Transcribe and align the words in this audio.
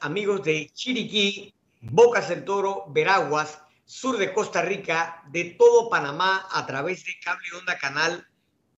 amigos 0.00 0.42
de 0.42 0.68
Chiriquí, 0.72 1.54
Bocas 1.80 2.28
del 2.28 2.44
Toro, 2.44 2.86
Veraguas, 2.88 3.60
sur 3.84 4.18
de 4.18 4.32
Costa 4.32 4.62
Rica, 4.62 5.22
de 5.30 5.56
todo 5.56 5.88
Panamá 5.88 6.48
a 6.50 6.66
través 6.66 7.04
de 7.04 7.12
Cable 7.22 7.46
Onda 7.56 7.78
Canal 7.78 8.26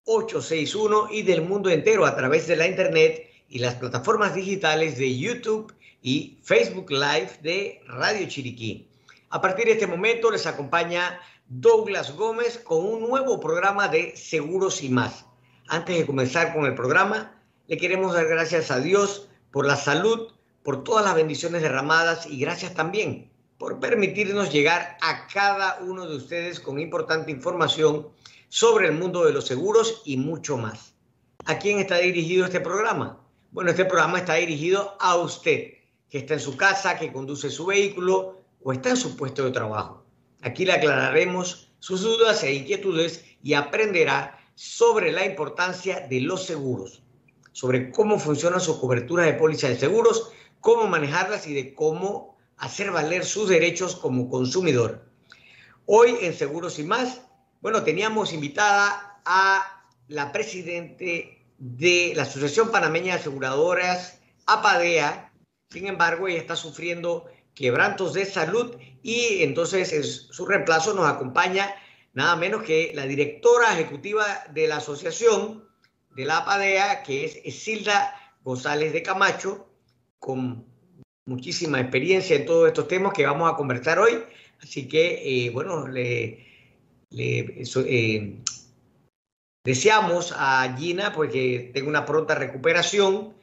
861 0.05 1.07
y 1.11 1.23
del 1.23 1.41
mundo 1.41 1.69
entero 1.69 2.05
a 2.05 2.15
través 2.15 2.45
de 2.45 2.57
la 2.57 2.67
Internet 2.67 3.27
y 3.49 3.57
las 3.59 3.75
plataformas 3.75 4.35
digitales 4.35 4.97
de 4.99 5.17
YouTube 5.17 5.73
y 6.03 6.37
Facebook 6.43 6.91
Live 6.91 7.39
de 7.41 7.81
Radio 7.87 8.27
Chiriquí. 8.27 8.87
A 9.29 9.41
partir 9.41 9.65
de 9.65 9.71
este 9.71 9.87
momento 9.87 10.29
les 10.29 10.45
acompaña 10.45 11.19
Douglas 11.47 12.15
Gómez 12.15 12.59
con 12.59 12.85
un 12.85 13.01
nuevo 13.01 13.39
programa 13.39 13.87
de 13.87 14.15
Seguros 14.15 14.83
y 14.83 14.89
más. 14.89 15.25
Antes 15.67 15.97
de 15.97 16.05
comenzar 16.05 16.53
con 16.53 16.65
el 16.65 16.75
programa, 16.75 17.41
le 17.67 17.77
queremos 17.77 18.13
dar 18.13 18.27
gracias 18.27 18.69
a 18.69 18.79
Dios 18.79 19.29
por 19.51 19.65
la 19.65 19.75
salud, 19.75 20.33
por 20.63 20.83
todas 20.83 21.05
las 21.05 21.15
bendiciones 21.15 21.61
derramadas 21.61 22.25
y 22.25 22.39
gracias 22.39 22.73
también 22.73 23.29
por 23.57 23.79
permitirnos 23.79 24.51
llegar 24.51 24.97
a 25.01 25.27
cada 25.27 25.79
uno 25.81 26.07
de 26.07 26.15
ustedes 26.15 26.59
con 26.59 26.79
importante 26.79 27.31
información 27.31 28.07
sobre 28.49 28.87
el 28.87 28.93
mundo 28.93 29.25
de 29.25 29.33
los 29.33 29.45
seguros 29.45 30.01
y 30.05 30.17
mucho 30.17 30.57
más. 30.57 30.95
¿A 31.45 31.59
quién 31.59 31.79
está 31.79 31.97
dirigido 31.97 32.45
este 32.45 32.61
programa? 32.61 33.19
Bueno, 33.51 33.71
este 33.71 33.85
programa 33.85 34.19
está 34.19 34.35
dirigido 34.35 34.95
a 34.99 35.17
usted, 35.17 35.73
que 36.09 36.17
está 36.19 36.35
en 36.35 36.39
su 36.39 36.57
casa, 36.57 36.97
que 36.97 37.11
conduce 37.11 37.49
su 37.49 37.65
vehículo 37.65 38.41
o 38.63 38.73
está 38.73 38.91
en 38.91 38.97
su 38.97 39.15
puesto 39.15 39.43
de 39.43 39.51
trabajo. 39.51 40.05
Aquí 40.41 40.65
le 40.65 40.73
aclararemos 40.73 41.71
sus 41.79 42.01
dudas 42.01 42.43
e 42.43 42.53
inquietudes 42.53 43.23
y 43.43 43.53
aprenderá 43.53 44.39
sobre 44.55 45.11
la 45.11 45.25
importancia 45.25 46.07
de 46.07 46.21
los 46.21 46.45
seguros 46.45 47.03
sobre 47.53 47.91
cómo 47.91 48.19
funcionan 48.19 48.59
sus 48.59 48.77
coberturas 48.77 49.27
de 49.27 49.33
póliza 49.33 49.69
de 49.69 49.77
seguros, 49.77 50.31
cómo 50.63 50.87
manejarlas 50.87 51.45
y 51.45 51.53
de 51.53 51.75
cómo 51.75 52.37
hacer 52.55 52.89
valer 52.89 53.25
sus 53.25 53.49
derechos 53.49 53.97
como 53.97 54.29
consumidor. 54.29 55.05
Hoy 55.85 56.15
en 56.21 56.33
Seguros 56.33 56.79
y 56.79 56.83
más, 56.83 57.21
bueno, 57.59 57.83
teníamos 57.83 58.31
invitada 58.31 59.19
a 59.25 59.83
la 60.07 60.31
presidente 60.31 61.45
de 61.57 62.13
la 62.15 62.23
Asociación 62.23 62.71
Panameña 62.71 63.15
de 63.15 63.19
Aseguradoras, 63.19 64.19
APADEA. 64.45 65.33
Sin 65.69 65.85
embargo, 65.85 66.29
ella 66.29 66.39
está 66.39 66.55
sufriendo 66.55 67.25
quebrantos 67.53 68.13
de 68.13 68.25
salud 68.25 68.77
y 69.01 69.43
entonces 69.43 69.91
en 69.91 70.05
su 70.05 70.45
reemplazo 70.45 70.93
nos 70.93 71.09
acompaña 71.09 71.75
nada 72.13 72.37
menos 72.37 72.63
que 72.63 72.93
la 72.95 73.05
directora 73.05 73.73
ejecutiva 73.73 74.25
de 74.53 74.69
la 74.69 74.77
asociación, 74.77 75.67
de 76.11 76.23
la 76.23 76.37
APADEA, 76.37 77.03
que 77.03 77.25
es 77.25 77.61
Silda 77.61 78.15
González 78.45 78.93
de 78.93 79.03
Camacho, 79.03 79.67
con 80.23 80.65
muchísima 81.25 81.81
experiencia 81.81 82.37
en 82.37 82.45
todos 82.45 82.69
estos 82.69 82.87
temas 82.87 83.11
que 83.11 83.25
vamos 83.25 83.51
a 83.51 83.57
conversar 83.57 83.99
hoy. 83.99 84.23
Así 84.61 84.87
que, 84.87 85.47
eh, 85.47 85.49
bueno, 85.49 85.85
le, 85.85 86.47
eh, 87.11 88.39
deseamos 89.65 90.33
a 90.37 90.73
Gina 90.79 91.11
pues, 91.11 91.29
que 91.29 91.71
tenga 91.73 91.89
una 91.89 92.05
pronta 92.05 92.35
recuperación 92.35 93.33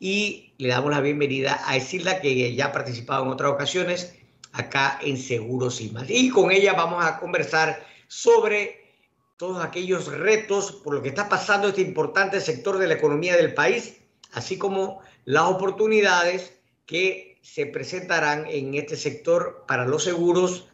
y 0.00 0.54
le 0.56 0.68
damos 0.68 0.90
la 0.90 1.02
bienvenida 1.02 1.52
a 1.66 1.78
Silda, 1.80 2.22
que 2.22 2.54
ya 2.54 2.66
ha 2.66 2.72
participado 2.72 3.24
en 3.24 3.30
otras 3.30 3.52
ocasiones 3.52 4.16
acá 4.52 4.98
en 5.02 5.18
Seguros 5.18 5.82
y 5.82 5.90
más. 5.90 6.08
Y 6.08 6.30
con 6.30 6.50
ella 6.50 6.72
vamos 6.72 7.04
a 7.04 7.20
conversar 7.20 7.86
sobre 8.08 8.94
todos 9.36 9.62
aquellos 9.62 10.06
retos 10.06 10.72
por 10.72 10.94
lo 10.94 11.02
que 11.02 11.10
está 11.10 11.28
pasando 11.28 11.68
este 11.68 11.82
importante 11.82 12.40
sector 12.40 12.78
de 12.78 12.86
la 12.86 12.94
economía 12.94 13.36
del 13.36 13.52
país, 13.52 13.98
así 14.32 14.56
como 14.56 15.02
las 15.24 15.44
oportunidades 15.44 16.58
que 16.86 17.38
se 17.42 17.66
presentarán 17.66 18.46
en 18.46 18.74
este 18.74 18.96
sector 18.96 19.64
para 19.66 19.86
los 19.86 20.04
seguros 20.04 20.68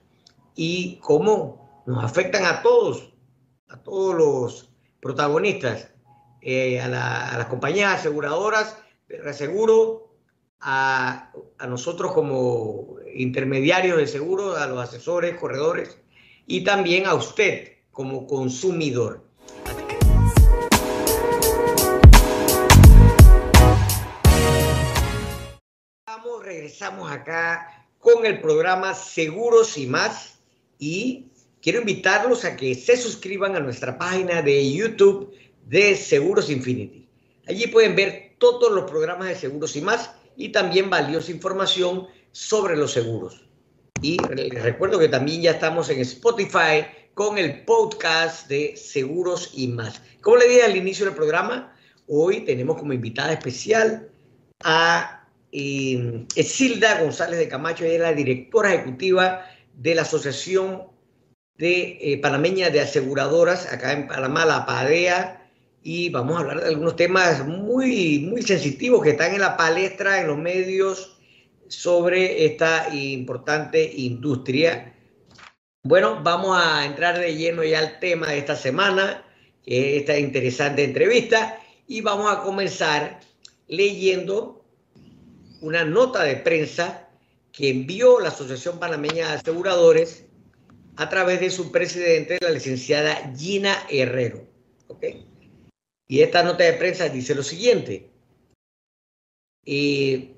y 0.54 0.96
cómo 0.96 1.82
nos 1.86 2.04
afectan 2.04 2.44
a 2.44 2.62
todos, 2.62 3.12
a 3.68 3.82
todos 3.82 4.14
los 4.14 4.68
protagonistas, 5.00 5.88
eh, 6.42 6.80
a, 6.80 6.88
las 6.88 7.46
compañías 7.46 8.00
aseguradoras 8.00 8.76
de 9.08 9.18
reaseguro, 9.18 10.08
a, 10.60 11.32
a 11.58 11.66
nosotros 11.66 12.12
como 12.12 12.96
intermediarios 13.14 13.96
de 13.98 14.06
seguro, 14.06 14.56
a 14.56 14.66
los 14.66 14.82
asesores, 14.82 15.38
corredores 15.38 15.98
y 16.46 16.64
también 16.64 17.06
a 17.06 17.14
usted 17.14 17.72
como 17.90 18.26
consumidor. 18.26 19.24
Regresamos 26.48 27.12
acá 27.12 27.84
con 27.98 28.24
el 28.24 28.40
programa 28.40 28.94
Seguros 28.94 29.76
y 29.76 29.86
más 29.86 30.38
y 30.78 31.26
quiero 31.60 31.80
invitarlos 31.80 32.46
a 32.46 32.56
que 32.56 32.74
se 32.74 32.96
suscriban 32.96 33.54
a 33.54 33.60
nuestra 33.60 33.98
página 33.98 34.40
de 34.40 34.72
YouTube 34.72 35.30
de 35.66 35.94
Seguros 35.94 36.48
Infinity. 36.48 37.06
Allí 37.46 37.66
pueden 37.66 37.94
ver 37.94 38.36
todos 38.38 38.72
los 38.72 38.90
programas 38.90 39.28
de 39.28 39.34
Seguros 39.34 39.76
y 39.76 39.82
más 39.82 40.10
y 40.38 40.48
también 40.48 40.88
valiosa 40.88 41.32
información 41.32 42.06
sobre 42.32 42.76
los 42.76 42.92
seguros. 42.92 43.46
Y 44.00 44.16
les 44.34 44.62
recuerdo 44.62 44.98
que 44.98 45.08
también 45.08 45.42
ya 45.42 45.50
estamos 45.50 45.90
en 45.90 46.00
Spotify, 46.00 46.86
con 47.12 47.36
el 47.36 47.66
podcast 47.66 48.48
de 48.48 48.74
Seguros 48.74 49.50
y 49.52 49.68
más. 49.68 50.00
Como 50.22 50.38
le 50.38 50.48
dije 50.48 50.62
al 50.62 50.76
inicio 50.76 51.04
del 51.04 51.14
programa, 51.14 51.76
hoy 52.06 52.46
tenemos 52.46 52.78
como 52.78 52.94
invitada 52.94 53.34
especial 53.34 54.08
a 54.64 55.17
eh, 55.52 56.26
González 57.00 57.38
de 57.38 57.48
Camacho, 57.48 57.84
ella 57.84 57.94
es 57.94 58.00
la 58.00 58.12
directora 58.12 58.74
ejecutiva 58.74 59.44
de 59.74 59.94
la 59.94 60.02
Asociación 60.02 60.84
de 61.56 61.98
eh, 62.00 62.18
Panameña 62.18 62.70
de 62.70 62.80
Aseguradoras, 62.80 63.72
acá 63.72 63.92
en 63.92 64.06
Panamá, 64.06 64.44
la 64.44 64.66
PADEA, 64.66 65.50
y 65.82 66.10
vamos 66.10 66.36
a 66.36 66.40
hablar 66.40 66.60
de 66.60 66.68
algunos 66.68 66.96
temas 66.96 67.46
muy, 67.46 68.20
muy 68.20 68.42
sensitivos 68.42 69.02
que 69.02 69.10
están 69.10 69.34
en 69.34 69.40
la 69.40 69.56
palestra, 69.56 70.20
en 70.20 70.28
los 70.28 70.38
medios, 70.38 71.16
sobre 71.68 72.44
esta 72.46 72.88
importante 72.94 73.92
industria. 73.96 74.94
Bueno, 75.82 76.20
vamos 76.22 76.58
a 76.60 76.84
entrar 76.84 77.18
de 77.18 77.36
lleno 77.36 77.62
ya 77.64 77.78
al 77.78 77.98
tema 78.00 78.28
de 78.28 78.38
esta 78.38 78.56
semana, 78.56 79.24
esta 79.64 80.18
interesante 80.18 80.84
entrevista, 80.84 81.58
y 81.86 82.00
vamos 82.00 82.30
a 82.30 82.42
comenzar 82.42 83.20
leyendo 83.66 84.57
una 85.60 85.84
nota 85.84 86.22
de 86.24 86.36
prensa 86.36 87.08
que 87.52 87.70
envió 87.70 88.20
la 88.20 88.28
Asociación 88.28 88.78
Panameña 88.78 89.28
de 89.28 89.34
Aseguradores 89.34 90.24
a 90.96 91.08
través 91.08 91.40
de 91.40 91.50
su 91.50 91.70
presidente, 91.70 92.38
la 92.40 92.50
licenciada 92.50 93.32
Gina 93.36 93.76
Herrero. 93.88 94.46
Y 96.06 96.22
esta 96.22 96.42
nota 96.42 96.64
de 96.64 96.72
prensa 96.74 97.08
dice 97.08 97.34
lo 97.34 97.42
siguiente. 97.42 98.10
Eh, 99.64 100.34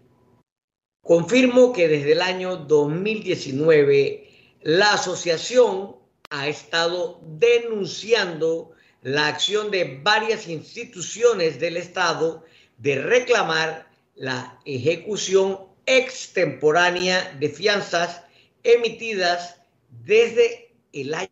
confirmo 1.02 1.72
que 1.72 1.88
desde 1.88 2.12
el 2.12 2.22
año 2.22 2.56
2019 2.56 4.28
la 4.62 4.94
asociación 4.94 5.96
ha 6.30 6.48
estado 6.48 7.20
denunciando 7.22 8.72
la 9.02 9.28
acción 9.28 9.70
de 9.70 10.00
varias 10.02 10.48
instituciones 10.48 11.58
del 11.58 11.76
Estado 11.76 12.44
de 12.78 13.00
reclamar 13.00 13.89
la 14.20 14.60
ejecución 14.66 15.58
extemporánea 15.86 17.34
de 17.40 17.48
fianzas 17.48 18.22
emitidas 18.62 19.62
desde 19.88 20.74
el 20.92 21.14
año 21.14 21.30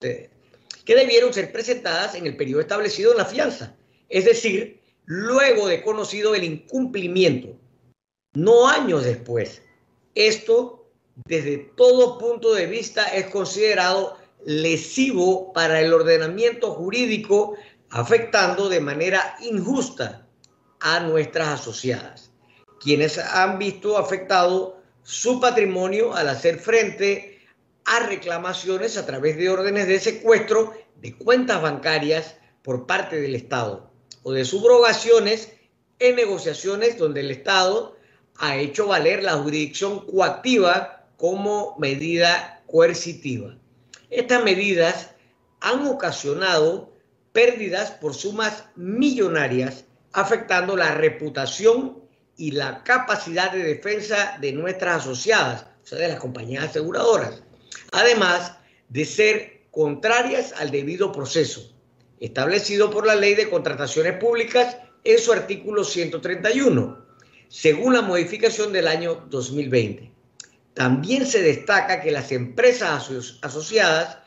que 0.00 0.94
debieron 0.96 1.32
ser 1.32 1.52
presentadas 1.52 2.16
en 2.16 2.26
el 2.26 2.36
periodo 2.36 2.62
establecido 2.62 3.12
en 3.12 3.18
la 3.18 3.26
fianza, 3.26 3.76
es 4.08 4.24
decir, 4.24 4.80
luego 5.04 5.68
de 5.68 5.84
conocido 5.84 6.34
el 6.34 6.42
incumplimiento 6.42 7.56
no 8.34 8.66
años 8.66 9.04
después. 9.04 9.62
Esto, 10.16 10.90
desde 11.26 11.58
todo 11.76 12.18
punto 12.18 12.54
de 12.54 12.66
vista, 12.66 13.04
es 13.06 13.26
considerado 13.26 14.16
lesivo 14.44 15.52
para 15.52 15.80
el 15.80 15.92
ordenamiento 15.92 16.72
jurídico, 16.72 17.56
afectando 17.90 18.68
de 18.68 18.80
manera 18.80 19.36
injusta 19.40 20.26
a 20.80 21.00
nuestras 21.00 21.60
asociadas, 21.60 22.30
quienes 22.80 23.18
han 23.18 23.58
visto 23.58 23.98
afectado 23.98 24.80
su 25.02 25.40
patrimonio 25.40 26.14
al 26.14 26.28
hacer 26.28 26.58
frente 26.58 27.40
a 27.84 28.00
reclamaciones 28.06 28.96
a 28.96 29.06
través 29.06 29.36
de 29.36 29.50
órdenes 29.50 29.88
de 29.88 29.98
secuestro 29.98 30.72
de 30.96 31.16
cuentas 31.16 31.60
bancarias 31.60 32.36
por 32.62 32.86
parte 32.86 33.20
del 33.20 33.34
Estado 33.34 33.90
o 34.22 34.32
de 34.32 34.44
subrogaciones 34.44 35.52
en 35.98 36.16
negociaciones 36.16 36.98
donde 36.98 37.20
el 37.20 37.30
Estado 37.30 37.96
ha 38.36 38.56
hecho 38.56 38.86
valer 38.86 39.22
la 39.22 39.32
jurisdicción 39.32 40.06
coactiva 40.06 41.06
como 41.16 41.76
medida 41.78 42.62
coercitiva. 42.66 43.56
Estas 44.08 44.42
medidas 44.42 45.10
han 45.60 45.86
ocasionado 45.86 46.89
pérdidas 47.32 47.92
por 47.92 48.14
sumas 48.14 48.64
millonarias 48.76 49.84
afectando 50.12 50.76
la 50.76 50.94
reputación 50.94 51.98
y 52.36 52.52
la 52.52 52.82
capacidad 52.82 53.52
de 53.52 53.62
defensa 53.62 54.38
de 54.40 54.52
nuestras 54.52 55.02
asociadas, 55.02 55.66
o 55.82 55.86
sea, 55.86 55.98
de 55.98 56.08
las 56.08 56.18
compañías 56.18 56.64
aseguradoras, 56.64 57.42
además 57.92 58.56
de 58.88 59.04
ser 59.04 59.60
contrarias 59.70 60.52
al 60.58 60.70
debido 60.70 61.12
proceso 61.12 61.70
establecido 62.20 62.90
por 62.90 63.06
la 63.06 63.14
Ley 63.14 63.34
de 63.34 63.48
Contrataciones 63.48 64.18
Públicas 64.18 64.76
en 65.04 65.18
su 65.18 65.32
artículo 65.32 65.84
131, 65.84 67.04
según 67.48 67.94
la 67.94 68.02
modificación 68.02 68.72
del 68.72 68.86
año 68.86 69.26
2020. 69.30 70.12
También 70.74 71.26
se 71.26 71.42
destaca 71.42 72.00
que 72.00 72.10
las 72.10 72.30
empresas 72.30 73.10
asociadas 73.40 74.18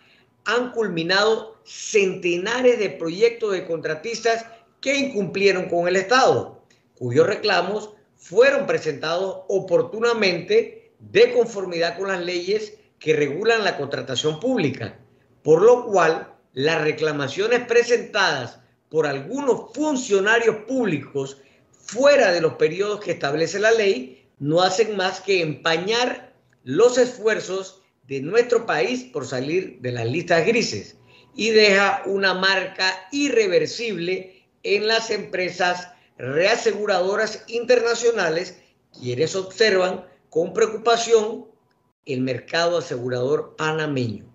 han 0.45 0.71
culminado 0.71 1.57
centenares 1.63 2.79
de 2.79 2.89
proyectos 2.89 3.53
de 3.53 3.65
contratistas 3.65 4.45
que 4.81 4.97
incumplieron 4.97 5.69
con 5.69 5.87
el 5.87 5.95
Estado, 5.95 6.63
cuyos 6.95 7.27
reclamos 7.27 7.91
fueron 8.15 8.65
presentados 8.65 9.43
oportunamente 9.47 10.93
de 10.99 11.33
conformidad 11.33 11.97
con 11.97 12.07
las 12.09 12.21
leyes 12.21 12.73
que 12.99 13.15
regulan 13.15 13.63
la 13.63 13.77
contratación 13.77 14.39
pública, 14.39 14.97
por 15.41 15.61
lo 15.61 15.85
cual 15.85 16.33
las 16.53 16.81
reclamaciones 16.81 17.65
presentadas 17.65 18.59
por 18.89 19.07
algunos 19.07 19.73
funcionarios 19.73 20.57
públicos 20.67 21.37
fuera 21.71 22.31
de 22.31 22.41
los 22.41 22.53
periodos 22.53 23.01
que 23.01 23.11
establece 23.11 23.59
la 23.59 23.71
ley 23.71 24.25
no 24.39 24.61
hacen 24.61 24.95
más 24.95 25.19
que 25.19 25.41
empañar 25.41 26.33
los 26.63 26.97
esfuerzos 26.97 27.82
de 28.03 28.21
nuestro 28.21 28.65
país 28.65 29.03
por 29.03 29.25
salir 29.25 29.79
de 29.81 29.91
las 29.91 30.05
listas 30.05 30.45
grises 30.45 30.97
y 31.35 31.49
deja 31.49 32.03
una 32.05 32.33
marca 32.33 33.07
irreversible 33.11 34.45
en 34.63 34.87
las 34.87 35.09
empresas 35.09 35.89
reaseguradoras 36.17 37.43
internacionales 37.47 38.59
quienes 38.99 39.35
observan 39.35 40.05
con 40.29 40.53
preocupación 40.53 41.47
el 42.05 42.21
mercado 42.21 42.77
asegurador 42.77 43.55
panameño. 43.55 44.25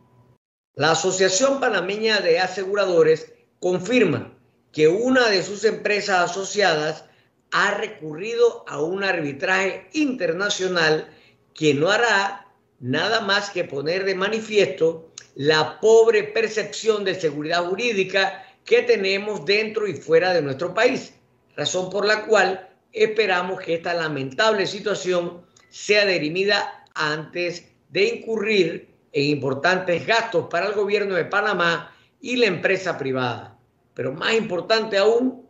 La 0.75 0.93
Asociación 0.93 1.61
Panameña 1.61 2.21
de 2.21 2.39
Aseguradores 2.39 3.33
confirma 3.59 4.39
que 4.73 4.89
una 4.89 5.29
de 5.29 5.43
sus 5.43 5.65
empresas 5.65 6.31
asociadas 6.31 7.05
ha 7.51 7.73
recurrido 7.73 8.65
a 8.69 8.81
un 8.81 9.03
arbitraje 9.03 9.89
internacional 9.93 11.11
que 11.55 11.75
no 11.75 11.91
hará 11.91 12.48
nada 12.81 13.21
más 13.21 13.51
que 13.51 13.65
poner 13.65 14.05
de 14.05 14.15
manifiesto 14.15 15.13
la 15.35 15.81
pobre 15.81 16.25
percepción 16.25 17.05
de 17.05 17.15
seguridad 17.15 17.65
jurídica 17.65 18.45
que 18.65 18.83
tenemos 18.83 19.45
dentro 19.45 19.87
y 19.87 19.95
fuera 19.95 20.33
de 20.33 20.43
nuestro 20.43 20.75
país, 20.75 21.15
razón 21.57 21.91
por 21.91 22.05
la 22.05 22.27
cual 22.27 22.69
esperamos 22.93 23.61
que 23.61 23.75
esta 23.75 23.95
lamentable 23.95 24.67
situación 24.67 25.43
sea 25.71 26.07
dirimida 26.07 26.85
antes 26.95 27.65
de 27.91 28.05
incurrir 28.05 28.89
en 29.13 29.25
importantes 29.25 30.07
gastos 30.07 30.47
para 30.51 30.67
el 30.67 30.75
gobierno 30.75 31.15
de 31.15 31.25
Panamá 31.25 31.95
y 32.21 32.37
la 32.37 32.47
empresa 32.47 32.99
privada. 32.99 33.59
Pero 33.95 34.13
más 34.13 34.35
importante 34.35 34.99
aún, 34.99 35.47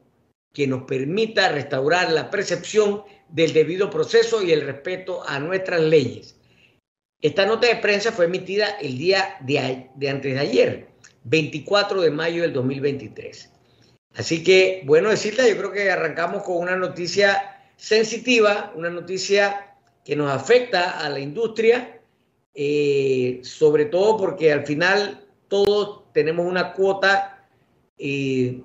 que 0.52 0.66
nos 0.66 0.84
permita 0.84 1.50
restaurar 1.50 2.10
la 2.10 2.30
percepción 2.30 3.02
del 3.28 3.52
debido 3.52 3.90
proceso 3.90 4.42
y 4.42 4.52
el 4.52 4.62
respeto 4.62 5.22
a 5.26 5.38
nuestras 5.38 5.80
leyes. 5.80 6.37
Esta 7.20 7.46
nota 7.46 7.66
de 7.66 7.76
prensa 7.76 8.12
fue 8.12 8.26
emitida 8.26 8.78
el 8.80 8.96
día 8.96 9.36
de, 9.40 9.58
antes 10.08 10.34
de 10.34 10.38
ayer, 10.38 10.88
24 11.24 12.00
de 12.00 12.10
mayo 12.10 12.42
del 12.42 12.52
2023. 12.52 13.50
Así 14.14 14.44
que, 14.44 14.82
bueno 14.86 15.10
decirle, 15.10 15.48
yo 15.48 15.58
creo 15.58 15.72
que 15.72 15.90
arrancamos 15.90 16.44
con 16.44 16.58
una 16.58 16.76
noticia 16.76 17.60
sensitiva, 17.76 18.72
una 18.76 18.90
noticia 18.90 19.74
que 20.04 20.14
nos 20.14 20.30
afecta 20.30 21.00
a 21.00 21.08
la 21.08 21.18
industria, 21.18 22.00
eh, 22.54 23.40
sobre 23.42 23.86
todo 23.86 24.16
porque 24.16 24.52
al 24.52 24.64
final 24.64 25.26
todos 25.48 26.12
tenemos 26.12 26.46
una 26.46 26.72
cuota 26.72 27.48
eh, 27.98 28.62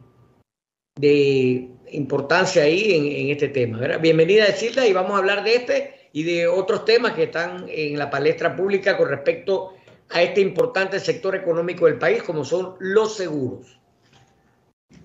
de 0.96 1.70
importancia 1.92 2.64
ahí 2.64 2.94
en, 3.20 3.32
este 3.32 3.50
tema. 3.50 3.98
Bienvenida, 3.98 4.46
Silda, 4.54 4.86
y 4.88 4.94
vamos 4.94 5.14
a 5.14 5.18
hablar 5.18 5.44
de 5.44 5.56
este 5.56 6.03
y 6.14 6.24
de 6.24 6.48
otros 6.48 6.86
temas 6.86 7.14
que 7.14 7.24
están 7.24 7.66
en 7.68 7.98
la 7.98 8.10
palestra 8.10 8.56
pública 8.56 8.96
con 8.96 9.10
respecto 9.10 9.74
a 10.12 10.22
este 10.22 10.40
importante 10.42 11.00
sector 11.00 11.36
económico 11.36 11.88
del 11.88 11.98
país, 11.98 12.22
como 12.24 12.46
son 12.46 12.76
los 12.80 13.18
seguros. 13.18 13.80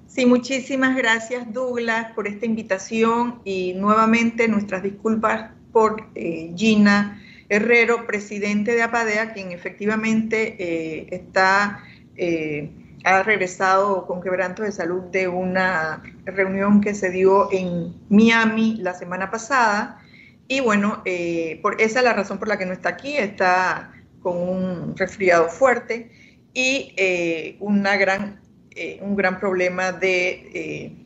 Sí, 0.07 0.27
muchísimas 0.27 0.97
gracias 0.97 1.51
Douglas 1.53 2.13
por 2.13 2.29
esta 2.29 2.45
invitación 2.45 3.41
y 3.45 3.73
nuevamente 3.75 4.49
nuestras 4.49 4.83
disculpas 4.83 5.53
por 5.73 6.09
eh, 6.15 6.53
Gina 6.55 7.23
Herrero, 7.49 8.07
presidente 8.07 8.75
de 8.75 8.83
APADEA, 8.83 9.33
quien 9.33 9.53
efectivamente 9.53 10.57
eh, 10.59 11.07
está, 11.11 11.85
eh, 12.17 12.71
ha 13.05 13.23
regresado 13.23 14.07
con 14.07 14.21
quebranto 14.21 14.63
de 14.63 14.73
salud 14.73 15.05
de 15.05 15.29
una 15.29 16.03
reunión 16.27 16.83
que 16.83 16.95
se 16.95 17.11
dio 17.11 17.51
en 17.51 17.95
Miami 18.11 18.77
la 18.77 18.93
semana 18.93 19.31
pasada. 19.31 20.03
Y 20.49 20.61
bueno, 20.61 21.03
eh, 21.05 21.61
por, 21.63 21.81
esa 21.81 21.99
es 22.01 22.05
la 22.05 22.15
razón 22.15 22.39
por 22.39 22.49
la 22.49 22.59
que 22.59 22.67
no 22.67 22.73
está 22.73 22.89
aquí, 22.89 23.17
está 23.17 23.93
con 24.21 24.37
un 24.37 24.97
resfriado 24.97 25.49
fuerte 25.49 26.11
y 26.53 26.95
una 27.61 27.97
gran, 27.97 28.41
un 29.01 29.15
gran 29.15 29.39
problema 29.39 29.93
de 29.93 30.97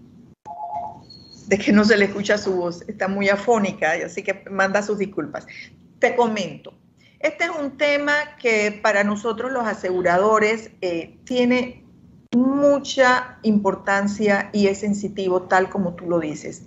que 1.60 1.72
no 1.72 1.84
se 1.84 1.98
le 1.98 2.06
escucha 2.06 2.38
su 2.38 2.54
voz, 2.54 2.82
está 2.88 3.08
muy 3.08 3.28
afónica, 3.28 3.92
así 4.06 4.22
que 4.22 4.44
manda 4.50 4.80
sus 4.82 4.96
disculpas. 4.96 5.46
Te 5.98 6.16
comento, 6.16 6.72
este 7.22 7.44
es 7.44 7.50
un 7.50 7.78
tema 7.78 8.14
que 8.40 8.80
para 8.82 9.04
nosotros 9.04 9.52
los 9.52 9.64
aseguradores 9.64 10.70
eh, 10.80 11.18
tiene 11.22 11.84
mucha 12.34 13.38
importancia 13.44 14.50
y 14.52 14.66
es 14.66 14.80
sensitivo 14.80 15.42
tal 15.42 15.70
como 15.70 15.94
tú 15.94 16.06
lo 16.06 16.18
dices. 16.18 16.64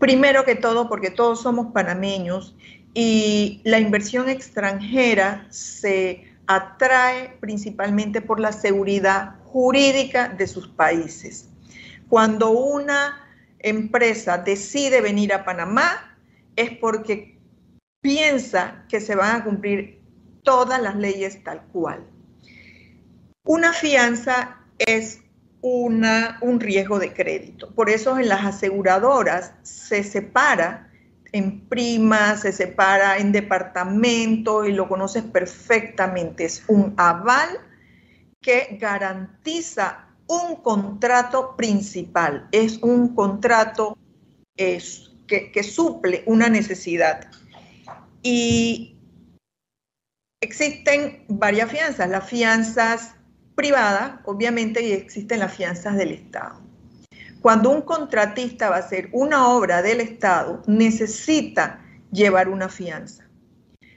Primero 0.00 0.46
que 0.46 0.56
todo 0.56 0.88
porque 0.88 1.10
todos 1.10 1.42
somos 1.42 1.72
panameños 1.72 2.56
y 2.94 3.60
la 3.64 3.78
inversión 3.78 4.30
extranjera 4.30 5.46
se 5.50 6.24
atrae 6.46 7.36
principalmente 7.38 8.22
por 8.22 8.40
la 8.40 8.50
seguridad 8.50 9.36
jurídica 9.44 10.30
de 10.30 10.46
sus 10.46 10.68
países. 10.68 11.50
Cuando 12.08 12.50
una 12.50 13.28
empresa 13.58 14.38
decide 14.38 15.02
venir 15.02 15.34
a 15.34 15.44
Panamá 15.44 16.16
es 16.56 16.70
porque 16.78 17.38
piensa 18.00 18.86
que 18.88 19.02
se 19.02 19.14
van 19.14 19.36
a 19.36 19.44
cumplir 19.44 20.00
todas 20.42 20.80
las 20.80 20.96
leyes 20.96 21.44
tal 21.44 21.60
cual. 21.72 22.06
Una 23.44 23.74
fianza 23.74 24.60
es 24.78 25.20
una, 25.62 26.38
un 26.40 26.60
riesgo 26.60 26.98
de 26.98 27.12
crédito. 27.12 27.70
Por 27.74 27.90
eso 27.90 28.18
en 28.18 28.28
las 28.28 28.44
aseguradoras 28.44 29.52
se 29.62 30.02
separa 30.02 30.90
en 31.32 31.68
primas, 31.68 32.42
se 32.42 32.52
separa 32.52 33.18
en 33.18 33.32
departamento 33.32 34.64
y 34.64 34.72
lo 34.72 34.88
conoces 34.88 35.22
perfectamente. 35.22 36.44
Es 36.44 36.64
un 36.68 36.94
aval 36.96 37.48
que 38.40 38.78
garantiza 38.80 40.06
un 40.26 40.56
contrato 40.56 41.56
principal, 41.56 42.48
es 42.52 42.78
un 42.78 43.14
contrato 43.14 43.98
que, 44.56 44.80
que 45.28 45.62
suple 45.62 46.22
una 46.26 46.48
necesidad. 46.48 47.30
Y 48.22 48.96
existen 50.40 51.24
varias 51.28 51.70
fianzas, 51.70 52.08
las 52.08 52.28
fianzas 52.28 53.14
privadas, 53.54 54.20
obviamente, 54.24 54.82
y 54.82 54.92
existen 54.92 55.40
las 55.40 55.54
fianzas 55.54 55.96
del 55.96 56.12
Estado. 56.12 56.60
Cuando 57.40 57.70
un 57.70 57.82
contratista 57.82 58.68
va 58.68 58.76
a 58.76 58.80
hacer 58.80 59.08
una 59.12 59.48
obra 59.48 59.82
del 59.82 60.00
Estado, 60.00 60.62
necesita 60.66 61.84
llevar 62.12 62.48
una 62.48 62.68
fianza. 62.68 63.24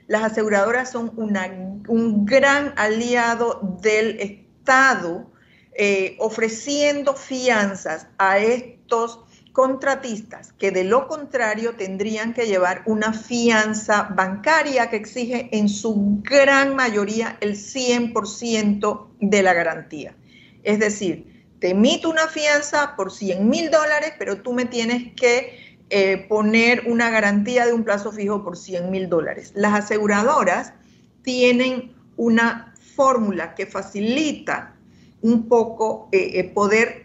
Las 0.06 0.22
aseguradoras 0.22 0.90
son 0.90 1.12
un 1.16 2.26
gran 2.26 2.72
aliado 2.76 3.78
del 3.80 4.20
Estado 4.20 5.30
eh, 5.76 6.16
ofreciendo 6.20 7.14
fianzas 7.14 8.06
a 8.16 8.38
estos 8.38 9.20
contratistas 9.54 10.52
que 10.58 10.72
de 10.72 10.82
lo 10.82 11.06
contrario 11.06 11.76
tendrían 11.76 12.34
que 12.34 12.46
llevar 12.46 12.82
una 12.86 13.12
fianza 13.12 14.08
bancaria 14.12 14.90
que 14.90 14.96
exige 14.96 15.48
en 15.52 15.68
su 15.68 16.20
gran 16.22 16.74
mayoría 16.74 17.38
el 17.40 17.54
100% 17.54 19.06
de 19.20 19.42
la 19.44 19.54
garantía. 19.54 20.16
Es 20.64 20.80
decir, 20.80 21.46
te 21.60 21.70
emito 21.70 22.10
una 22.10 22.26
fianza 22.26 22.96
por 22.96 23.12
100 23.12 23.48
mil 23.48 23.70
dólares, 23.70 24.14
pero 24.18 24.42
tú 24.42 24.52
me 24.52 24.64
tienes 24.64 25.14
que 25.14 25.78
eh, 25.88 26.26
poner 26.28 26.88
una 26.88 27.10
garantía 27.10 27.64
de 27.64 27.74
un 27.74 27.84
plazo 27.84 28.10
fijo 28.10 28.42
por 28.42 28.56
100 28.56 28.90
mil 28.90 29.08
dólares. 29.08 29.52
Las 29.54 29.84
aseguradoras 29.84 30.72
tienen 31.22 31.94
una 32.16 32.74
fórmula 32.96 33.54
que 33.54 33.66
facilita 33.66 34.74
un 35.22 35.48
poco 35.48 36.08
eh, 36.10 36.40
eh, 36.40 36.44
poder 36.44 37.03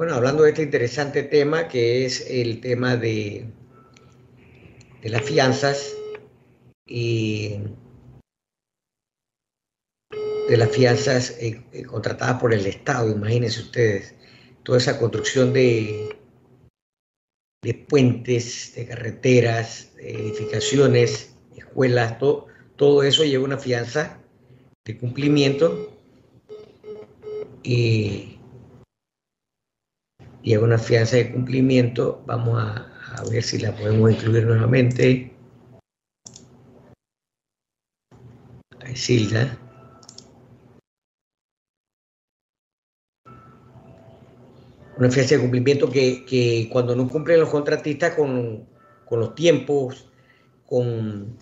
Bueno, 0.00 0.14
hablando 0.14 0.44
de 0.44 0.48
este 0.48 0.62
interesante 0.62 1.22
tema 1.24 1.68
que 1.68 2.06
es 2.06 2.24
el 2.30 2.62
tema 2.62 2.96
de, 2.96 3.44
de 5.02 5.08
las 5.10 5.22
fianzas 5.22 5.94
y 6.86 7.58
de 10.48 10.56
las 10.56 10.70
fianzas 10.70 11.36
eh, 11.38 11.62
eh, 11.72 11.82
contratadas 11.82 12.40
por 12.40 12.54
el 12.54 12.64
Estado, 12.64 13.10
imagínense 13.10 13.60
ustedes, 13.60 14.14
toda 14.62 14.78
esa 14.78 14.98
construcción 14.98 15.52
de, 15.52 16.16
de 17.62 17.74
puentes, 17.74 18.72
de 18.76 18.86
carreteras, 18.86 19.94
de 19.96 20.12
edificaciones, 20.12 21.36
escuelas, 21.54 22.18
todo, 22.18 22.46
todo 22.76 23.02
eso 23.02 23.22
lleva 23.22 23.44
una 23.44 23.58
fianza 23.58 24.18
de 24.86 24.96
cumplimiento 24.96 25.94
y 27.62 28.39
lleva 30.42 30.64
una 30.64 30.78
fianza 30.78 31.16
de 31.16 31.32
cumplimiento. 31.32 32.22
Vamos 32.26 32.58
a, 32.58 32.86
ver 33.30 33.42
si 33.42 33.58
la 33.58 33.74
podemos 33.74 34.12
incluir 34.12 34.46
nuevamente. 34.46 35.32
Ahí, 38.80 38.96
Silda. 38.96 39.58
Una 44.96 45.10
fianza 45.10 45.34
de 45.34 45.40
cumplimiento 45.40 45.90
que, 45.90 46.68
cuando 46.70 46.94
no 46.94 47.08
cumplen 47.08 47.40
los 47.40 47.50
contratistas 47.50 48.14
con, 48.14 48.68
los 49.10 49.34
tiempos, 49.34 50.10
con, 50.66 51.38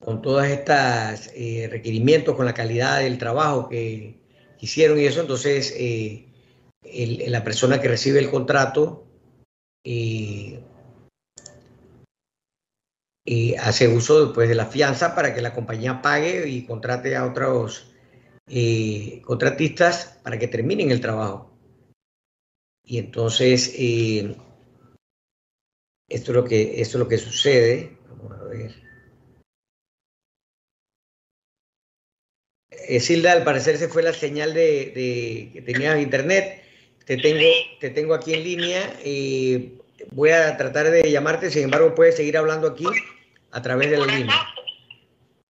con 0.00 0.22
todos 0.22 0.44
estos 0.46 1.30
eh, 1.34 1.68
requerimientos, 1.70 2.36
con 2.36 2.46
la 2.46 2.54
calidad 2.54 3.00
del 3.00 3.18
trabajo 3.18 3.68
que 3.68 4.20
hicieron 4.60 4.98
y 4.98 5.04
eso, 5.06 5.20
entonces 5.20 5.74
eh, 5.76 6.29
la 6.82 7.44
persona 7.44 7.80
que 7.80 7.88
recibe 7.88 8.18
el 8.18 8.30
contrato 8.30 9.06
y, 9.84 10.58
hace 13.60 13.86
uso 13.86 14.26
después 14.26 14.48
de 14.48 14.54
la 14.54 14.66
fianza 14.66 15.14
para 15.14 15.34
que 15.34 15.40
la 15.40 15.54
compañía 15.54 16.02
pague 16.02 16.48
y 16.48 16.66
contrate 16.66 17.14
a 17.14 17.26
otros 17.26 17.92
eh, 18.48 19.22
contratistas 19.24 20.18
para 20.24 20.38
que 20.38 20.48
terminen 20.48 20.90
el 20.90 21.00
trabajo. 21.00 21.56
Y 22.84 22.98
entonces, 22.98 23.72
eh, 23.78 24.36
esto, 26.08 26.32
es 26.32 26.36
lo 26.36 26.44
que, 26.44 26.80
esto 26.80 26.98
es 26.98 27.00
lo 27.04 27.08
que 27.08 27.18
sucede. 27.18 27.96
Vamos 28.08 28.32
a 28.32 28.44
ver. 28.44 28.74
Eh, 32.70 32.98
Silda, 32.98 33.32
al 33.32 33.44
parecer 33.44 33.78
se 33.78 33.88
fue 33.88 34.02
la 34.02 34.12
señal 34.12 34.52
de, 34.54 34.92
de 34.92 35.50
que 35.52 35.62
tenías 35.62 36.00
internet. 36.00 36.64
Te 37.10 37.16
tengo, 37.16 37.50
te 37.80 37.90
tengo 37.90 38.14
aquí 38.14 38.34
en 38.34 38.44
línea 38.44 38.94
y 39.04 39.72
voy 40.12 40.30
a 40.30 40.56
tratar 40.56 40.92
de 40.92 41.10
llamarte, 41.10 41.50
sin 41.50 41.64
embargo 41.64 41.92
puedes 41.92 42.14
seguir 42.14 42.38
hablando 42.38 42.68
aquí 42.68 42.86
a 43.50 43.60
través 43.60 43.90
de 43.90 43.96
la 43.96 44.06
línea. 44.06 44.54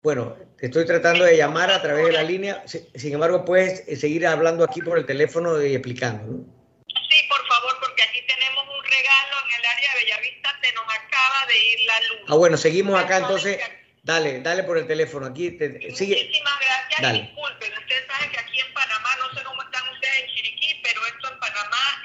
Bueno, 0.03 0.35
te 0.57 0.65
estoy 0.65 0.85
tratando 0.85 1.23
de 1.23 1.37
llamar 1.37 1.71
a 1.71 1.81
través 1.81 2.07
de 2.07 2.11
la 2.11 2.23
línea, 2.23 2.61
sin 2.67 3.13
embargo 3.13 3.45
puedes 3.45 3.87
eh, 3.87 3.95
seguir 3.95 4.27
hablando 4.27 4.65
aquí 4.65 4.81
por 4.81 4.97
el 4.97 5.05
teléfono 5.05 5.63
y 5.63 5.75
explicando. 5.75 6.43
Sí, 6.87 7.17
por 7.29 7.47
favor, 7.47 7.77
porque 7.79 8.03
aquí 8.03 8.19
tenemos 8.27 8.65
un 8.65 8.83
regalo 8.83 9.35
en 9.45 9.57
el 9.57 9.65
área 9.65 9.93
de 9.93 10.03
Bellavista, 10.03 10.59
se 10.61 10.73
nos 10.73 10.83
acaba 10.83 11.47
de 11.47 11.57
ir 11.57 11.79
la 11.87 11.99
luz. 12.01 12.19
Ah, 12.27 12.35
bueno, 12.35 12.57
seguimos 12.57 13.01
acá 13.01 13.19
entonces. 13.19 13.59
Dale, 14.03 14.41
dale 14.41 14.63
por 14.63 14.77
el 14.77 14.85
teléfono. 14.85 15.25
Aquí 15.25 15.51
te, 15.51 15.69
Muchísimas 15.69 16.59
gracias. 16.59 17.13
Disculpen, 17.13 17.73
ustedes 17.79 18.05
saben 18.07 18.29
que 18.29 18.39
aquí 18.39 18.59
en 18.59 18.73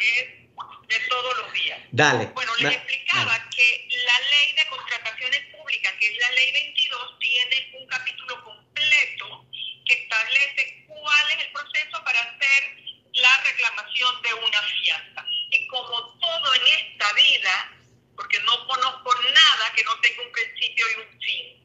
es 0.00 0.40
de 0.88 1.08
todos 1.08 1.38
los 1.38 1.52
días. 1.52 1.80
Dale. 1.92 2.26
Bueno, 2.26 2.52
les 2.58 2.74
explicaba 2.74 3.48
que 3.54 3.88
la 4.04 4.18
ley 4.18 4.52
de 4.56 4.66
contrataciones 4.68 5.40
públicas, 5.54 5.92
que 6.00 6.06
es 6.08 6.18
la 6.18 6.30
ley 6.32 6.52
22, 6.52 7.18
tiene 7.20 7.70
un 7.80 7.86
capítulo 7.86 8.44
completo 8.44 9.46
que 9.86 9.94
establece 9.94 10.84
cuál 10.88 11.30
es 11.30 11.46
el 11.46 11.52
proceso 11.52 12.04
para 12.04 12.20
hacer 12.20 12.76
la 13.14 13.42
reclamación 13.44 14.22
de 14.22 14.34
una 14.34 14.62
fianza. 14.62 15.24
Y 15.50 15.66
como 15.68 16.18
todo 16.18 16.54
en 16.54 16.66
esta 16.66 17.12
vida, 17.14 17.72
porque 18.16 18.40
no 18.40 18.66
conozco 18.66 19.14
nada 19.22 19.72
que 19.74 19.84
no 19.84 19.98
tenga 20.00 20.22
un 20.22 20.32
principio 20.32 20.86
y 20.90 21.00
un 21.00 21.20
fin 21.20 21.60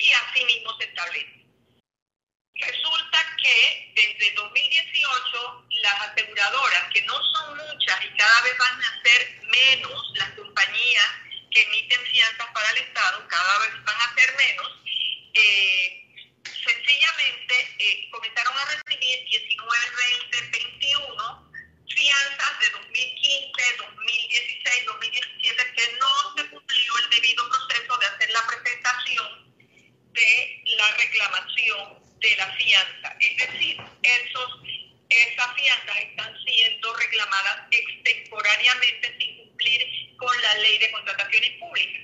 y 0.00 0.12
así 0.12 0.44
mismo 0.46 0.76
se 0.78 0.84
establece. 0.84 1.39
Resulta 2.60 3.36
que 3.42 3.92
desde 3.94 4.32
2018 4.32 5.64
las 5.82 6.00
aseguradoras, 6.10 6.92
que 6.92 7.02
no 7.02 7.14
son 7.32 7.56
muchas 7.56 8.04
y 8.04 8.16
cada 8.16 8.42
vez 8.42 8.58
van 8.58 8.80
a 8.84 9.02
ser 9.02 9.40
menos 9.50 10.12
las 10.14 10.30
compañías 10.30 11.06
que 11.50 11.62
emiten 11.62 12.00
fianzas 12.06 12.46
para 12.52 12.70
el 12.70 12.78
Estado, 12.78 13.26
cada 13.28 13.58
vez 13.60 13.70
van 13.84 13.96
a 13.96 14.14
ser 14.14 14.36
menos, 14.36 14.72
eh, 15.34 16.06
sencillamente 16.44 17.76
eh, 17.78 18.10
comenzaron 18.10 18.56
a 18.56 18.64
recibir 18.66 19.24
19, 19.24 19.76
20, 20.30 20.58
21 20.58 21.52
fianzas 21.88 22.60
de 22.60 22.70
2015, 22.70 23.76
2016, 23.78 24.84
2017 24.86 25.72
que 25.74 25.92
no 25.98 26.36
se 26.36 26.50
cumplió 26.50 26.98
el 26.98 27.10
debido 27.10 27.48
proceso 27.48 27.98
de 27.98 28.06
hacer 28.06 28.30
la 28.30 28.46
presentación 28.46 29.54
de 30.12 30.62
la 30.76 30.96
reclamación 30.96 31.99
de 32.20 32.36
la 32.36 32.46
fianza. 32.52 33.16
Es 33.20 33.36
decir, 33.36 33.76
esos, 34.02 34.60
esas 35.08 35.54
fianzas 35.56 35.96
están 35.98 36.36
siendo 36.44 36.94
reclamadas 36.94 37.62
extemporáneamente 37.70 39.16
sin 39.18 39.36
cumplir 39.38 40.16
con 40.16 40.42
la 40.42 40.54
ley 40.58 40.78
de 40.78 40.90
contrataciones 40.92 41.50
públicas. 41.58 42.02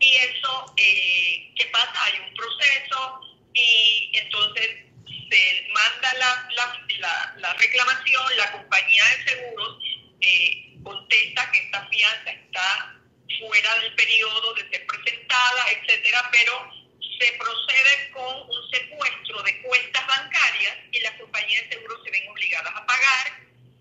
Y 0.00 0.14
eso, 0.14 0.74
eh, 0.76 1.52
¿qué 1.56 1.66
pasa? 1.66 2.04
Hay 2.04 2.20
un 2.20 2.34
proceso 2.34 3.20
y 3.52 4.12
entonces 4.14 4.86
se 5.30 5.68
manda 5.72 6.14
la, 6.14 6.48
la, 6.56 7.34
la, 7.36 7.54
reclamación, 7.54 8.36
la 8.36 8.52
compañía 8.52 9.04
de 9.04 9.28
seguros 9.28 9.78
eh, 10.20 10.74
contesta 10.82 11.50
que 11.52 11.58
esta 11.58 11.86
fianza 11.88 12.30
está 12.30 12.96
fuera 13.38 13.74
del 13.80 13.94
periodo 13.94 14.54
de 14.54 14.68
ser 14.70 14.86
presentada, 14.86 15.66
etcétera, 15.70 16.28
pero 16.32 16.79
se 17.20 17.32
procede 17.32 18.10
con 18.12 18.48
un 18.48 18.70
secuestro 18.70 19.42
de 19.42 19.60
cuentas 19.62 20.06
bancarias 20.06 20.76
y 20.90 21.00
las 21.00 21.12
compañías 21.20 21.64
de 21.64 21.76
seguros 21.76 22.00
se 22.02 22.10
ven 22.10 22.28
obligadas 22.30 22.72
a 22.74 22.86
pagar 22.86 23.26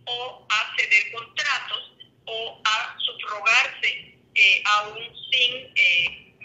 o 0.06 0.46
a 0.50 0.76
ceder 0.76 1.12
contratos 1.14 1.94
o 2.26 2.62
a 2.66 2.98
subrogarse 3.00 4.20
eh, 4.36 4.64
aún 4.66 5.00
sin 5.32 5.72
eh, 5.76 6.36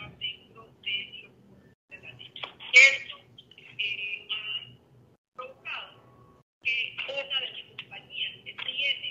esto 2.73 3.17
eh, 3.79 4.29
ha 4.31 5.35
provocado 5.35 6.45
que 6.63 6.97
una 7.09 7.41
de 7.41 7.51
las 7.51 7.63
compañías 7.77 8.33
que 8.45 8.55
tiene 8.55 9.11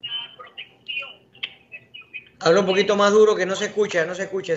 una 0.00 0.34
protección 0.36 0.78
Habla 2.40 2.60
un 2.60 2.66
poquito 2.66 2.96
más 2.96 3.12
duro 3.12 3.34
que 3.34 3.46
no 3.46 3.56
se 3.56 3.64
escucha, 3.66 4.04
no 4.04 4.14
se 4.14 4.24
escucha, 4.24 4.56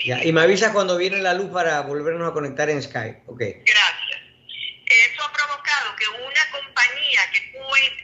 Silvia. 0.00 0.24
y 0.24 0.32
me 0.32 0.40
avisas 0.42 0.72
cuando 0.72 0.96
viene 0.96 1.18
la 1.18 1.34
luz 1.34 1.50
para 1.52 1.80
volvernos 1.82 2.28
a 2.28 2.32
conectar 2.32 2.68
en 2.70 2.82
Skype. 2.82 3.22
Okay. 3.26 3.62
Gracias. 3.64 4.20
Eso 4.86 5.22
ha 5.22 5.32
provocado 5.32 5.96
que 5.96 6.08
una 6.08 6.50
compañía 6.50 7.20
que 7.32 7.50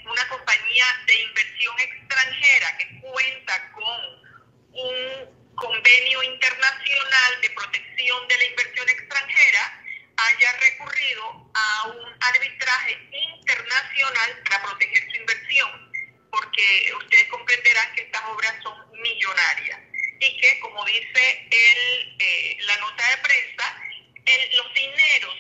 una 0.05 0.29
compañía 0.29 0.85
de 1.07 1.23
inversión 1.23 1.75
extranjera 1.81 2.79
que 2.79 3.01
cuenta 3.01 3.73
con 3.73 4.01
un 4.73 5.55
convenio 5.57 6.23
internacional 6.23 7.41
de 7.43 7.51
protección 7.51 8.29
de 8.29 8.37
la 8.37 8.45
inversión 8.45 8.89
extranjera 8.89 9.83
haya 10.17 10.53
recurrido 10.61 11.51
a 11.55 11.89
un 11.89 12.17
arbitraje 12.21 12.99
internacional 13.11 14.43
para 14.45 14.63
proteger 14.63 15.11
su 15.11 15.17
inversión, 15.17 15.71
porque 16.31 16.93
ustedes 16.99 17.29
comprenderán 17.29 17.95
que 17.95 18.03
estas 18.03 18.23
obras 18.31 18.55
son 18.63 18.75
millonarias 19.03 19.86
y 20.21 20.41
que, 20.41 20.61
como 20.61 20.85
dice 20.85 21.49
el, 21.51 22.17
eh, 22.19 22.57
la 22.61 22.77
nota 22.77 23.09
de 23.11 23.17
prensa, 23.19 23.83
los 24.57 24.75
dineros, 24.75 25.35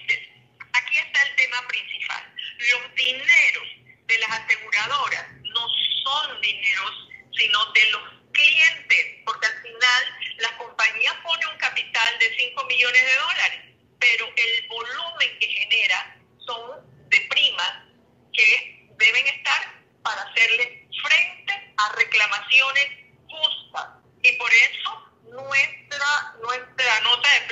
aquí 0.73 0.99
está 0.99 1.23
el 1.23 1.37
tema 1.37 1.67
principal, 1.69 2.35
los 2.59 2.95
dineros 2.95 3.69
de 4.07 4.19
las 4.19 4.31
aseguradoras 4.31 5.27
no 5.43 5.69
son 6.05 6.41
dineros, 6.41 7.09
sino 7.37 7.73
de 7.73 7.91
los 7.91 8.03
clientes, 8.33 9.07
porque 9.25 9.47
al 9.47 9.63
final 9.63 10.05
la 10.39 10.57
compañía 10.59 11.21
pone 11.23 11.47
un 11.47 11.59
capital 11.59 12.19
de 12.19 12.37
5 12.37 12.65
millones 12.67 13.03
de 13.05 13.17
dólares, 13.17 13.61
pero 13.99 14.27
el 14.37 14.69
volumen 14.69 15.39
que 15.41 15.47
genera 15.49 16.17
son 16.47 17.09
de 17.09 17.21
primas 17.23 17.73
que 18.33 18.89
deben 18.99 19.27
estar 19.27 19.83
para 20.03 20.23
hacerle 20.23 20.87
frente 21.03 21.75
a 21.77 21.93
reclamaciones 21.97 22.87
justas 23.29 23.87
y 24.23 24.33
por 24.33 24.53
eso 24.53 25.13
nuestra, 25.25 26.35
nuestra 26.41 27.01
nota 27.01 27.29
de 27.35 27.47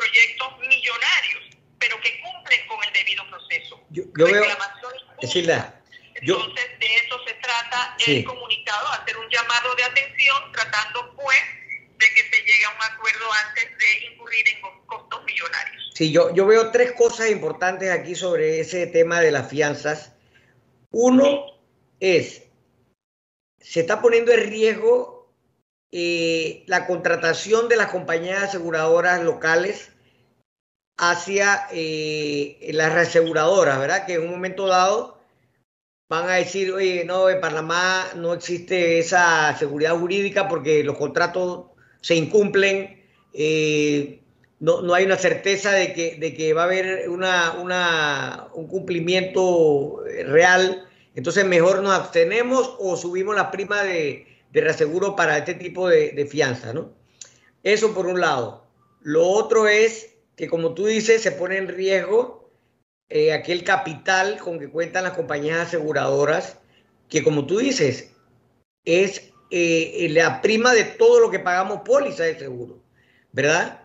proyectos 0.00 0.58
millonarios, 0.60 1.56
pero 1.78 2.00
que 2.00 2.20
cumplen 2.20 2.66
con 2.66 2.82
el 2.84 2.92
debido 2.92 3.26
proceso. 3.28 3.80
Yo, 3.90 4.02
yo 4.16 4.24
veo, 4.26 4.44
Entonces, 6.14 6.64
de 6.78 6.86
eso 6.96 7.16
se 7.26 7.34
trata 7.34 7.96
el 8.06 8.24
comunicado, 8.24 8.88
hacer 8.88 9.16
un 9.16 9.28
llamado 9.30 9.74
de 9.74 9.84
atención, 9.84 10.52
tratando 10.52 11.14
pues 11.16 11.38
de 11.98 12.06
que 12.14 12.22
se 12.22 12.42
llegue 12.42 12.64
a 12.64 12.70
un 12.70 12.94
acuerdo 12.94 13.26
antes 13.46 13.64
de 13.78 14.06
incurrir 14.12 14.48
en 14.48 14.86
costos 14.86 15.24
millonarios. 15.24 15.90
Sí, 15.94 16.12
yo, 16.12 16.34
yo 16.34 16.46
veo 16.46 16.70
tres 16.70 16.92
cosas 16.92 17.30
importantes 17.30 17.90
aquí 17.90 18.14
sobre 18.14 18.60
ese 18.60 18.86
tema 18.86 19.20
de 19.20 19.30
las 19.30 19.48
fianzas. 19.48 20.12
Uno 20.90 21.46
es, 22.00 22.42
se 23.60 23.80
está 23.80 24.00
poniendo 24.00 24.32
en 24.32 24.48
riesgo 24.48 25.32
eh, 25.92 26.64
la 26.66 26.86
contratación 26.86 27.68
de 27.68 27.76
las 27.76 27.90
compañías 27.90 28.42
aseguradoras 28.42 29.22
locales 29.22 29.90
hacia 30.96 31.66
eh, 31.72 32.70
las 32.72 32.92
reaseguradoras, 32.92 33.78
¿verdad? 33.78 34.06
Que 34.06 34.14
en 34.14 34.22
un 34.22 34.30
momento 34.30 34.66
dado 34.66 35.19
van 36.10 36.28
a 36.28 36.34
decir, 36.34 36.72
oye, 36.72 37.04
no, 37.04 37.30
en 37.30 37.40
Panamá 37.40 38.08
no 38.16 38.34
existe 38.34 38.98
esa 38.98 39.56
seguridad 39.56 39.96
jurídica 39.96 40.48
porque 40.48 40.82
los 40.82 40.98
contratos 40.98 41.66
se 42.00 42.16
incumplen, 42.16 43.00
eh, 43.32 44.20
no, 44.58 44.82
no, 44.82 44.92
hay 44.92 45.04
una 45.04 45.16
certeza 45.16 45.70
de 45.70 45.92
que, 45.94 46.16
de 46.16 46.34
que 46.34 46.52
va 46.52 46.62
a 46.62 46.64
haber 46.64 47.08
una, 47.08 47.52
una, 47.52 48.48
un 48.54 48.66
cumplimiento 48.66 50.02
real, 50.26 50.84
entonces 51.14 51.46
mejor 51.46 51.80
nos 51.80 51.92
abstenemos 51.92 52.74
o 52.80 52.96
subimos 52.96 53.36
la 53.36 53.52
prima 53.52 53.84
de, 53.84 54.26
de 54.52 54.60
reaseguro 54.60 55.14
para 55.14 55.38
este 55.38 55.54
tipo 55.54 55.88
de, 55.88 56.10
de, 56.10 56.26
fianza, 56.26 56.72
¿no? 56.72 56.90
Eso 57.62 57.94
por 57.94 58.06
un 58.06 58.20
lado. 58.20 58.66
Lo 59.00 59.28
otro 59.28 59.68
es 59.68 60.16
que, 60.36 60.48
como 60.48 60.74
tú 60.74 60.86
dices, 60.86 61.22
se 61.22 61.30
pone 61.30 61.56
en 61.56 61.68
riesgo 61.68 62.39
eh, 63.10 63.32
aquel 63.32 63.64
capital 63.64 64.38
con 64.38 64.60
que 64.60 64.70
cuentan 64.70 65.04
las 65.04 65.14
compañías 65.14 65.58
aseguradoras, 65.66 66.58
que 67.08 67.24
como 67.24 67.44
tú 67.44 67.58
dices, 67.58 68.12
es 68.84 69.32
eh, 69.50 70.06
la 70.10 70.40
prima 70.40 70.72
de 70.72 70.84
todo 70.84 71.18
lo 71.18 71.30
que 71.30 71.40
pagamos 71.40 71.80
póliza 71.84 72.22
de 72.22 72.38
seguro, 72.38 72.80
¿verdad? 73.32 73.82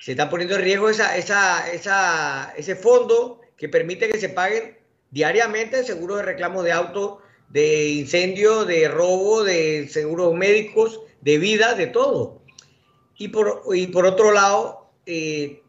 Se 0.00 0.12
está 0.12 0.30
poniendo 0.30 0.54
en 0.54 0.62
riesgo 0.62 0.88
esa, 0.88 1.16
esa, 1.16 1.70
esa, 1.72 2.54
ese 2.56 2.76
fondo 2.76 3.40
que 3.56 3.68
permite 3.68 4.08
que 4.08 4.20
se 4.20 4.28
paguen 4.28 4.78
diariamente 5.10 5.82
seguros 5.82 6.18
de 6.18 6.22
reclamo 6.22 6.62
de 6.62 6.70
auto, 6.70 7.20
de 7.48 7.88
incendio, 7.88 8.64
de 8.64 8.86
robo, 8.86 9.42
de 9.42 9.88
seguros 9.88 10.34
médicos, 10.34 11.00
de 11.20 11.38
vida, 11.38 11.74
de 11.74 11.88
todo. 11.88 12.42
Y 13.16 13.28
por, 13.28 13.62
y 13.74 13.88
por 13.88 14.06
otro 14.06 14.30
lado, 14.30 14.92
eh, 15.04 15.62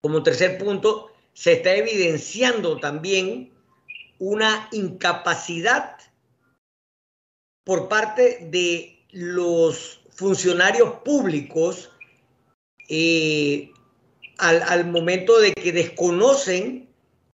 como 0.00 0.22
tercer 0.22 0.56
punto, 0.58 1.10
se 1.34 1.52
está 1.52 1.74
evidenciando 1.74 2.78
también 2.78 3.52
una 4.18 4.68
incapacidad 4.72 5.98
por 7.64 7.88
parte 7.88 8.48
de 8.50 9.04
los 9.10 10.00
funcionarios 10.10 11.00
públicos 11.04 11.90
eh, 12.88 13.70
al, 14.38 14.86
momento 14.86 15.38
de 15.40 15.52
que 15.52 15.72
desconocen 15.72 16.88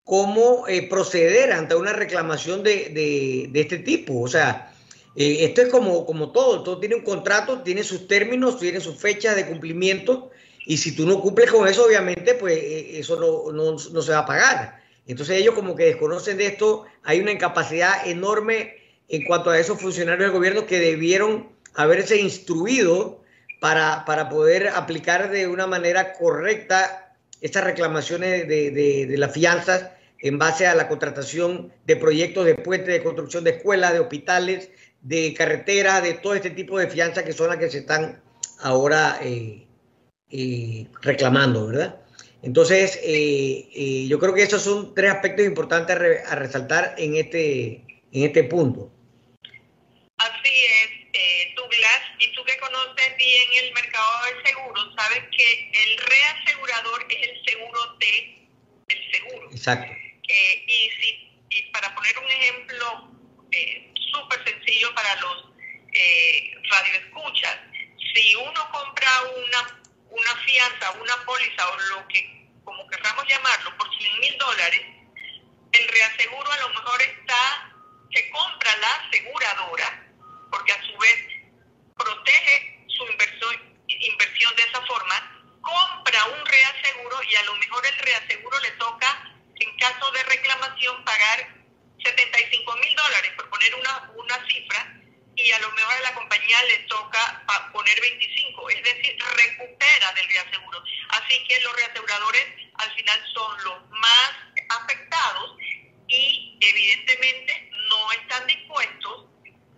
cómo 0.05 0.67
eh, 0.69 0.89
proceder 0.89 1.53
ante 1.53 1.75
una 1.75 1.93
reclamación 1.93 2.63
de, 2.63 3.51
este 3.53 3.79
tipo. 3.79 4.21
O 4.21 4.29
sea, 4.29 4.73
eh, 5.17 5.45
esto 5.45 5.63
es 5.63 5.69
como, 5.69 6.07
como 6.07 6.31
todo, 6.31 6.63
todo 6.63 6.79
tiene 6.79 6.97
un 6.97 7.05
contrato, 7.05 7.63
tiene 7.63 7.83
sus 7.83 8.07
términos, 8.07 8.59
tiene 8.59 8.81
sus 8.81 8.97
fechas 8.97 9.35
de 9.35 9.47
cumplimiento 9.47 10.31
y 10.69 10.77
si 10.77 10.93
tú 10.93 11.07
no 11.07 11.19
cumples 11.23 11.51
con 11.51 11.67
eso, 11.67 11.87
obviamente, 11.87 12.35
pues 12.35 12.59
eso 12.63 13.19
no, 13.19 13.51
no, 13.51 13.73
no 13.91 14.03
se 14.03 14.13
va 14.13 14.19
a 14.19 14.27
pagar. 14.27 14.83
Entonces 15.07 15.39
ellos 15.39 15.55
como 15.55 15.75
que 15.75 15.87
desconocen 15.87 16.37
de 16.37 16.45
esto, 16.45 16.85
hay 17.05 17.21
una 17.21 17.33
incapacidad 17.33 18.07
enorme 18.07 18.77
en 19.09 19.25
cuanto 19.25 19.49
a 19.49 19.59
esos 19.59 19.81
funcionarios 19.81 20.27
del 20.27 20.37
gobierno 20.37 20.67
que 20.67 20.79
debieron 20.79 21.49
haberse 21.73 22.21
instruido 22.21 23.23
para, 23.61 24.05
para 24.05 24.29
poder 24.29 24.69
aplicar 24.69 25.31
de 25.31 25.47
una 25.47 25.67
manera 25.67 26.13
correcta 26.13 27.15
estas 27.41 27.65
reclamaciones 27.65 28.47
de, 28.47 28.71
de, 28.71 29.17
las 29.17 29.33
fianzas 29.33 29.89
en 30.19 30.37
base 30.37 30.67
a 30.67 30.75
la 30.75 30.87
contratación 30.87 31.73
de 31.87 31.97
proyectos 31.97 32.45
de 32.45 32.57
puentes, 32.57 32.89
de 32.89 33.03
construcción 33.03 33.43
de 33.43 33.53
escuelas, 33.53 33.95
de 33.95 34.01
hospitales, 34.01 34.69
de 35.01 35.33
carreteras, 35.33 36.03
de 36.03 36.13
todo 36.13 36.35
este 36.35 36.51
tipo 36.51 36.79
de 36.79 36.89
fianzas 36.89 37.25
que 37.25 37.33
son 37.33 37.49
las 37.49 37.57
que 37.57 37.71
se 37.71 37.79
están 37.79 38.21
ahora 38.61 39.19
eh, 39.23 39.68
eh, 40.31 40.87
reclamando, 41.03 41.67
¿verdad? 41.67 42.01
Entonces, 42.43 43.01
eh, 43.03 44.07
yo 44.09 44.19
creo 44.19 44.33
que 44.35 44.43
esos 44.43 44.63
son 44.63 44.95
tres 44.95 45.11
aspectos 45.11 45.45
importantes 45.45 45.97
a, 45.97 46.33
a 46.33 46.35
resaltar 46.37 46.95
en 46.99 47.17
este, 47.17 47.85
en 48.13 48.25
este 48.25 48.45
punto. 48.45 48.93
Así 50.19 50.55
es, 50.65 50.91
eh, 51.13 51.55
Douglas, 51.57 52.01
y 52.19 52.33
tú 52.35 52.45
que 52.45 52.57
conoces 52.59 53.17
bien 53.17 53.49
el 53.65 53.73
mercado 53.73 54.11
del 54.27 54.47
seguro, 54.47 54.95
sabes 54.97 55.23
que 55.37 55.71
el 55.85 55.99
reasegurador 55.99 57.07
es 57.09 57.29
el 57.29 57.45
seguro 57.45 57.81
de, 58.01 58.47
del 58.89 59.13
seguro. 59.13 59.51
Exacto. 59.53 59.93
Eh, 59.93 60.65
y, 60.67 60.91
si, 61.01 61.31
y 61.51 61.63
para 61.73 61.95
poner 61.95 62.19
un 62.19 62.31
ejemplo 62.31 63.11
eh, 63.53 63.93
súper 64.13 64.45
sencillo 64.45 64.95
para 64.95 65.15
los 65.21 65.53
eh, 65.93 66.51
radioescuchas, 66.71 67.59
si 68.15 68.35
uno 68.35 68.71
compra 68.73 69.11
una, 69.47 69.78
una 70.11 70.37
fianza, 70.37 70.91
una 70.93 71.17
póliza 71.25 71.69
o 71.69 71.77
lo 71.77 72.09
que, 72.09 72.49
como 72.65 72.87
querramos 72.89 73.27
llamarlo, 73.27 73.77
por 73.77 73.89
100 73.97 74.21
mil 74.21 74.39
dólares, 74.39 74.83
el 75.73 75.89
reaseguro 75.89 76.51
a 76.51 76.59
lo 76.59 76.69
mejor 76.71 77.03
está, 77.03 77.73
se 78.13 78.31
compra 78.31 78.77
la 78.77 78.95
aseguradora 78.95 80.09
porque 80.51 80.73
a 80.73 80.83
su 80.83 80.97
vez 80.99 81.39
protege 81.97 82.85
su 82.89 83.07
inversión, 83.07 83.77
inversión 83.87 84.57
de 84.57 84.63
esa 84.63 84.81
forma, 84.87 85.59
compra 85.61 86.25
un 86.27 86.47
reaseguro 86.47 87.23
y 87.23 87.37
a 87.37 87.43
lo 87.45 87.57
mejor 87.57 87.87
el 87.87 87.99
reaseguro 87.99 88.59
le 88.61 88.71
toca, 88.73 89.35
en 89.57 89.77
caso 89.77 90.11
de 90.13 90.23
reclamación, 90.25 91.05
pagar 91.05 91.55
75 92.03 92.77
mil 92.77 92.95
dólares, 92.95 93.33
por 93.37 93.51
poner 93.51 93.75
una, 93.75 94.13
una 94.17 94.47
cifra, 94.47 94.95
y 95.39 95.53
a 95.53 95.59
lo 95.61 95.71
mejor 95.71 95.95
a 95.95 96.01
la 96.01 96.15
compañía 96.15 96.63
le 96.65 96.79
toca 96.89 97.45
poner 97.73 98.01
25, 98.01 98.71
es 98.71 98.83
decir, 98.83 99.17
recupera 99.37 100.13
del 100.13 100.29
reaseguro. 100.29 100.83
Así 101.11 101.45
que 101.45 101.61
los 101.61 101.77
reaseguradores 101.77 102.47
al 102.75 102.93
final 102.95 103.21
son 103.33 103.65
los 103.65 103.91
más 103.91 104.33
afectados 104.69 105.57
y 106.09 106.59
evidentemente 106.61 107.71
no 107.89 108.13
están 108.13 108.47
dispuestos 108.49 109.27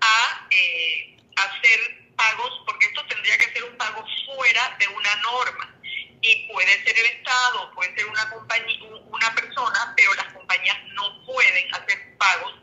a 0.01 0.47
eh, 0.51 1.17
hacer 1.37 2.15
pagos, 2.17 2.63
porque 2.67 2.87
esto 2.87 3.05
tendría 3.07 3.37
que 3.37 3.53
ser 3.53 3.65
un 3.65 3.77
pago 3.77 4.05
fuera 4.35 4.77
de 4.79 4.89
una 4.89 5.17
norma. 5.17 5.77
Y 6.23 6.53
puede 6.53 6.73
ser 6.85 6.99
el 6.99 7.07
Estado, 7.07 7.71
puede 7.75 7.95
ser 7.95 8.07
una, 8.07 8.31
compañía, 8.31 8.79
una 9.07 9.35
persona, 9.35 9.93
pero 9.97 10.15
las 10.15 10.33
compañías 10.33 10.79
no 10.95 11.25
pueden 11.27 11.75
hacer 11.75 12.17
pagos 12.19 12.55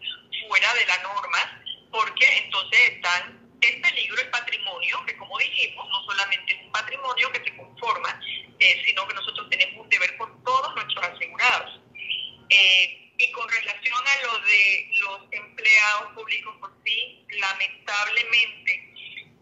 fuera 0.48 0.74
de 0.76 0.86
la 0.86 0.98
norma, 1.00 1.64
porque 1.91 2.26
entonces 2.45 2.80
están 2.91 3.50
en 3.62 3.82
peligro 3.82 4.21
el 4.21 4.30
patrimonio, 4.30 5.04
que 5.06 5.17
como 5.17 5.38
dijimos, 5.39 5.88
no 5.89 6.04
solamente 6.04 6.54
es 6.54 6.63
un 6.63 6.71
patrimonio 6.71 7.32
que 7.32 7.43
se 7.43 7.58
conforma, 7.58 8.21
eh, 8.60 8.84
sino 8.86 9.08
que 9.08 9.13
nosotros 9.13 9.50
tenemos 9.50 9.84
un 9.84 9.89
deber 9.89 10.15
con 10.17 10.43
todos 10.43 10.76
nuestros 10.76 11.04
asegurados. 11.04 11.82
Eh, 12.50 13.08
y 13.19 13.32
con 13.32 13.50
relación 13.50 13.97
a 14.06 14.23
lo 14.23 14.39
de 14.39 14.89
los 15.00 15.21
empleados 15.32 16.13
públicos 16.13 16.56
por 16.60 16.71
sí, 16.86 17.26
lamentablemente 17.30 18.93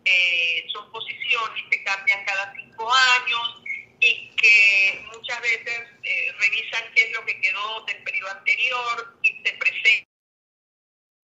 eh, 0.06 0.66
son 0.72 0.92
posiciones 0.92 1.64
que 1.70 1.84
cambian 1.84 2.24
cada 2.26 2.54
cinco 2.54 2.92
años 2.94 3.62
y 4.00 4.30
que 4.36 5.06
muchas 5.14 5.42
veces 5.42 5.82
eh, 6.04 6.32
revisan 6.40 6.84
qué 6.96 7.04
es 7.04 7.12
lo 7.12 7.26
que 7.26 7.42
quedó 7.42 7.82
del 7.86 8.04
periodo 8.04 8.32
anterior 8.32 9.20
y 9.24 9.30
se 9.44 9.54
presenta. 9.54 10.10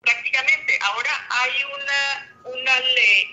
Prácticamente, 0.02 0.80
ahora 0.82 1.28
hay 1.30 1.64
una, 1.64 2.42
una, 2.46 2.80
ley, 2.80 3.32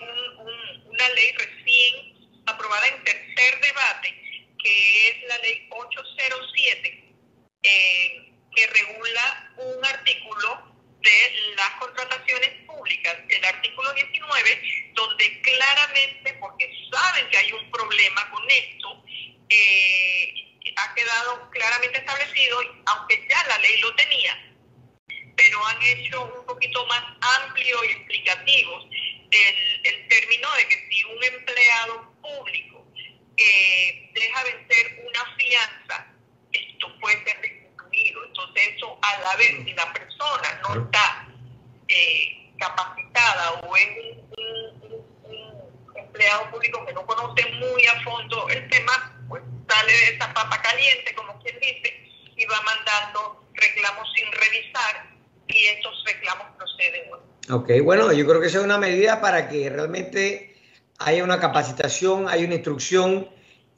una 0.85 1.09
ley 1.09 1.31
recién 1.31 2.43
aprobada 2.45 2.87
en 2.87 3.03
tercer 3.03 3.61
debate, 3.61 4.53
que 4.61 5.09
es 5.09 5.23
la 5.27 5.37
ley 5.39 5.67
807. 5.71 7.03
Eh, 7.63 8.27
que 8.57 8.67
regula 8.67 9.51
un 9.57 9.85
artículo 9.85 10.75
de 10.99 11.55
las 11.55 11.69
contrataciones 11.79 12.49
públicas, 12.65 13.15
el 13.29 13.45
artículo 13.45 13.93
19, 13.93 14.91
donde 14.93 15.41
claramente, 15.41 16.33
porque 16.39 16.67
saben 16.91 17.29
que 17.29 17.37
hay 17.37 17.51
un 17.51 17.69
problema 17.69 18.29
con 18.31 18.43
esto, 18.49 19.03
eh, 19.49 20.73
ha 20.75 20.93
quedado 20.95 21.49
claramente 21.51 21.99
establecido, 21.99 22.59
aunque 22.87 23.27
ya 23.29 23.47
la 23.47 23.59
ley 23.59 23.79
lo 23.79 23.95
tenía, 23.95 24.55
pero 25.35 25.65
han 25.67 25.81
hecho 25.83 26.23
un 26.23 26.45
poquito 26.47 26.83
más 26.87 27.03
amplio 27.43 27.83
y 27.83 27.91
explicativo 27.91 28.89
el, 29.29 29.81
el 29.83 30.07
término 30.07 30.51
de 30.55 30.67
que 30.67 30.87
si 30.89 31.03
un 31.03 31.23
empleado 31.23 32.11
público 32.21 32.87
eh, 33.37 34.09
deja 34.15 34.43
vencer 34.43 35.05
una 35.07 35.35
fianza, 35.37 36.07
esto 36.51 36.99
puede 36.99 37.23
ser 37.23 37.39
restituido. 37.39 37.67
Entonces 38.25 38.63
eso 38.75 38.97
a 39.01 39.19
la 39.21 39.35
vez, 39.35 39.55
si 39.65 39.73
la 39.73 39.93
persona 39.93 40.61
no 40.63 40.83
está 40.83 41.27
eh, 41.87 42.53
capacitada 42.59 43.53
o 43.53 43.75
es 43.75 43.87
un, 44.37 45.07
empleado 45.95 46.49
público 46.51 46.85
que 46.85 46.93
no 46.93 47.05
conoce 47.05 47.45
muy 47.53 47.85
a 47.85 48.01
fondo 48.03 48.47
el 48.49 48.67
tema, 48.69 49.15
pues 49.27 49.43
sale 49.67 49.91
de 49.91 50.15
esa 50.15 50.33
papa 50.33 50.61
caliente, 50.61 51.13
como 51.15 51.39
quien 51.41 51.59
dice, 51.59 51.93
y 52.35 52.45
va 52.45 52.61
mandando 52.61 53.45
reclamos 53.53 54.07
sin 54.15 54.31
revisar 54.31 55.09
y 55.47 55.65
estos 55.65 56.03
reclamos 56.05 56.47
proceden. 56.57 57.11
Ok, 57.49 57.83
bueno, 57.83 58.11
yo 58.11 58.27
creo 58.27 58.41
que 58.41 58.47
esa 58.47 58.59
es 58.59 58.63
una 58.77 58.87
medida 58.87 59.21
para 59.21 59.49
que 59.49 59.69
realmente 59.69 60.55
haya 60.99 61.23
una 61.23 61.39
capacitación, 61.39 62.27
hay 62.29 62.43
una 62.43 62.55
instrucción 62.55 63.29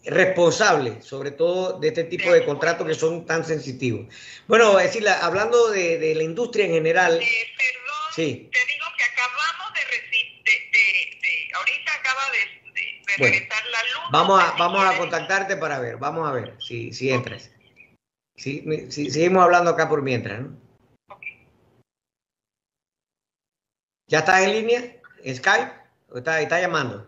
responsable, 0.05 1.01
sobre 1.01 1.31
todo 1.31 1.79
de 1.79 1.89
este 1.89 2.05
tipo 2.05 2.31
de 2.31 2.45
contratos 2.45 2.87
que 2.87 2.95
son 2.95 3.25
tan 3.25 3.45
sensitivos. 3.45 4.07
Bueno, 4.47 4.77
decir, 4.77 5.07
hablando 5.07 5.69
de, 5.69 6.13
la 6.15 6.23
industria 6.23 6.65
en 6.65 6.71
general. 6.71 7.19
Eh, 7.21 7.27
perdón, 7.57 8.51
te 8.51 8.59
digo 8.59 8.85
que 8.97 9.03
acabamos 9.03 9.73
de, 9.73 9.81
de, 10.43 11.49
ahorita 11.55 11.93
acaba 11.93 12.21
de, 12.31 13.17
regresar 13.17 13.65
la 13.65 13.83
luz. 13.83 14.03
Vamos 14.11 14.43
a, 14.43 14.51
vamos 14.57 14.85
a 14.85 14.97
contactarte 14.97 15.57
para 15.57 15.79
ver, 15.79 15.97
vamos 15.97 16.27
a 16.27 16.31
ver 16.31 16.55
si, 16.59 16.93
si 16.93 17.11
entras. 17.11 17.51
Sí, 18.35 18.63
seguimos 18.89 19.43
hablando 19.43 19.71
acá 19.71 19.89
por 19.89 20.01
mientras, 20.01 20.41
¿no? 20.41 20.68
¿Ya 24.09 24.19
estás 24.19 24.41
en 24.41 24.53
línea? 24.53 24.79
¿En 25.23 25.35
Skype? 25.35 25.71
¿O 26.09 26.17
está, 26.17 26.41
está 26.41 26.59
llamando? 26.59 27.07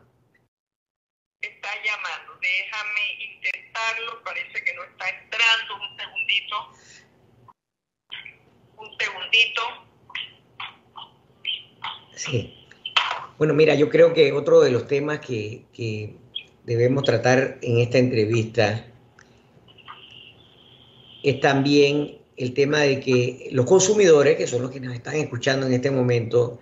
Está 1.42 1.70
llamando. 1.84 2.40
Déjame 2.40 3.02
intentarlo. 3.34 4.24
Parece 4.24 4.64
que 4.64 4.74
no 4.76 4.84
está 4.84 5.06
entrando. 5.10 5.76
Un 5.82 5.98
segundito. 5.98 6.56
Un 8.78 8.98
segundito. 9.00 9.62
Sí. 12.16 12.68
Bueno, 13.40 13.56
mira, 13.56 13.74
yo 13.74 13.90
creo 13.90 14.14
que 14.14 14.32
otro 14.32 14.62
de 14.62 14.70
los 14.70 14.86
temas 14.86 15.22
que, 15.22 15.66
que 15.74 16.16
debemos 16.66 17.04
tratar 17.04 17.58
en 17.64 17.80
esta 17.80 17.98
entrevista 17.98 18.86
es 21.24 21.40
también 21.40 22.20
el 22.38 22.54
tema 22.54 22.82
de 22.82 23.00
que 23.00 23.50
los 23.54 23.66
consumidores, 23.66 24.38
que 24.38 24.46
son 24.46 24.62
los 24.62 24.70
que 24.70 24.80
nos 24.80 24.94
están 24.94 25.16
escuchando 25.16 25.66
en 25.66 25.74
este 25.74 25.90
momento, 25.90 26.60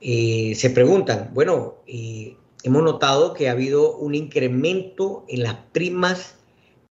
eh, 0.00 0.54
se 0.54 0.70
preguntan, 0.70 1.30
bueno, 1.34 1.82
eh, 1.86 2.36
hemos 2.62 2.82
notado 2.82 3.34
que 3.34 3.48
ha 3.48 3.52
habido 3.52 3.96
un 3.96 4.14
incremento 4.14 5.24
en 5.28 5.42
las 5.42 5.54
primas 5.72 6.36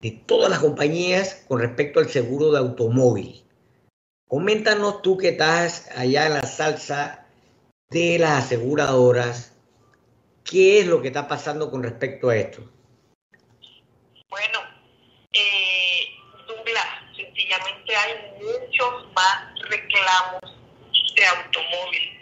de 0.00 0.10
todas 0.10 0.50
las 0.50 0.60
compañías 0.60 1.44
con 1.46 1.60
respecto 1.60 2.00
al 2.00 2.08
seguro 2.08 2.50
de 2.52 2.58
automóvil. 2.58 3.44
Coméntanos 4.26 5.02
tú 5.02 5.18
que 5.18 5.30
estás 5.30 5.90
allá 5.94 6.26
en 6.26 6.34
la 6.34 6.42
salsa 6.42 7.26
de 7.90 8.18
las 8.18 8.44
aseguradoras, 8.44 9.52
¿qué 10.42 10.80
es 10.80 10.86
lo 10.86 11.02
que 11.02 11.08
está 11.08 11.28
pasando 11.28 11.70
con 11.70 11.82
respecto 11.82 12.30
a 12.30 12.36
esto? 12.36 12.62
Bueno, 14.30 14.60
eh, 15.32 16.06
Douglas, 16.48 16.86
sencillamente 17.14 17.94
hay 17.94 18.14
muchos 18.40 19.12
más 19.14 19.60
reclamos 19.68 20.40
de 21.14 21.26
automóvil 21.26 22.13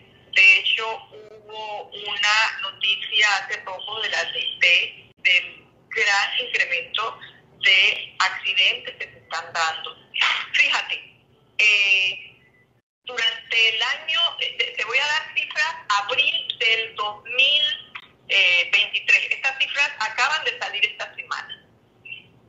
hace 3.24 3.58
poco 3.58 4.00
de 4.00 4.08
la 4.08 4.24
DT 4.24 5.12
del 5.18 5.64
gran 5.88 6.40
incremento 6.40 7.20
de 7.60 8.16
accidentes 8.18 8.96
que 8.96 9.04
se 9.04 9.18
están 9.18 9.52
dando. 9.52 9.96
Fíjate, 10.52 11.14
eh, 11.58 12.34
durante 13.04 13.68
el 13.68 13.80
año, 13.82 14.20
te, 14.38 14.84
voy 14.84 14.98
a 14.98 15.06
dar 15.06 15.32
cifras, 15.36 15.76
abril 15.88 16.58
del 16.58 16.96
2023. 16.96 19.30
Estas 19.30 19.56
cifras 19.58 19.92
acaban 20.00 20.42
de 20.44 20.58
salir 20.58 20.84
esta 20.86 21.14
semana. 21.14 21.64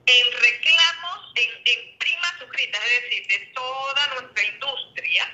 En 0.06 0.32
reclamos, 0.32 1.32
en, 1.36 1.50
en 1.66 1.98
primas 1.98 2.34
suscritas, 2.40 2.82
es 2.84 3.04
decir, 3.04 3.26
de 3.28 3.40
toda 3.54 4.08
nuestra 4.20 4.44
industria, 4.44 5.34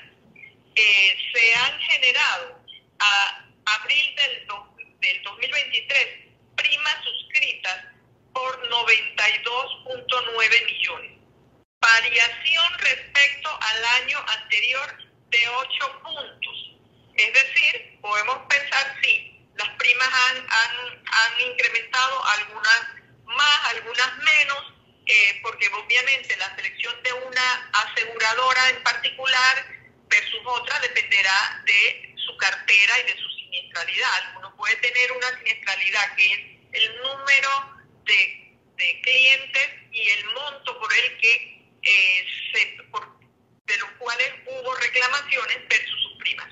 eh, 0.76 1.18
se 1.34 1.56
han 1.56 1.80
generado 1.80 2.60
a 3.00 3.46
abril 3.66 4.16
del, 4.16 4.46
del 5.00 5.22
2023 5.24 6.30
primas 6.56 6.96
suscritas 7.04 7.86
por 8.34 8.70
92.9 8.70 10.66
millones. 10.66 11.12
Variación 11.82 12.74
respecto 12.80 13.50
al 13.62 13.86
año 14.04 14.20
anterior 14.28 14.98
de 15.30 15.48
8 15.48 16.02
puntos. 16.04 16.76
Es 17.16 17.34
decir, 17.34 18.00
podemos 18.02 18.40
pensar 18.50 18.96
si 19.02 19.40
las 19.56 19.70
primas 19.78 20.08
han, 20.08 20.38
han, 20.38 21.04
han 21.12 21.42
incrementado 21.52 22.26
algunas 22.26 22.88
más, 23.26 23.66
algunas 23.76 24.18
menos, 24.18 24.74
eh, 25.06 25.40
porque 25.42 25.68
obviamente 25.70 26.36
la 26.38 26.56
selección 26.56 27.02
de 27.04 27.14
una 27.14 27.70
aseguradora 27.74 28.70
en 28.70 28.84
particular 28.84 29.66
versus 30.08 30.42
otra 30.46 30.80
dependerá 30.80 31.64
de 31.66 32.16
su 32.26 32.36
cartera 32.38 33.00
y 33.00 33.04
de 33.04 33.18
su 33.18 33.30
siniestralidad. 33.30 34.34
Puede 34.60 34.76
tener 34.76 35.12
una 35.14 35.38
siniestralidad 35.40 36.16
que 36.16 36.34
es 36.34 36.84
el 36.84 37.02
número 37.02 37.50
de, 38.04 38.36
clientes 39.04 39.70
y 39.92 40.10
el 40.10 40.26
monto 40.28 40.80
por 40.80 40.94
el 40.94 41.18
que 41.18 41.66
eh, 41.82 42.26
se, 42.54 42.78
de 43.66 43.78
los 43.78 43.90
cuales 43.98 44.34
hubo 44.46 44.74
reclamaciones 44.76 45.68
versus 45.68 46.02
sus 46.02 46.18
primas. 46.20 46.48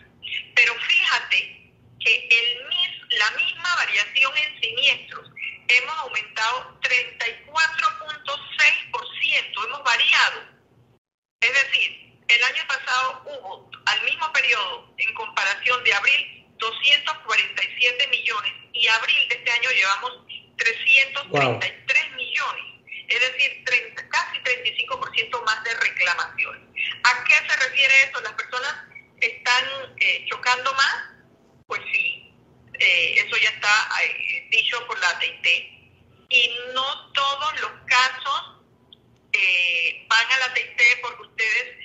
Pero 0.56 0.76
fíjate 0.76 1.72
que 2.00 2.28
el 2.30 2.68
la 3.10 3.32
misma 3.32 3.76
variación 3.76 4.38
en 4.38 4.62
siniestros 4.62 5.28
hemos 5.68 5.98
aumentado 5.98 6.80
34.6%, 6.82 9.66
hemos 9.66 9.84
variado. 9.84 10.46
Es 11.40 11.54
decir, 11.54 12.20
el 12.28 12.44
año 12.44 12.68
pasado 12.68 13.24
hubo, 13.26 13.72
al 13.86 14.04
mismo 14.04 14.30
periodo, 14.34 14.94
en 14.98 15.14
comparación 15.14 15.82
de 15.84 15.94
abril, 15.94 16.37
247 16.58 18.08
millones 18.08 18.54
y 18.74 18.88
abril 18.88 19.30
de 19.30 19.36
este 19.36 19.52
año 19.52 19.70
llevamos 19.72 20.12
333 20.58 22.12
millones. 22.16 22.64
Es 23.08 23.20
decir, 23.20 23.64
casi 24.10 24.38
35% 24.40 25.46
más 25.46 25.64
de 25.64 25.74
reclamaciones. 25.76 26.62
¿A 27.04 27.24
qué 27.24 27.34
se 27.34 27.70
refiere 27.70 27.94
eso? 28.04 28.22
¿Las 28.22 28.34
personas 28.34 28.76
están 29.22 29.66
eh, 30.00 30.26
chocando 30.30 30.74
más? 30.74 30.96
Pues 31.68 31.82
sí, 31.92 32.34
eh, 32.80 33.24
eso 33.26 33.38
ya 33.38 33.50
está 33.50 33.90
eh, 34.04 34.48
dicho 34.52 34.86
por 34.88 35.00
la 35.00 35.10
AT&T. 35.10 35.74
Y 36.30 36.52
no 36.74 37.12
todos 37.14 37.62
los 37.62 37.72
casos 37.86 38.54
van 40.10 40.32
a 40.32 40.38
la 40.40 40.46
AT&T 40.46 40.84
porque 41.02 41.22
ustedes 41.22 41.78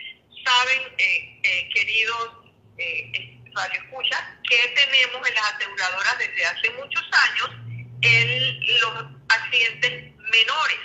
saben, 0.44 0.82
eh, 0.98 1.40
eh, 1.42 1.68
queridos 1.74 2.28
eh, 3.60 3.78
escucha 3.84 4.38
que 4.48 4.68
tenemos 4.74 5.28
en 5.28 5.34
las 5.34 5.54
aseguradoras 5.54 6.18
desde 6.18 6.46
hace 6.46 6.70
muchos 6.70 7.04
años 7.12 7.50
en 8.02 8.80
los 8.80 9.04
accidentes 9.28 10.14
menores, 10.16 10.78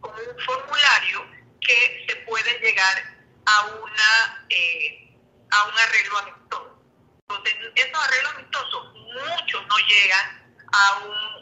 como 0.00 0.14
un 0.14 0.44
formulario 0.44 1.26
que 1.60 2.06
se 2.08 2.16
puede 2.26 2.58
llegar 2.60 3.16
a 3.46 3.66
una 3.66 4.46
eh, 4.50 5.16
a 5.50 5.64
un 5.64 5.78
arreglo 5.78 6.18
amistoso. 6.18 6.82
Entonces, 7.28 7.54
esos 7.74 8.04
arreglos 8.04 8.34
amistosos, 8.34 8.94
muchos 8.94 9.66
no 9.66 9.76
llegan 9.88 10.54
a 10.72 10.98
un 11.04 11.40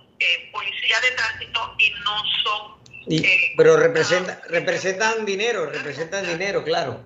policía 0.52 1.00
de 1.00 1.10
tránsito 1.12 1.76
y 1.78 1.90
no 2.04 2.22
son... 2.42 3.56
pero 3.56 3.76
representa, 3.76 4.40
representan 4.48 5.24
dinero, 5.24 5.66
representan 5.66 6.26
dinero, 6.26 6.64
claro. 6.64 7.04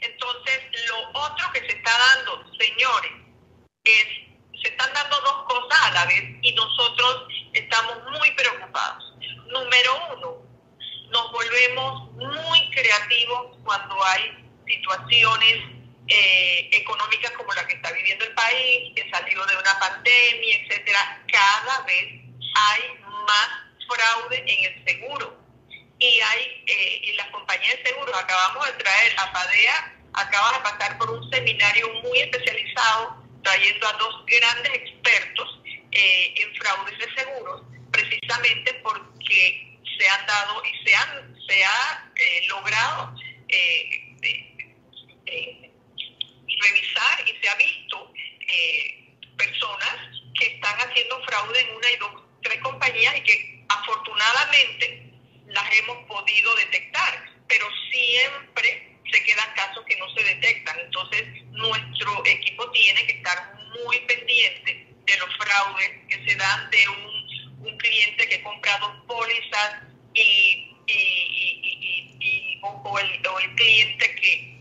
Entonces, 0.00 0.60
lo 0.88 1.20
otro 1.20 1.52
que 1.52 1.60
se 1.60 1.76
está 1.76 1.90
dando, 1.98 2.44
señores, 2.58 3.12
es, 3.84 4.06
se 4.62 4.68
están 4.68 4.92
dando 4.92 5.20
dos 5.20 5.44
cosas 5.44 5.80
a 5.82 5.90
la 5.92 6.06
vez 6.06 6.24
y 6.42 6.52
nosotros 6.52 7.28
estamos 7.52 7.96
muy 8.10 8.30
preocupados. 8.32 9.14
Número 9.46 10.06
uno, 10.14 10.36
nos 11.10 11.32
volvemos 11.32 12.12
muy 12.12 12.70
creativos 12.70 13.56
cuando 13.64 14.04
hay 14.04 14.44
situaciones 14.66 15.64
eh, 16.08 16.70
económicas 16.72 17.32
como 17.32 17.52
la 17.54 17.66
que 17.66 17.74
está 17.74 17.92
viviendo 17.92 18.24
el 18.24 18.34
país, 18.34 18.92
que 18.94 19.10
salió 19.10 19.44
de 19.46 19.56
una 19.56 19.78
pandemia, 19.78 20.56
etcétera. 20.56 21.24
Cada 21.30 21.82
vez 21.82 22.04
hay 22.54 22.82
más 23.26 23.48
fraude 23.86 24.44
en 24.46 24.72
el 24.72 24.84
seguro 24.84 25.47
y 25.98 26.20
hay 26.20 26.64
eh, 26.66 27.00
y 27.02 27.12
las 27.12 27.28
compañías 27.28 27.76
de 27.78 27.90
seguros 27.90 28.14
acabamos 28.16 28.66
de 28.66 28.72
traer 28.84 29.14
a 29.18 29.32
Padea 29.32 29.94
acaba 30.14 30.52
de 30.52 30.60
pasar 30.60 30.98
por 30.98 31.10
un 31.10 31.30
seminario 31.30 31.88
muy 32.02 32.20
especializado 32.20 33.24
trayendo 33.42 33.88
a 33.88 33.92
dos 33.94 34.24
grandes 34.26 34.72
expertos 34.74 35.60
eh, 35.92 36.34
en 36.36 36.54
fraudes 36.56 36.98
de 36.98 37.14
seguros 37.14 37.62
precisamente 37.90 38.74
porque 38.82 39.68
se 39.98 40.08
han 40.08 40.26
dado 40.26 40.62
y 40.64 40.86
se, 40.88 40.94
han, 40.94 41.36
se 41.46 41.64
ha 41.64 42.10
eh, 42.14 42.46
logrado 42.48 43.14
eh, 43.48 44.16
eh, 45.26 45.70
revisar 46.46 47.28
y 47.28 47.42
se 47.42 47.48
ha 47.48 47.54
visto 47.56 48.12
personas 49.36 49.96
que 50.38 50.46
están 50.46 50.76
haciendo 50.78 51.22
fraude 51.24 51.60
en 51.60 51.76
una 51.76 51.90
y 51.90 51.96
dos, 51.96 52.10
tres 52.42 52.60
compañías 52.60 53.16
y 53.16 53.22
que 53.22 53.64
afortunadamente 53.68 55.07
las 55.48 55.78
hemos 55.78 55.98
podido 56.06 56.54
detectar, 56.56 57.24
pero 57.48 57.66
siempre 57.90 58.96
se 59.10 59.24
quedan 59.24 59.54
casos 59.54 59.84
que 59.86 59.96
no 59.96 60.08
se 60.14 60.22
detectan. 60.22 60.78
Entonces, 60.80 61.24
nuestro 61.50 62.24
equipo 62.26 62.70
tiene 62.70 63.06
que 63.06 63.12
estar 63.12 63.54
muy 63.84 63.98
pendiente 64.00 64.86
de 65.06 65.16
los 65.16 65.36
fraudes 65.36 65.90
que 66.08 66.24
se 66.28 66.36
dan 66.36 66.70
de 66.70 66.88
un, 66.88 67.18
cliente 67.78 68.28
que 68.28 68.34
ha 68.36 68.42
comprado 68.42 69.06
pólizas 69.06 69.82
y, 70.14 70.74
y, 70.86 72.58
o, 72.62 72.98
el, 72.98 73.54
cliente 73.54 74.14
que, 74.16 74.58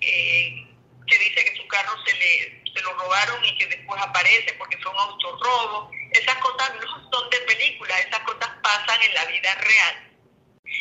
eh, 0.00 0.66
que 1.06 1.18
dice 1.18 1.44
que 1.44 1.56
su 1.56 1.68
carro 1.68 1.92
se, 2.04 2.14
le, 2.16 2.62
se 2.74 2.80
lo 2.82 2.94
robaron 2.94 3.44
y 3.44 3.56
que 3.58 3.66
después 3.66 4.00
aparece 4.02 4.54
porque 4.54 4.76
fue 4.78 4.90
un 4.90 4.98
autorrobo. 4.98 5.90
Esas 6.10 6.36
cosas 6.38 6.74
no 6.76 7.10
son 7.12 7.30
de 7.30 7.38
película, 7.40 7.98
esas 8.00 8.20
cosas 8.20 8.50
pasan 8.62 9.02
en 9.02 9.14
la 9.14 9.24
vida 9.26 9.54
real. 9.54 10.07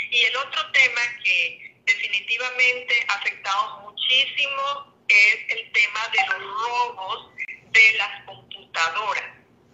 Y 0.09 0.23
el 0.23 0.37
otro 0.37 0.71
tema 0.71 1.01
que 1.23 1.75
definitivamente 1.85 3.05
ha 3.07 3.13
afectado 3.13 3.81
muchísimo 3.81 4.93
es 5.07 5.37
el 5.49 5.71
tema 5.71 6.07
de 6.13 6.19
los 6.27 6.43
robos 6.43 7.31
de 7.71 7.91
las 7.97 8.23
computadoras. 8.25 9.23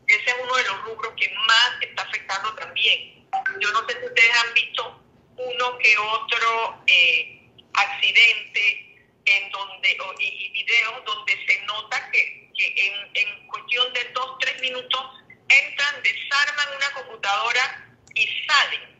Ese 0.07 0.29
es 0.29 0.35
uno 0.41 0.55
de 0.55 0.63
los 0.63 0.83
rubros 0.83 1.13
que 1.17 1.29
más 1.47 1.71
está 1.81 2.03
afectando 2.03 2.53
también. 2.55 3.27
Yo 3.59 3.71
no 3.71 3.87
sé 3.87 3.99
si 3.99 4.05
ustedes 4.05 4.31
han 4.35 4.53
visto 4.53 5.03
uno 5.37 5.77
que 5.79 5.97
otro 5.97 6.83
eh, 6.87 7.41
accidente 7.73 8.93
en 9.25 9.49
donde, 9.51 9.97
y, 10.19 10.49
videos 10.49 11.05
donde 11.05 11.45
se 11.47 11.59
nota 11.65 12.11
que, 12.11 12.49
en, 12.57 13.09
en 13.13 13.47
cuestión 13.47 13.91
de 13.93 14.03
dos, 14.13 14.37
tres 14.39 14.61
minutos 14.61 15.05
entran, 15.49 16.03
desarman 16.03 16.67
una 16.77 16.91
computadora 16.91 17.95
y 18.15 18.27
salen. 18.45 18.92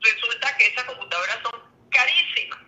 Resulta 0.00 0.56
que 0.56 0.66
esas 0.66 0.84
computadoras 0.84 1.38
son 1.42 1.62
carísimas. 1.90 2.58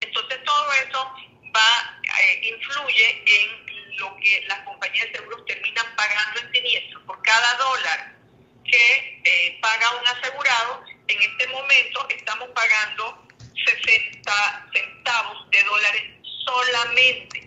Entonces 0.00 0.42
todo 0.44 0.72
eso 0.72 1.14
va, 1.54 2.00
eh, 2.20 2.48
influye 2.48 3.22
en 3.26 3.96
lo 3.96 4.16
que 4.16 4.44
las 4.48 4.60
compañías 4.60 5.06
de 5.08 5.18
seguros 5.18 5.44
terminan 5.46 5.86
pagando 5.96 6.40
en 6.40 6.52
siniestro. 6.52 7.04
Por 7.04 7.20
cada 7.22 7.54
dólar 7.56 8.16
que 8.64 9.20
eh, 9.24 9.58
paga 9.60 9.90
un 9.96 10.06
asegurado, 10.06 10.84
en 11.08 11.22
este 11.22 11.46
momento 11.48 12.08
estamos 12.08 12.48
pagando 12.50 13.28
60 13.54 14.68
centavos 14.72 15.50
de 15.50 15.62
dólares 15.64 16.02
solamente 16.44 17.38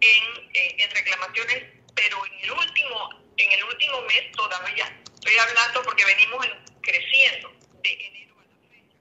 en, 0.00 0.50
eh, 0.52 0.76
en 0.78 0.90
reclamaciones, 0.90 1.64
pero 1.94 2.26
en 2.26 2.40
el 2.40 2.50
último 2.52 3.24
en 3.36 3.52
el 3.52 3.64
último 3.64 4.00
mes 4.02 4.30
todavía, 4.32 5.00
estoy 5.12 5.36
hablando 5.36 5.82
porque 5.82 6.04
venimos 6.04 6.46
creciendo 6.82 7.52
de 7.82 7.92
enero 7.92 8.36
a 8.38 8.44
la 8.44 8.56
fecha, 8.68 8.96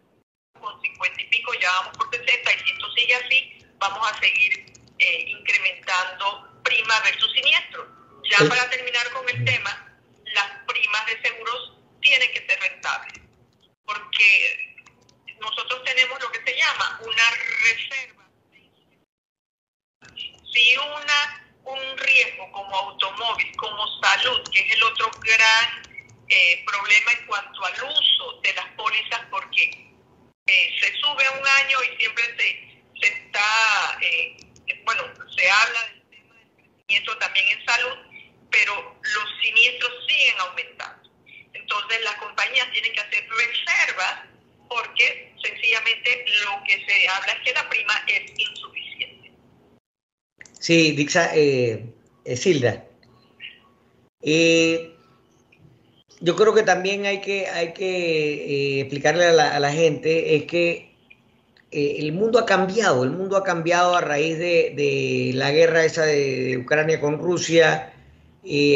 con 0.60 0.82
50 1.44 1.52
y 1.52 1.52
pico 1.52 1.54
ya 1.60 1.72
vamos 1.72 1.98
por 1.98 2.10
60 2.10 2.54
y 2.54 2.60
si 2.60 2.72
esto 2.72 2.92
sigue 2.96 3.16
así, 3.16 3.58
vamos 3.78 4.12
a 4.12 4.20
seguir 4.20 4.66
eh, 5.00 5.26
incrementando 5.28 6.62
prima 6.64 7.00
versus 7.02 7.32
siniestro. 7.34 7.88
Ya 8.30 8.38
para 8.48 8.70
terminar 8.70 9.12
con 9.12 9.28
el 9.30 9.44
tema, 9.46 10.00
las 10.34 10.50
primas 10.66 11.06
de 11.08 11.22
seguros 11.22 11.74
tienen 12.02 12.32
que 12.32 12.46
ser 12.48 12.60
rentables, 12.60 13.22
porque 13.86 14.80
nosotros 15.40 15.84
tenemos 15.84 16.22
lo 16.22 16.32
que 16.32 16.42
se 16.46 16.58
llama 16.58 17.00
una 17.04 17.30
reserva. 17.62 18.24
Si 20.52 20.78
una 20.78 21.44
un 21.66 21.98
riesgo 21.98 22.52
como 22.52 22.76
automóvil, 22.76 23.56
como 23.56 23.88
salud, 24.02 24.42
que 24.52 24.60
es 24.60 24.74
el 24.74 24.84
otro 24.84 25.10
gran 25.22 25.84
eh, 26.28 26.64
problema 26.66 27.12
en 27.14 27.26
cuanto 27.26 27.66
al 27.66 27.84
uso 27.84 28.40
de 28.42 28.54
las 28.54 28.68
pólizas, 28.76 29.22
porque 29.30 29.93
eh, 30.48 30.76
se 30.80 30.94
sube 31.00 31.24
un 31.40 31.48
año 31.48 31.78
y 31.84 31.98
siempre 31.98 32.24
se, 32.38 33.08
está, 33.08 33.98
eh, 34.02 34.38
bueno, 34.84 35.04
se 35.36 35.50
habla 35.50 35.88
del 35.88 36.10
tema 36.10 36.36
del 36.36 36.50
crecimiento 36.56 37.18
también 37.18 37.48
en 37.48 37.66
salud, 37.66 37.98
pero 38.52 39.00
los 39.02 39.42
siniestros 39.42 39.92
siguen 40.08 40.36
aumentando. 40.40 41.10
Entonces 41.54 42.02
las 42.04 42.16
compañías 42.16 42.72
tienen 42.72 42.94
que 42.94 43.00
hacer 43.00 43.28
reservas 43.30 44.22
porque 44.68 45.34
sencillamente 45.42 46.26
lo 46.46 46.64
que 46.66 46.86
se 46.86 47.08
habla 47.08 47.34
es 47.34 47.40
que 47.42 47.54
la 47.54 47.70
prima 47.70 47.94
es 48.08 48.32
insuficiente. 48.38 49.32
Sí, 50.60 50.92
Dixa, 50.92 51.32
eh, 51.36 51.86
eh 52.26 52.36
Silda. 52.36 52.86
Eh, 54.22 54.93
yo 56.24 56.38
creo 56.38 56.54
que 56.54 56.64
también 56.64 57.06
hay 57.06 57.20
que, 57.20 57.48
hay 57.48 57.74
que 57.74 58.78
eh, 58.78 58.80
explicarle 58.80 59.26
a 59.26 59.60
la, 59.60 59.72
gente 59.74 60.38
es 60.38 60.46
que 60.46 60.96
el 61.70 62.14
mundo 62.14 62.40
ha 62.40 62.46
cambiado, 62.46 63.04
el 63.04 63.12
mundo 63.12 63.36
ha 63.36 63.44
cambiado 63.44 63.94
a 63.94 64.00
raíz 64.00 64.40
de, 64.40 65.32
la 65.36 65.52
guerra 65.52 65.84
esa 65.84 66.06
de, 66.06 66.58
Ucrania 66.58 67.02
con 67.02 67.20
Rusia. 67.20 67.92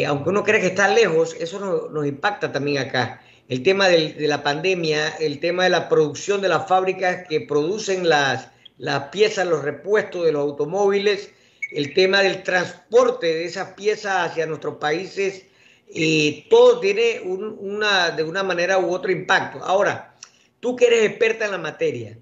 aunque 0.06 0.30
uno 0.30 0.44
cree 0.44 0.60
que 0.60 0.68
está 0.68 0.90
lejos, 0.90 1.38
eso 1.40 1.90
nos, 1.90 2.06
impacta 2.06 2.52
también 2.52 2.80
acá. 2.80 3.22
El 3.48 3.64
tema 3.64 3.88
de 3.88 4.28
la 4.28 4.44
pandemia, 4.44 5.16
el 5.22 5.40
tema 5.40 5.64
de 5.64 5.70
la 5.70 5.88
producción 5.88 6.42
de 6.42 6.50
las 6.50 6.68
fábricas 6.68 7.26
que 7.30 7.40
producen 7.40 8.10
las, 8.10 8.50
las 8.78 9.08
piezas, 9.08 9.48
los 9.48 9.64
repuestos 9.64 10.26
de 10.26 10.34
los 10.34 10.42
automóviles, 10.42 11.32
el 11.72 11.94
tema 11.94 12.24
del 12.24 12.44
transporte 12.44 13.28
de 13.28 13.46
esas 13.46 13.70
piezas 13.72 14.32
hacia 14.32 14.46
nuestros 14.48 14.76
países, 14.76 15.46
eh, 15.88 16.45
todo 16.50 16.80
tiene 16.80 17.21
una, 17.21 18.12
de 18.12 18.23
una 18.23 18.43
manera 18.43 18.80
u 18.80 18.93
otra 18.93 19.12
impacto. 19.12 19.63
Ahora, 19.63 20.15
tú 20.60 20.76
que 20.76 20.88
eres 20.88 21.10
experta 21.10 21.45
en 21.45 21.52
la 21.52 21.58
materia 21.58 22.19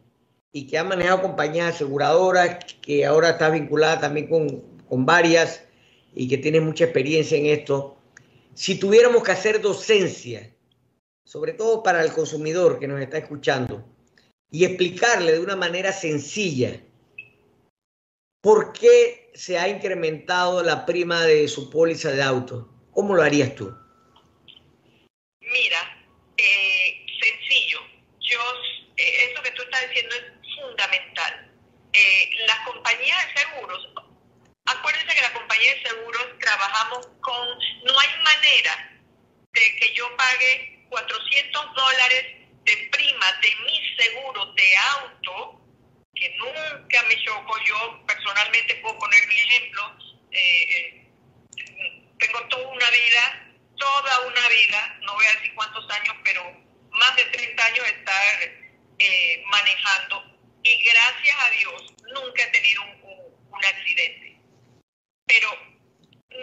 y 0.52 0.68
que 0.68 0.78
has 0.78 0.86
manejado 0.86 1.22
compañías 1.22 1.76
aseguradoras, 1.76 2.58
que 2.82 3.06
ahora 3.06 3.32
estás 3.32 3.52
vinculada 3.52 4.00
también 4.00 4.28
con, 4.28 4.62
con 4.88 5.06
varias 5.06 5.64
y 6.14 6.28
que 6.28 6.38
tienes 6.38 6.62
mucha 6.62 6.86
experiencia 6.86 7.38
en 7.38 7.48
esto, 7.48 7.98
si 8.54 8.80
tuviéramos 8.80 9.24
que 9.24 9.32
hacer 9.32 9.62
docencia, 9.62 10.54
sobre 11.26 11.54
todo 11.54 11.84
para 11.84 12.04
el 12.04 12.14
consumidor 12.14 12.80
que 12.80 12.88
nos 12.88 13.02
está 13.02 13.18
escuchando, 13.18 13.84
y 14.50 14.64
explicarle 14.64 15.34
de 15.34 15.40
una 15.40 15.56
manera 15.56 15.92
sencilla 15.92 16.80
por 18.42 18.72
qué 18.74 19.32
se 19.34 19.58
ha 19.58 19.68
incrementado 19.68 20.64
la 20.64 20.86
prima 20.86 21.24
de 21.24 21.48
su 21.48 21.70
póliza 21.70 22.12
de 22.12 22.22
auto? 22.22 22.70
¿Cómo 22.96 23.14
lo 23.14 23.24
harías 23.24 23.54
tú? 23.56 23.76
Mira, 25.42 26.02
eh, 26.38 27.06
sencillo. 27.22 27.82
Yo, 28.22 28.40
eh, 28.96 29.32
eso 29.32 29.44
que 29.44 29.52
tú 29.52 29.64
estás 29.64 29.90
diciendo 29.90 30.16
es 30.16 30.56
fundamental. 30.56 31.52
Eh, 31.92 32.30
las 32.48 32.58
compañías 32.60 33.18
de 33.28 33.42
seguros, 33.42 33.90
acuérdense 34.66 35.14
que 35.14 35.22
la 35.22 35.34
compañía 35.34 35.76
de 35.76 35.90
seguros 35.90 36.26
trabajamos 36.40 37.08
con, 37.20 37.48
no 37.84 38.00
hay 38.00 38.24
manera 38.24 38.98
de 39.52 39.76
que 39.76 39.94
yo 39.94 40.16
pague 40.16 40.86
400 40.88 41.76
dólares 41.76 42.26
de 42.64 42.90
prima 42.94 43.26
de 43.42 43.56
mi 43.66 43.96
seguro 43.98 44.54
de 44.54 44.78
auto 44.78 45.62
que 46.16 46.34
nunca 46.38 47.04
me 47.10 47.22
chocó. 47.26 47.58
Yo 47.66 48.06
personalmente 48.08 48.76
puedo 48.76 48.98
poner 49.00 49.28
mi 49.28 49.36
ejemplo. 49.36 49.98
Tengo 52.20 52.48
toda 52.48 52.68
una 52.68 52.90
vida, 52.90 53.56
toda 53.78 54.20
una 54.22 54.50
vida, 54.50 54.98
no 55.02 55.14
voy 55.16 55.26
a 55.26 55.34
decir 55.36 55.54
cuántos 55.56 55.90
años, 55.90 56.16
pero 56.24 56.44
más 56.92 57.16
de 57.16 57.26
30 57.26 57.66
años 57.66 57.86
de 57.86 57.92
estar 57.92 58.66
eh, 59.00 59.44
manejando 59.48 60.24
y 60.64 60.84
gracias 60.84 61.36
a 61.40 61.50
Dios 61.52 61.94
nunca 62.14 62.44
he 62.44 62.48
tenido 62.48 62.82
un, 62.84 63.48
un 63.50 63.66
accidente. 63.66 64.40
Pero 65.26 65.50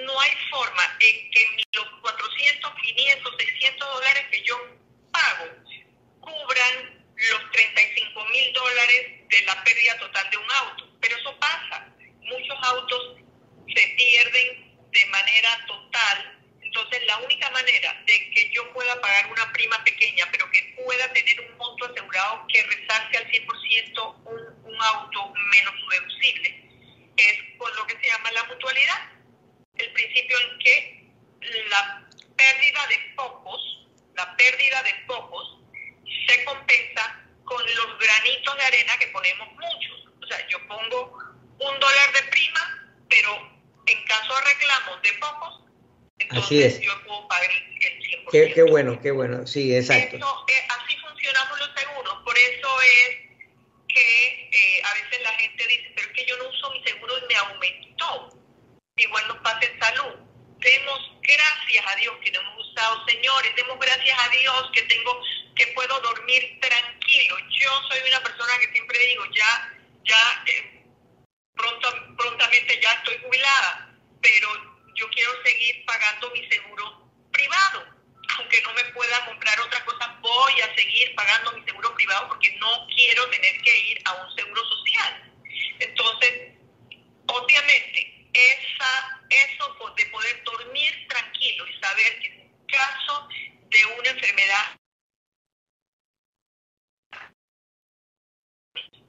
no 0.06 0.20
hay 0.20 0.30
forma 0.50 0.82
en 1.00 1.30
que 1.30 1.62
los 1.72 1.86
400, 2.00 2.72
500, 2.82 3.34
600 3.38 3.88
dólares 3.88 4.26
que 4.30 4.42
yo 4.42 4.56
pago 5.12 5.46
cubran 6.20 7.04
los 7.16 7.50
35 7.52 8.24
mil 8.26 8.52
dólares 8.52 9.28
de 9.28 9.42
la 9.42 9.64
pérdida 9.64 9.98
total 9.98 10.30
de 10.30 10.36
un 10.36 10.50
auto. 10.50 10.88
Pero 11.00 11.16
eso 11.16 11.38
pasa. 11.38 11.88
Muchos 12.20 12.58
autos 12.62 13.16
se 13.74 13.88
pierden 13.96 14.71
de 14.92 15.06
manera 15.06 15.64
total. 15.66 16.38
Entonces, 16.60 17.04
la 17.06 17.18
única 17.18 17.50
manera 17.50 18.02
de 18.06 18.30
que 18.30 18.50
yo 18.52 18.72
pueda 18.72 19.00
pagar 19.00 19.26
una 19.30 19.52
prima 19.52 19.82
pequeña, 19.84 20.26
pero 20.30 20.50
que 20.50 20.74
pueda 20.84 21.12
tener 21.12 21.40
un 21.40 21.56
monto 21.56 21.86
asegurado 21.86 22.46
que 22.48 22.62
resarce 22.62 23.18
al 23.18 23.26
100% 23.26 24.16
un, 24.24 24.72
un 24.72 24.82
auto 24.82 25.32
menos 25.50 25.74
deducible, 25.90 26.70
es 27.16 27.58
con 27.58 27.74
lo 27.76 27.86
que 27.86 27.96
se 28.00 28.06
llama 28.06 28.30
la 28.32 28.44
mutualidad. 28.44 29.10
El 29.76 29.92
principio 29.92 30.38
en 30.38 30.58
que 30.58 31.02
la 31.70 32.08
pérdida 32.36 32.86
de 32.88 32.98
pocos, 33.16 33.88
la 34.14 34.36
pérdida 34.36 34.82
de 34.82 34.94
focos 35.06 35.58
se 36.26 36.44
compensa 36.44 37.20
con 37.44 37.62
los 37.74 37.98
granitos 37.98 38.56
de 38.56 38.62
arena 38.62 38.98
que 38.98 39.06
ponemos 39.08 39.48
muchos. 39.52 40.08
O 40.22 40.26
sea, 40.26 40.46
yo 40.48 40.58
pongo 40.66 41.18
un 41.58 41.80
dólar 41.80 42.12
de 42.12 42.22
prima, 42.30 42.94
pero 43.08 43.61
en 43.92 44.04
caso 44.04 44.34
de 44.34 44.40
reclamos 44.42 45.02
de 45.02 45.12
focos, 45.14 45.62
entonces 46.18 46.80
yo 46.80 47.04
puedo 47.04 47.28
pagar 47.28 47.50
el 47.50 48.02
100%. 48.02 48.30
Qué, 48.30 48.52
qué 48.54 48.62
bueno, 48.62 49.00
qué 49.00 49.10
bueno, 49.10 49.46
sí, 49.46 49.74
exacto. 49.74 50.16
Eh, 50.16 50.66
así 50.68 50.96
funcionamos 50.98 51.58
los 51.58 51.70
seguros, 51.76 52.14
por 52.24 52.38
eso 52.38 52.80
es 52.82 53.32
que 53.88 54.48
eh, 54.52 54.82
a 54.84 54.94
veces 54.94 55.22
la 55.22 55.32
gente 55.32 55.66
dice, 55.66 55.92
pero 55.94 56.08
es 56.08 56.14
que 56.14 56.26
yo 56.26 56.36
no 56.38 56.48
uso 56.48 56.70
mi 56.70 56.82
seguro 56.84 57.14
y 57.18 57.26
me 57.28 57.36
aumentó. 57.36 58.38
Igual 58.96 59.28
nos 59.28 59.38
pasa 59.38 59.60
en 59.62 59.78
salud. 59.80 60.14
Demos 60.58 61.12
gracias 61.22 61.84
a 61.86 61.96
Dios 61.96 62.14
que 62.22 62.30
no 62.30 62.40
hemos 62.40 62.68
usado, 62.68 63.04
señores, 63.06 63.52
demos 63.56 63.78
gracias 63.78 64.18
a 64.18 64.28
Dios 64.30 64.70
que 64.72 64.82
tengo, 64.82 65.20
que 65.56 65.66
puedo 65.68 66.00
dormir 66.00 66.58
tranquilo. 66.60 67.36
Yo 67.50 67.70
soy 67.90 68.00
una 68.08 68.22
persona 68.22 68.52
que 68.60 68.72
siempre 68.72 68.98
digo, 68.98 69.24
ya, 69.34 69.74
ya, 70.04 70.44
eh, 70.46 70.81
pronto, 71.54 72.16
prontamente 72.16 72.80
ya 72.80 72.92
estoy 72.92 73.18
jubilada, 73.24 73.94
pero 74.20 74.48
yo 74.94 75.08
quiero 75.10 75.30
seguir 75.44 75.84
pagando 75.84 76.30
mi 76.30 76.46
seguro 76.48 77.10
privado. 77.32 77.86
Aunque 78.38 78.62
no 78.62 78.72
me 78.74 78.84
pueda 78.92 79.24
comprar 79.26 79.60
otra 79.60 79.84
cosa, 79.84 80.18
voy 80.20 80.60
a 80.60 80.74
seguir 80.74 81.14
pagando 81.14 81.52
mi 81.52 81.64
seguro 81.64 81.94
privado 81.94 82.28
porque 82.28 82.52
no 82.56 82.86
quiero 82.94 83.28
tener 83.28 83.60
que 83.62 83.78
ir 83.90 84.02
a 84.06 84.14
un 84.14 84.34
seguro 84.34 84.64
social. 84.64 85.32
Entonces, 85.80 86.52
obviamente, 87.26 88.28
esa, 88.32 89.20
eso 89.28 89.94
de 89.96 90.06
poder 90.06 90.42
dormir 90.44 91.06
tranquilo 91.08 91.66
y 91.66 91.80
saber 91.80 92.18
que 92.20 92.26
en 92.28 92.66
caso 92.66 93.28
de 93.68 93.84
una 93.98 94.10
enfermedad, 94.10 94.78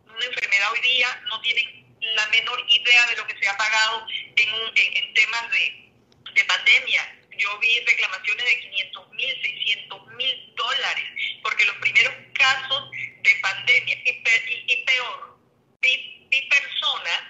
una 0.06 0.25
enfermedad 0.25 0.71
hoy 0.71 0.82
día 0.82 1.21
no 1.29 1.41
tienen 1.41 1.83
la 2.16 2.28
menor 2.28 2.63
idea 2.70 3.06
de 3.08 3.16
lo 3.16 3.28
que 3.28 3.38
se 3.39 3.48
ha 3.48 3.58
pagado 3.58 4.06
en, 4.36 4.50
en, 4.76 5.13
temas 5.13 5.52
de, 5.52 5.92
de 6.34 6.46
pandemia. 6.46 7.20
Yo 7.38 7.58
vi 7.60 7.80
reclamaciones 7.80 8.46
de 8.46 8.60
500 8.60 9.10
mil, 9.12 9.42
600 9.42 10.08
mil 10.16 10.54
dólares, 10.56 11.06
porque 11.42 11.66
los 11.66 11.76
primeros 11.78 12.13
casos 12.34 12.92
de 12.92 13.36
pandemia, 13.42 13.96
y, 14.06 14.63
y, 14.68 14.86
peor, 14.86 15.39
vi, 15.82 16.28
vi 16.30 16.42
personas 16.44 17.22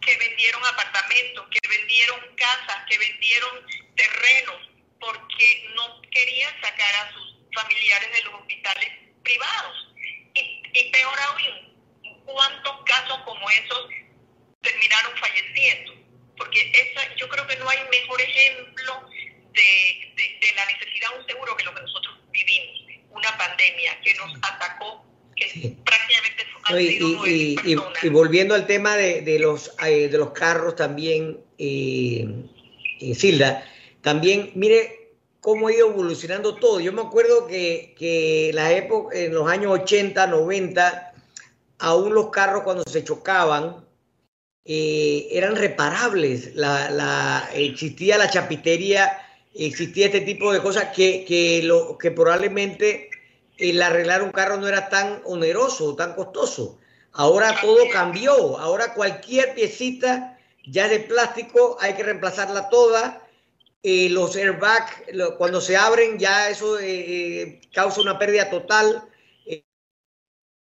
que 0.00 0.16
vendieron 0.16 0.64
apartamentos, 0.64 1.46
que 1.50 1.68
vendieron 1.68 2.20
casas, 2.36 2.84
que 2.88 2.98
vendieron 2.98 3.66
terrenos, 3.96 4.70
porque 5.00 5.70
no 5.74 6.02
querían 6.10 6.52
sacar 6.60 6.94
a 6.94 7.12
sus 7.12 7.36
familiares 7.54 8.12
de 8.12 8.22
los 8.22 8.34
hospitales 8.34 8.90
privados. 9.22 9.88
Y, 10.34 10.62
y 10.72 10.90
peor 10.90 11.18
aún, 11.20 12.24
¿cuántos 12.24 12.84
casos 12.84 13.18
como 13.24 13.50
esos 13.50 13.90
terminaron 14.62 15.12
falleciendo? 15.18 15.92
Porque 16.36 16.72
esa, 16.72 17.14
yo 17.16 17.28
creo 17.28 17.46
que 17.46 17.56
no 17.56 17.68
hay 17.68 17.78
mejor 17.90 18.20
ejemplo 18.20 19.08
de, 19.52 20.12
de, 20.16 20.52
la 20.56 20.64
necesidad 20.66 21.10
de 21.12 21.18
un 21.20 21.26
seguro 21.26 21.56
que 21.56 21.64
lo 21.64 21.74
que 21.74 21.82
nosotros 21.82 22.18
vivimos, 22.30 23.06
una 23.10 23.36
pandemia 23.36 24.00
que 24.00 24.14
nos 24.14 24.34
atacó, 24.42 25.04
que 25.36 25.76
prácticamente 25.84 26.46
y, 26.70 27.56
y, 28.02 28.08
volviendo 28.08 28.54
al 28.54 28.66
tema 28.66 28.96
de, 28.96 29.38
los, 29.38 29.72
eh, 29.84 30.08
de 30.08 30.18
los 30.18 30.30
carros 30.30 30.76
también, 30.76 31.40
eh, 31.58 32.26
eh, 33.00 33.14
Silda, 33.14 33.66
también 34.00 34.52
mire 34.54 35.14
cómo 35.40 35.68
ha 35.68 35.72
ido 35.72 35.90
evolucionando 35.90 36.54
todo. 36.56 36.80
Yo 36.80 36.92
me 36.92 37.02
acuerdo 37.02 37.46
que, 37.46 37.94
que 37.98 38.50
la 38.54 38.72
época, 38.72 39.16
en 39.16 39.34
los 39.34 39.48
años 39.48 39.72
80, 39.72 40.26
90, 40.26 41.12
aún 41.80 42.14
los 42.14 42.30
carros 42.30 42.62
cuando 42.62 42.84
se 42.84 43.04
chocaban 43.04 43.84
eran 44.64 45.56
reparables. 45.56 46.54
La, 46.54 46.90
la, 46.90 47.48
existía 47.54 48.18
la 48.18 48.30
chapitería, 48.30 49.18
existía 49.54 50.06
este 50.06 50.20
tipo 50.20 50.52
de 50.52 50.60
cosas 50.60 50.86
que, 50.94 51.24
que, 51.24 51.62
lo, 51.62 51.98
que 51.98 52.10
probablemente 52.10 53.10
el 53.58 53.80
arreglar 53.82 54.22
un 54.22 54.32
carro 54.32 54.56
no 54.56 54.68
era 54.68 54.88
tan 54.88 55.20
oneroso, 55.24 55.94
tan 55.94 56.14
costoso. 56.14 56.78
Ahora 57.12 57.54
todo 57.60 57.78
cambió. 57.92 58.58
Ahora 58.58 58.94
cualquier 58.94 59.54
piecita 59.54 60.38
ya 60.66 60.88
de 60.88 61.00
plástico 61.00 61.76
hay 61.80 61.94
que 61.94 62.02
reemplazarla 62.02 62.68
toda. 62.68 63.22
Eh, 63.82 64.08
los 64.10 64.36
airbags, 64.36 64.92
cuando 65.38 65.60
se 65.60 65.76
abren, 65.76 66.18
ya 66.18 66.48
eso 66.48 66.78
eh, 66.78 66.86
eh, 66.86 67.60
causa 67.72 68.00
una 68.00 68.18
pérdida 68.18 68.48
total. 68.48 69.02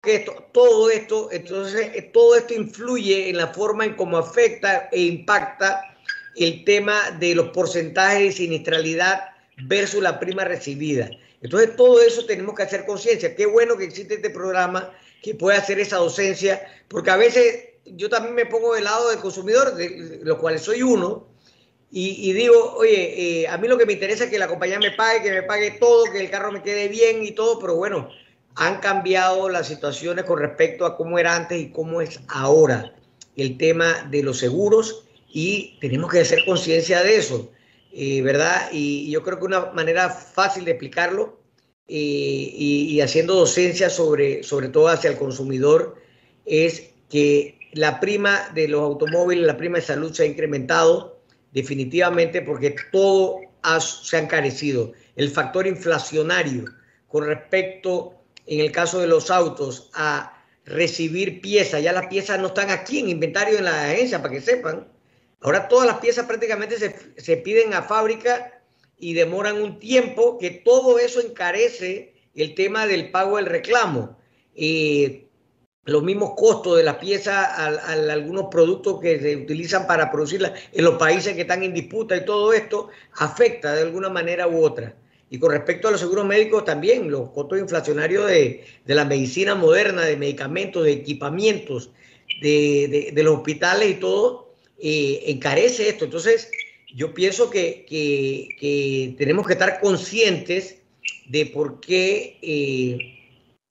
Esto, 0.03 0.47
todo 0.53 0.91
esto, 0.91 1.29
entonces, 1.31 2.11
todo 2.13 2.35
esto 2.35 2.55
influye 2.55 3.29
en 3.29 3.37
la 3.37 3.49
forma 3.49 3.85
en 3.85 3.97
cómo 3.97 4.17
afecta 4.17 4.89
e 4.93 5.01
impacta 5.03 5.83
el 6.37 6.65
tema 6.65 7.11
de 7.19 7.35
los 7.35 7.51
porcentajes 7.51 8.21
de 8.21 8.33
sinistralidad 8.33 9.25
versus 9.65 10.03
la 10.03 10.19
prima 10.19 10.45
recibida. 10.45 11.11
Entonces, 11.43 11.77
todo 11.77 12.01
eso 12.01 12.25
tenemos 12.25 12.55
que 12.55 12.63
hacer 12.63 12.87
conciencia. 12.87 13.35
Qué 13.35 13.45
bueno 13.45 13.77
que 13.77 13.85
existe 13.85 14.15
este 14.15 14.31
programa 14.31 14.91
que 15.23 15.35
puede 15.35 15.59
hacer 15.59 15.79
esa 15.79 15.99
docencia, 15.99 16.67
porque 16.89 17.11
a 17.11 17.17
veces 17.17 17.69
yo 17.85 18.09
también 18.09 18.35
me 18.35 18.47
pongo 18.47 18.75
del 18.75 18.85
lado 18.85 19.11
del 19.11 19.19
consumidor, 19.19 19.75
de 19.75 20.21
los 20.23 20.39
cuales 20.39 20.63
soy 20.63 20.83
uno, 20.83 21.29
y, 21.93 22.33
digo, 22.33 22.75
oye, 22.77 23.43
eh, 23.43 23.49
a 23.49 23.59
mí 23.59 23.67
lo 23.67 23.77
que 23.77 23.85
me 23.85 23.95
interesa 23.95 24.25
es 24.25 24.31
que 24.31 24.39
la 24.39 24.47
compañía 24.47 24.79
me 24.79 24.93
pague, 24.93 25.23
que 25.23 25.33
me 25.33 25.43
pague 25.43 25.73
todo, 25.73 26.05
que 26.05 26.21
el 26.21 26.31
carro 26.31 26.53
me 26.53 26.63
quede 26.63 26.87
bien 26.87 27.25
y 27.25 27.33
todo, 27.33 27.59
pero 27.59 27.75
bueno, 27.75 28.09
han 28.57 28.81
cambiado 28.81 29.49
las 29.49 29.69
situaciones 29.69 30.25
con 30.25 30.39
respecto 30.39 30.87
a 30.87 30.97
cómo 30.97 31.19
era 31.19 31.37
antes 31.37 31.61
y 31.61 31.71
cómo 31.71 32.01
es 32.01 32.21
ahora 32.29 32.95
el 33.37 33.57
tema 33.57 34.09
de 34.11 34.23
los 34.23 34.39
seguros 34.39 35.05
y 35.29 35.79
tenemos 35.81 36.11
que 36.11 36.21
hacer 36.21 36.45
conciencia 36.45 37.03
de 37.03 37.17
eso. 37.17 37.51
Eh, 37.93 38.23
¿verdad? 38.23 38.69
Y 38.73 39.11
yo 39.11 39.23
creo 39.23 39.39
que 39.39 39.47
una 39.47 39.73
manera 39.73 40.11
fácil 40.11 40.65
de 40.65 40.73
explicarlo 40.73 41.41
eh, 41.89 41.97
y, 41.97 43.01
haciendo 43.01 43.35
docencia 43.35 43.91
sobre, 43.91 44.45
sobre 44.45 44.69
todo 44.69 44.87
hacia 44.89 45.11
el 45.11 45.17
consumidor 45.17 45.97
es 46.45 46.91
que 47.09 47.59
la 47.73 47.99
prima 47.99 48.49
de 48.55 48.69
los 48.69 48.83
automóviles, 48.83 49.45
la 49.45 49.57
prima 49.57 49.79
de 49.79 49.85
salud 49.85 50.13
se 50.13 50.23
ha 50.23 50.27
incrementado 50.27 51.21
definitivamente 51.53 52.43
porque 52.43 52.77
todo 52.93 53.41
se 53.81 54.17
ha 54.17 54.21
encarecido. 54.21 54.93
El 55.17 55.29
factor 55.31 55.67
inflacionario 55.67 56.67
con 57.09 57.27
respecto, 57.27 58.20
en 58.51 58.61
el 58.61 58.71
caso 58.73 59.01
de 59.01 59.07
los 59.07 59.31
autos, 59.31 59.91
a 59.95 60.45
recibir 60.65 61.41
piezas, 61.41 61.83
ya 61.83 61.93
las 61.93 62.09
piezas 62.09 62.39
no 62.39 62.49
están 62.49 62.71
aquí 62.71 62.99
en 62.99 63.09
inventario 63.09 63.57
en 63.57 63.65
la 63.65 63.85
agencia, 63.85 64.21
para 64.21 64.35
que 64.35 64.41
sepan, 64.41 64.87
Ahora 65.43 65.69
todas 65.69 65.87
las 65.87 65.99
piezas 65.99 66.27
prácticamente 66.27 66.77
se, 67.17 67.37
piden 67.39 67.73
a 67.73 67.83
fábrica 67.83 68.63
y 68.99 69.15
demoran 69.15 69.61
un 69.61 69.79
tiempo, 69.79 70.37
que 70.39 70.51
todo 70.51 70.99
eso 70.99 71.21
encarece 71.21 72.15
el 72.35 72.55
tema 72.55 72.87
del 72.87 73.11
pago 73.11 73.37
del 73.37 73.47
reclamo. 73.47 74.19
los 75.85 76.03
mismos 76.03 76.33
costos 76.37 76.77
de 76.77 76.85
las 76.85 76.97
piezas 76.97 77.35
a, 77.35 77.67
algunos 78.13 78.49
productos 78.51 79.01
que 79.01 79.19
se 79.19 79.37
utilizan 79.37 79.87
para 79.87 80.11
producirlas 80.11 80.53
en 80.73 80.85
los 80.85 80.97
países 80.97 81.35
que 81.35 81.43
están 81.43 81.63
en 81.63 81.73
disputa 81.73 82.17
y 82.17 82.25
todo 82.27 82.53
esto 82.53 82.91
afecta 83.15 83.75
de 83.75 83.83
alguna 83.83 84.11
manera 84.11 84.47
u 84.47 84.63
otra. 84.63 84.95
Y 85.31 85.39
con 85.39 85.53
respecto 85.53 85.89
a 85.89 85.93
los 85.93 86.01
seguros 86.01 86.27
médicos 86.27 86.65
también, 86.65 87.11
los 87.11 87.31
costos 87.31 87.59
inflacionarios 87.59 88.27
de, 88.27 88.65
la 88.87 89.05
medicina 89.05 89.55
moderna, 89.55 90.05
de 90.05 90.17
medicamentos, 90.17 90.85
de 90.85 90.93
equipamientos, 90.93 91.91
de 92.43 93.13
los 93.23 93.37
hospitales 93.37 93.91
y 93.91 93.95
todo, 93.95 94.51
eh, 94.83 95.25
encarece 95.27 95.91
esto. 95.91 96.07
Entonces, 96.07 96.51
yo 96.95 97.13
pienso 97.13 97.51
que, 97.51 97.85
que, 97.87 99.15
tenemos 99.19 99.47
que 99.47 99.53
estar 99.53 99.79
conscientes 99.81 100.79
de 101.29 101.47
por 101.47 101.81
qué 101.81 102.39
eh, 102.41 102.99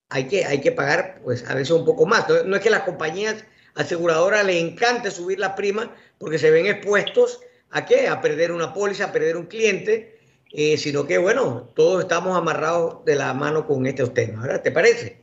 hay, 0.10 0.28
que, 0.28 0.46
hay 0.46 0.62
que 0.62 0.72
pagar, 0.72 1.20
pues 1.24 1.44
a 1.50 1.56
veces 1.56 1.72
un 1.72 1.86
poco 1.86 2.06
más. 2.06 2.26
No, 2.46 2.56
es 2.56 2.62
que 2.62 2.70
las 2.70 2.84
compañías 2.84 3.44
aseguradoras 3.74 4.46
les 4.46 4.58
encante 4.58 5.10
subir 5.10 5.40
la 5.40 5.56
prima 5.56 5.96
porque 6.20 6.38
se 6.38 6.52
ven 6.52 6.68
expuestos 6.68 7.40
a 7.72 7.86
qué? 7.86 8.08
A 8.08 8.22
perder 8.22 8.52
una 8.52 8.74
póliza, 8.74 9.06
a 9.06 9.12
perder 9.12 9.36
un 9.36 9.48
cliente, 9.48 10.19
eh, 10.52 10.78
sino 10.78 11.06
que, 11.06 11.18
bueno, 11.18 11.70
todos 11.76 12.02
estamos 12.02 12.38
amarrados 12.38 13.06
de 13.06 13.16
la 13.16 13.34
mano 13.34 13.68
con 13.68 13.86
este 13.86 14.08
tema. 14.08 14.44
¿verdad? 14.44 14.64
¿Te 14.64 14.72
parece? 14.72 15.20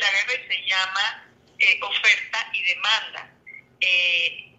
la 0.00 0.10
guerra 0.10 0.46
se 0.48 0.62
llama 0.66 1.26
eh, 1.58 1.78
oferta 1.82 2.50
y 2.52 2.62
demanda. 2.62 3.30
Eh, 3.80 4.52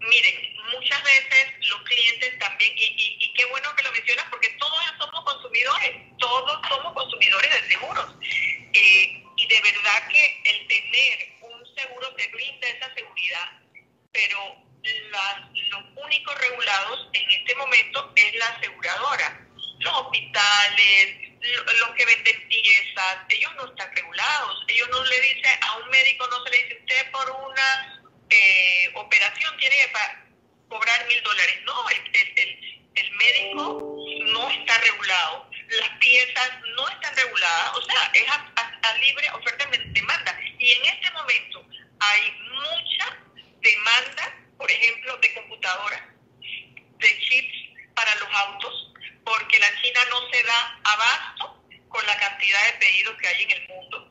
miren, 0.00 0.56
muchas 0.72 1.02
veces 1.02 1.52
los 1.70 1.82
clientes 1.82 2.38
también, 2.38 2.72
y, 2.76 3.32
qué 3.34 3.44
bueno 3.46 3.74
que 3.76 3.82
lo 3.82 3.92
mencionas, 3.92 4.26
porque 4.30 4.48
todos 4.60 4.80
somos 4.98 5.24
consumidores, 5.24 5.90
todos 6.18 6.60
somos 6.68 6.92
consumidores 6.92 7.50
de 7.50 7.68
seguros. 7.68 8.06
Eh, 8.72 9.22
y 9.36 9.46
de 9.46 9.60
verdad 9.60 10.08
que 10.08 10.42
el 10.44 10.68
tener 10.68 11.33
un 11.33 11.33
seguro 11.74 12.14
te 12.14 12.28
brinda 12.28 12.68
esa 12.68 12.94
seguridad, 12.94 13.60
pero 14.12 14.64
los 14.84 15.84
únicos 15.96 16.38
regulados 16.40 17.08
en 17.12 17.30
este 17.30 17.54
momento 17.56 18.12
es 18.16 18.34
la 18.34 18.46
aseguradora. 18.48 19.40
Los 19.78 19.94
hospitales, 19.94 21.34
los 21.40 21.90
que 21.96 22.06
venden 22.06 22.48
piezas, 22.48 23.16
ellos 23.28 23.54
no 23.56 23.66
están 23.66 23.94
regulados. 23.94 24.64
Ellos 24.68 24.88
no 24.90 25.04
le 25.04 25.20
dicen 25.20 25.58
a 25.62 25.76
un 25.78 25.90
médico, 25.90 26.26
no 26.28 26.44
se 26.44 26.50
le 26.50 26.62
dice, 26.64 26.78
usted 26.80 27.10
por 27.10 27.30
una 27.30 28.02
eh, 28.30 28.90
operación 28.94 29.56
tiene 29.58 29.76
que 29.76 29.92
cobrar 30.68 31.06
mil 31.06 31.22
dólares. 31.22 31.60
No, 31.64 31.88
el, 31.90 33.10
médico 33.16 34.06
no 34.26 34.50
está 34.50 34.78
regulado. 34.78 35.50
Las 35.68 35.88
piezas 35.98 36.50
no 36.76 36.88
están 36.88 37.16
reguladas. 37.16 37.76
O 37.76 37.82
sea, 37.82 38.10
es 38.14 38.24
a, 38.28 38.98
libre 38.98 39.28
oferta 39.30 39.66
de 39.66 39.78
demanda. 39.78 40.38
Y 40.64 40.72
en 40.72 40.84
este 40.86 41.10
momento 41.10 41.62
hay 42.00 42.32
mucha 42.40 43.18
demanda, 43.60 44.34
por 44.56 44.70
ejemplo, 44.70 45.14
de 45.18 45.34
computadoras, 45.34 46.00
de 46.40 47.18
chips 47.18 47.92
para 47.94 48.14
los 48.14 48.28
autos, 48.32 48.94
porque 49.26 49.58
la 49.58 49.68
China 49.82 50.00
no 50.08 50.26
se 50.32 50.42
da 50.42 50.80
abasto 50.84 51.62
con 51.90 52.06
la 52.06 52.16
cantidad 52.16 52.64
de 52.64 52.78
pedidos 52.78 53.14
que 53.18 53.28
hay 53.28 53.42
en 53.42 53.50
el 53.50 53.68
mundo. 53.68 54.08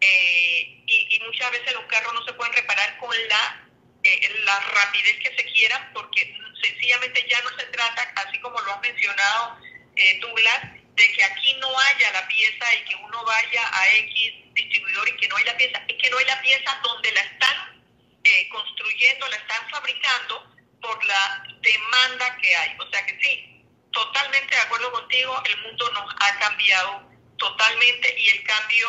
Eh, 0.00 0.80
y, 0.86 1.08
y, 1.10 1.20
muchas 1.26 1.50
veces 1.50 1.72
los 1.72 1.86
carros 1.86 2.14
no 2.14 2.24
se 2.24 2.34
pueden 2.34 2.54
reparar 2.54 2.98
con 2.98 3.10
la, 3.28 3.66
eh, 4.04 4.30
la 4.44 4.60
rapidez 4.60 5.16
que 5.18 5.34
se 5.36 5.44
quiera, 5.54 5.90
porque 5.92 6.38
sencillamente 6.62 7.26
ya 7.28 7.40
no 7.42 7.50
se 7.58 7.66
trata, 7.66 8.12
así 8.14 8.38
como 8.38 8.60
lo 8.60 8.74
has 8.74 8.80
mencionado 8.80 9.58
eh, 9.96 10.20
Douglas, 10.20 10.75
de 10.96 11.12
que 11.12 11.24
aquí 11.24 11.54
no 11.60 11.68
haya 11.78 12.12
la 12.12 12.26
pieza 12.26 12.74
y 12.74 12.84
que 12.84 12.96
uno 12.96 13.24
vaya 13.24 13.62
a 13.70 13.94
X 13.96 14.32
distribuidor 14.54 15.08
y 15.08 15.16
que 15.16 15.28
no 15.28 15.36
haya 15.36 15.52
la 15.52 15.58
pieza, 15.58 15.82
es 15.86 15.96
que 16.02 16.10
no 16.10 16.18
hay 16.18 16.24
la 16.24 16.40
pieza 16.40 16.80
donde 16.82 17.12
la 17.12 17.20
están 17.20 17.82
eh, 18.24 18.48
construyendo, 18.48 19.28
la 19.28 19.36
están 19.36 19.70
fabricando 19.70 20.56
por 20.80 21.04
la 21.04 21.44
demanda 21.60 22.36
que 22.40 22.56
hay. 22.56 22.76
O 22.78 22.90
sea 22.90 23.04
que 23.04 23.18
sí, 23.22 23.62
totalmente 23.92 24.54
de 24.54 24.60
acuerdo 24.62 24.90
contigo, 24.92 25.42
el 25.44 25.62
mundo 25.62 25.92
nos 25.92 26.14
ha 26.18 26.38
cambiado 26.38 27.02
totalmente 27.36 28.14
y 28.18 28.28
el 28.30 28.42
cambio 28.44 28.88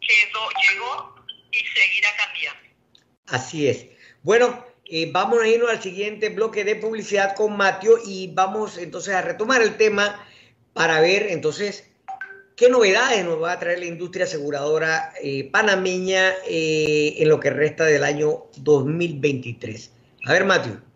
quedó, 0.00 0.48
llegó 0.62 1.24
y 1.50 1.64
seguirá 1.64 2.14
cambiando. 2.16 2.60
Así 3.28 3.68
es. 3.68 3.86
Bueno, 4.22 4.66
eh, 4.84 5.08
vamos 5.10 5.40
a 5.40 5.46
irnos 5.46 5.70
al 5.70 5.82
siguiente 5.82 6.28
bloque 6.28 6.64
de 6.64 6.76
publicidad 6.76 7.34
con 7.34 7.56
Mateo 7.56 7.98
y 8.04 8.28
vamos 8.34 8.76
entonces 8.76 9.14
a 9.14 9.22
retomar 9.22 9.62
el 9.62 9.76
tema 9.78 10.27
para 10.72 11.00
ver 11.00 11.26
entonces 11.30 11.84
qué 12.56 12.68
novedades 12.68 13.24
nos 13.24 13.40
va 13.40 13.52
a 13.52 13.58
traer 13.60 13.78
la 13.78 13.86
industria 13.86 14.24
aseguradora 14.24 15.12
eh, 15.22 15.48
panameña 15.50 16.34
eh, 16.46 17.14
en 17.18 17.28
lo 17.28 17.38
que 17.38 17.50
resta 17.50 17.84
del 17.84 18.02
año 18.02 18.46
2023. 18.56 19.92
A 20.26 20.32
ver, 20.32 20.44
Mateo. 20.44 20.88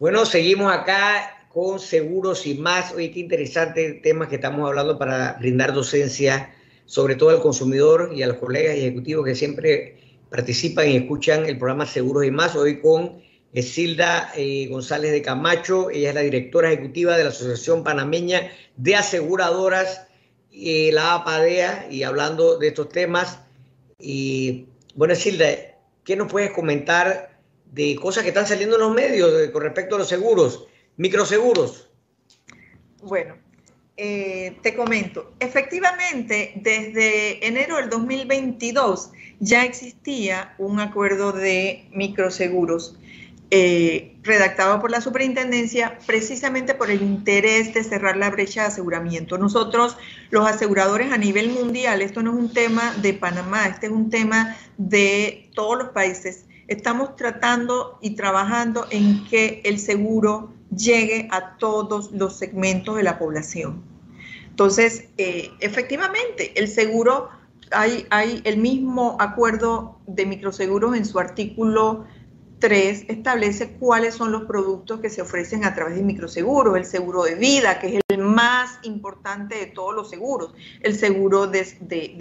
Bueno, 0.00 0.24
seguimos 0.24 0.72
acá 0.72 1.46
con 1.50 1.78
seguros 1.78 2.46
y 2.46 2.54
más. 2.54 2.92
Oye, 2.94 3.10
qué 3.10 3.20
interesante 3.20 4.00
tema 4.02 4.28
que 4.28 4.36
estamos 4.36 4.66
hablando 4.66 4.98
para 4.98 5.34
brindar 5.34 5.74
docencia, 5.74 6.54
sobre 6.86 7.16
todo 7.16 7.30
al 7.30 7.42
consumidor 7.42 8.10
y 8.14 8.22
a 8.22 8.26
los 8.26 8.38
colegas 8.38 8.76
ejecutivos 8.76 9.24
que 9.24 9.34
siempre 9.34 9.99
participan 10.30 10.88
y 10.88 10.96
escuchan 10.96 11.46
el 11.46 11.58
programa 11.58 11.86
Seguros 11.86 12.24
y 12.24 12.30
más. 12.30 12.56
Hoy 12.56 12.80
con 12.80 13.20
Silda 13.54 14.32
eh, 14.36 14.68
González 14.68 15.12
de 15.12 15.22
Camacho, 15.22 15.90
ella 15.90 16.10
es 16.10 16.14
la 16.14 16.20
directora 16.20 16.72
ejecutiva 16.72 17.16
de 17.16 17.24
la 17.24 17.30
Asociación 17.30 17.82
Panameña 17.84 18.50
de 18.76 18.96
Aseguradoras, 18.96 20.06
eh, 20.52 20.90
la 20.92 21.14
APADEA, 21.14 21.88
y 21.90 22.04
hablando 22.04 22.58
de 22.58 22.68
estos 22.68 22.88
temas. 22.88 23.40
Y 23.98 24.66
bueno, 24.94 25.14
Silda, 25.14 25.46
¿qué 26.04 26.16
nos 26.16 26.30
puedes 26.30 26.52
comentar 26.52 27.30
de 27.72 27.96
cosas 27.96 28.22
que 28.22 28.30
están 28.30 28.46
saliendo 28.46 28.76
en 28.76 28.82
los 28.82 28.94
medios 28.94 29.50
con 29.50 29.62
respecto 29.62 29.94
a 29.94 29.98
los 29.98 30.08
seguros, 30.08 30.66
microseguros. 30.96 31.88
Bueno, 33.02 33.36
eh, 34.02 34.56
te 34.62 34.74
comento, 34.74 35.34
efectivamente, 35.40 36.52
desde 36.56 37.46
enero 37.46 37.76
del 37.76 37.90
2022 37.90 39.10
ya 39.40 39.66
existía 39.66 40.54
un 40.56 40.80
acuerdo 40.80 41.32
de 41.32 41.86
microseguros 41.92 42.96
eh, 43.50 44.16
redactado 44.22 44.80
por 44.80 44.90
la 44.90 45.02
superintendencia 45.02 45.98
precisamente 46.06 46.72
por 46.72 46.90
el 46.90 47.02
interés 47.02 47.74
de 47.74 47.84
cerrar 47.84 48.16
la 48.16 48.30
brecha 48.30 48.62
de 48.62 48.68
aseguramiento. 48.68 49.36
Nosotros, 49.36 49.98
los 50.30 50.48
aseguradores 50.48 51.12
a 51.12 51.18
nivel 51.18 51.50
mundial, 51.50 52.00
esto 52.00 52.22
no 52.22 52.30
es 52.30 52.38
un 52.38 52.54
tema 52.54 52.94
de 53.02 53.12
Panamá, 53.12 53.66
este 53.66 53.88
es 53.88 53.92
un 53.92 54.08
tema 54.08 54.56
de 54.78 55.50
todos 55.54 55.76
los 55.76 55.88
países, 55.90 56.46
estamos 56.68 57.16
tratando 57.16 57.98
y 58.00 58.14
trabajando 58.14 58.86
en 58.90 59.26
que 59.26 59.60
el 59.66 59.78
seguro 59.78 60.54
llegue 60.74 61.28
a 61.30 61.58
todos 61.58 62.12
los 62.12 62.38
segmentos 62.38 62.96
de 62.96 63.02
la 63.02 63.18
población. 63.18 63.89
Entonces, 64.50 65.08
eh, 65.16 65.50
efectivamente, 65.60 66.52
el 66.60 66.68
seguro, 66.68 67.30
hay, 67.70 68.06
hay 68.10 68.42
el 68.44 68.58
mismo 68.58 69.16
acuerdo 69.20 69.98
de 70.06 70.26
microseguros 70.26 70.96
en 70.96 71.04
su 71.04 71.18
artículo 71.18 72.04
3 72.60 73.06
establece 73.08 73.72
cuáles 73.72 74.14
son 74.14 74.30
los 74.30 74.44
productos 74.44 75.00
que 75.00 75.08
se 75.08 75.22
ofrecen 75.22 75.64
a 75.64 75.74
través 75.74 75.96
de 75.96 76.02
microseguros, 76.02 76.76
el 76.76 76.84
seguro 76.84 77.24
de 77.24 77.34
vida, 77.34 77.80
que 77.80 77.96
es 77.96 78.02
el 78.08 78.18
más 78.18 78.78
importante 78.82 79.56
de 79.56 79.66
todos 79.66 79.94
los 79.94 80.10
seguros, 80.10 80.52
el 80.82 80.96
seguro 80.96 81.46
de, 81.46 81.60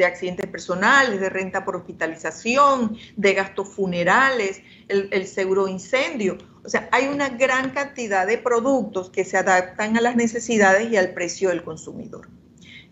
accidentes 0.06 0.48
personales, 0.48 1.20
de 1.20 1.30
renta 1.30 1.66
por 1.66 1.76
hospitalización, 1.76 2.98
de 3.18 3.34
gastos 3.34 3.68
funerales, 3.68 4.62
el, 4.88 5.10
el 5.12 5.28
seguro 5.28 5.66
de 5.66 5.74
incendio. 5.74 6.38
O 6.64 6.70
sea, 6.70 6.88
hay 6.92 7.08
una 7.08 7.30
gran 7.30 7.72
cantidad 7.72 8.26
de 8.26 8.38
productos 8.38 9.10
que 9.10 9.26
se 9.26 9.38
adaptan 9.38 9.98
a 9.98 10.02
las 10.02 10.16
necesidades 10.16 10.90
y 10.92 10.98
al 10.98 11.14
precio 11.14 11.50
del 11.50 11.64
consumidor. 11.64 12.30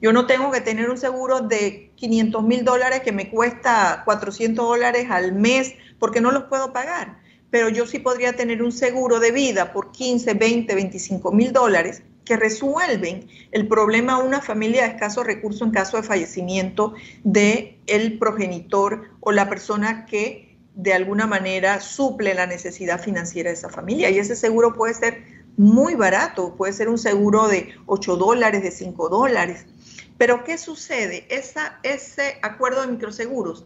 Yo 0.01 0.13
no 0.13 0.27
tengo 0.27 0.51
que 0.51 0.61
tener 0.61 0.89
un 0.89 0.97
seguro 0.97 1.39
de 1.39 1.91
500 1.95 2.43
mil 2.43 2.63
dólares 2.63 3.01
que 3.01 3.11
me 3.11 3.31
cuesta 3.31 4.03
400 4.05 4.63
dólares 4.63 5.07
al 5.09 5.33
mes 5.33 5.73
porque 5.97 6.21
no 6.21 6.31
los 6.31 6.43
puedo 6.43 6.71
pagar 6.71 7.25
pero 7.49 7.69
yo 7.69 7.85
sí 7.85 7.99
podría 7.99 8.33
tener 8.33 8.61
un 8.61 8.71
seguro 8.71 9.19
de 9.19 9.31
vida 9.31 9.71
por 9.73 9.91
15, 9.91 10.33
20, 10.33 10.75
25 10.75 11.31
mil 11.31 11.53
dólares 11.53 12.03
que 12.25 12.35
resuelven 12.35 13.27
el 13.51 13.67
problema 13.67 14.13
a 14.13 14.17
una 14.17 14.41
familia 14.41 14.83
de 14.83 14.89
escasos 14.89 15.25
recursos 15.25 15.61
en 15.61 15.71
caso 15.71 15.95
de 15.97 16.03
fallecimiento 16.03 16.93
de 17.23 17.79
el 17.87 18.19
progenitor 18.19 19.11
o 19.21 19.31
la 19.31 19.47
persona 19.47 20.05
que 20.05 20.57
de 20.75 20.93
alguna 20.93 21.25
manera 21.25 21.79
suple 21.79 22.33
la 22.33 22.45
necesidad 22.45 23.01
financiera 23.01 23.49
de 23.49 23.55
esa 23.55 23.69
familia. 23.69 24.09
Y 24.09 24.19
ese 24.19 24.35
seguro 24.35 24.73
puede 24.73 24.93
ser 24.93 25.23
muy 25.55 25.95
barato, 25.95 26.55
puede 26.55 26.73
ser 26.73 26.89
un 26.89 26.97
seguro 26.97 27.47
de 27.47 27.73
8 27.85 28.17
dólares, 28.17 28.61
de 28.61 28.71
5 28.71 29.09
dólares. 29.09 29.65
Pero 30.17 30.43
¿qué 30.43 30.57
sucede? 30.57 31.25
Esa, 31.29 31.79
ese 31.81 32.37
acuerdo 32.41 32.81
de 32.81 32.87
microseguros 32.87 33.65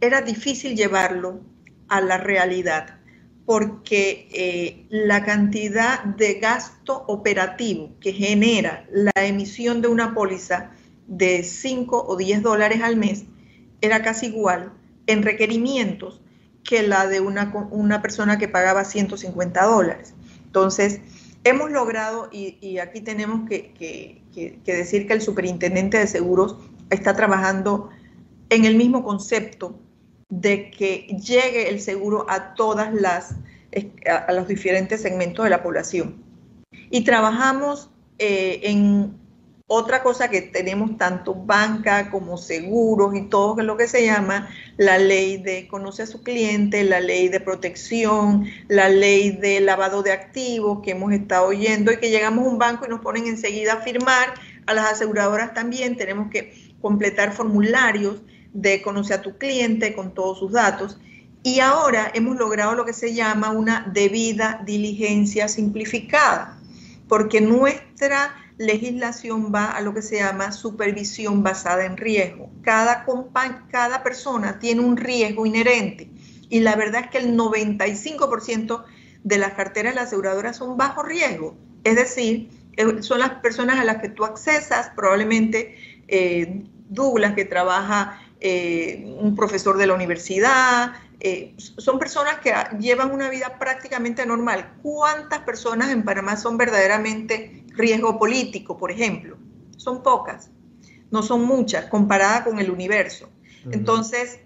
era 0.00 0.20
difícil 0.20 0.76
llevarlo 0.76 1.40
a 1.88 2.00
la 2.00 2.18
realidad 2.18 2.98
porque 3.44 4.28
eh, 4.32 4.86
la 4.88 5.24
cantidad 5.24 6.04
de 6.04 6.34
gasto 6.34 7.04
operativo 7.08 7.90
que 8.00 8.12
genera 8.12 8.86
la 8.92 9.12
emisión 9.16 9.82
de 9.82 9.88
una 9.88 10.14
póliza 10.14 10.70
de 11.08 11.42
5 11.42 12.06
o 12.06 12.16
10 12.16 12.42
dólares 12.42 12.82
al 12.82 12.96
mes 12.96 13.24
era 13.80 14.02
casi 14.02 14.26
igual 14.26 14.72
en 15.06 15.22
requerimientos 15.22 16.20
que 16.62 16.82
la 16.82 17.08
de 17.08 17.20
una, 17.20 17.52
una 17.70 18.00
persona 18.00 18.38
que 18.38 18.46
pagaba 18.46 18.84
150 18.84 19.64
dólares. 19.64 20.14
Entonces, 20.46 21.00
hemos 21.42 21.72
logrado, 21.72 22.28
y, 22.30 22.78
aquí 22.78 23.00
tenemos 23.00 23.48
que, 23.48 23.72
que 24.32 24.60
decir 24.64 25.08
que 25.08 25.14
el 25.14 25.20
superintendente 25.20 25.98
de 25.98 26.06
seguros 26.06 26.56
está 26.90 27.16
trabajando 27.16 27.90
en 28.48 28.64
el 28.64 28.76
mismo 28.76 29.02
concepto 29.02 29.76
de 30.32 30.70
que 30.70 31.14
llegue 31.22 31.68
el 31.68 31.78
seguro 31.78 32.24
a 32.26 32.54
todas 32.54 32.94
las, 32.94 33.34
a 34.06 34.32
los 34.32 34.48
diferentes 34.48 35.02
segmentos 35.02 35.44
de 35.44 35.50
la 35.50 35.62
población. 35.62 36.24
Y 36.88 37.04
trabajamos 37.04 37.90
eh, 38.18 38.60
en 38.62 39.14
otra 39.66 40.02
cosa 40.02 40.30
que 40.30 40.40
tenemos 40.40 40.96
tanto 40.96 41.34
banca 41.34 42.10
como 42.10 42.38
seguros 42.38 43.14
y 43.14 43.28
todo 43.28 43.62
lo 43.62 43.76
que 43.76 43.86
se 43.86 44.06
llama 44.06 44.48
la 44.78 44.96
ley 44.96 45.36
de 45.36 45.68
conoce 45.68 46.04
a 46.04 46.06
su 46.06 46.22
cliente, 46.22 46.82
la 46.82 47.00
ley 47.00 47.28
de 47.28 47.40
protección, 47.40 48.46
la 48.68 48.88
ley 48.88 49.32
de 49.32 49.60
lavado 49.60 50.02
de 50.02 50.12
activos 50.12 50.80
que 50.82 50.92
hemos 50.92 51.12
estado 51.12 51.48
oyendo 51.48 51.92
y 51.92 51.98
que 51.98 52.08
llegamos 52.08 52.46
a 52.46 52.48
un 52.48 52.58
banco 52.58 52.86
y 52.86 52.88
nos 52.88 53.00
ponen 53.00 53.26
enseguida 53.26 53.74
a 53.74 53.80
firmar. 53.82 54.32
A 54.64 54.72
las 54.72 54.92
aseguradoras 54.92 55.52
también 55.52 55.98
tenemos 55.98 56.30
que 56.30 56.72
completar 56.80 57.32
formularios 57.32 58.22
de 58.52 58.82
conocer 58.82 59.18
a 59.18 59.22
tu 59.22 59.38
cliente 59.38 59.94
con 59.94 60.14
todos 60.14 60.38
sus 60.38 60.52
datos. 60.52 60.98
Y 61.42 61.60
ahora 61.60 62.10
hemos 62.14 62.36
logrado 62.36 62.74
lo 62.74 62.84
que 62.84 62.92
se 62.92 63.14
llama 63.14 63.50
una 63.50 63.90
debida 63.92 64.62
diligencia 64.64 65.48
simplificada, 65.48 66.58
porque 67.08 67.40
nuestra 67.40 68.34
legislación 68.58 69.52
va 69.52 69.66
a 69.70 69.80
lo 69.80 69.92
que 69.92 70.02
se 70.02 70.16
llama 70.16 70.52
supervisión 70.52 71.42
basada 71.42 71.84
en 71.84 71.96
riesgo. 71.96 72.50
Cada, 72.62 73.04
cada 73.70 74.02
persona 74.02 74.58
tiene 74.58 74.82
un 74.82 74.96
riesgo 74.96 75.46
inherente 75.46 76.08
Y 76.48 76.60
la 76.60 76.76
verdad 76.76 77.02
es 77.04 77.10
que 77.10 77.18
el 77.18 77.36
95% 77.36 78.84
de 79.24 79.38
las 79.38 79.54
carteras 79.54 79.94
de 79.94 79.96
la 79.96 80.02
aseguradora 80.02 80.52
son 80.52 80.76
bajo 80.76 81.02
riesgo. 81.02 81.56
Es 81.84 81.96
decir, 81.96 82.50
eh, 82.76 83.02
son 83.02 83.20
las 83.20 83.30
personas 83.40 83.78
a 83.78 83.84
las 83.84 83.98
que 83.98 84.08
tú 84.08 84.24
accesas, 84.24 84.90
probablemente 84.94 85.76
eh, 86.08 86.62
Douglas, 86.88 87.34
que 87.34 87.44
trabaja 87.44 88.20
eh, 88.44 89.16
un 89.20 89.36
profesor 89.36 89.78
de 89.78 89.86
la 89.86 89.94
universidad, 89.94 90.92
son 91.56 92.00
personas 92.00 92.38
que 92.40 92.52
llevan 92.80 93.12
una 93.12 93.30
vida 93.30 93.56
prácticamente 93.58 94.26
normal. 94.26 94.74
¿Cuántas 94.82 95.38
personas 95.40 95.90
en 95.90 96.04
Panamá 96.04 96.36
son 96.36 96.56
verdaderamente 96.56 97.64
riesgo 97.76 98.18
político, 98.18 98.76
por 98.76 98.90
ejemplo? 98.90 99.36
Son 99.76 100.02
pocas, 100.02 100.50
no 101.12 101.22
son 101.22 101.44
muchas, 101.44 101.86
comparada 101.86 102.42
con 102.42 102.58
el 102.58 102.70
universo. 102.70 103.28
Entonces, 103.70 104.40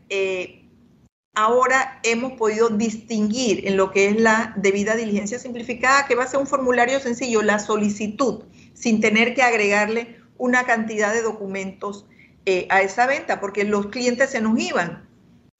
ahora 1.34 2.01
hemos 2.03 2.32
podido 2.32 2.68
distinguir 2.68 3.66
en 3.66 3.78
lo 3.78 3.90
que 3.90 4.09
es 4.09 4.20
la 4.20 4.53
debida 4.57 4.97
diligencia 4.97 5.38
simplificada, 5.38 6.07
que 6.07 6.14
va 6.14 6.24
a 6.24 6.28
ser 6.28 6.40
un 6.40 6.47
formulario 6.47 7.01
sencillo, 7.01 7.40
la 7.40 7.59
solicitud, 7.59 8.44
sin 8.74 9.01
tener 9.01 9.34
que 9.34 9.42
agregarle 9.42 10.18
una 10.36 10.64
cantidad 10.64 11.14
de 11.14 11.22
documentos 11.22 12.07
eh, 12.47 12.66
a 12.70 12.80
esa 12.80 13.07
venta, 13.07 13.40
porque 13.40 13.64
los 13.64 13.86
clientes 13.86 14.30
se 14.30 14.40
nos 14.40 14.59
iban. 14.59 15.09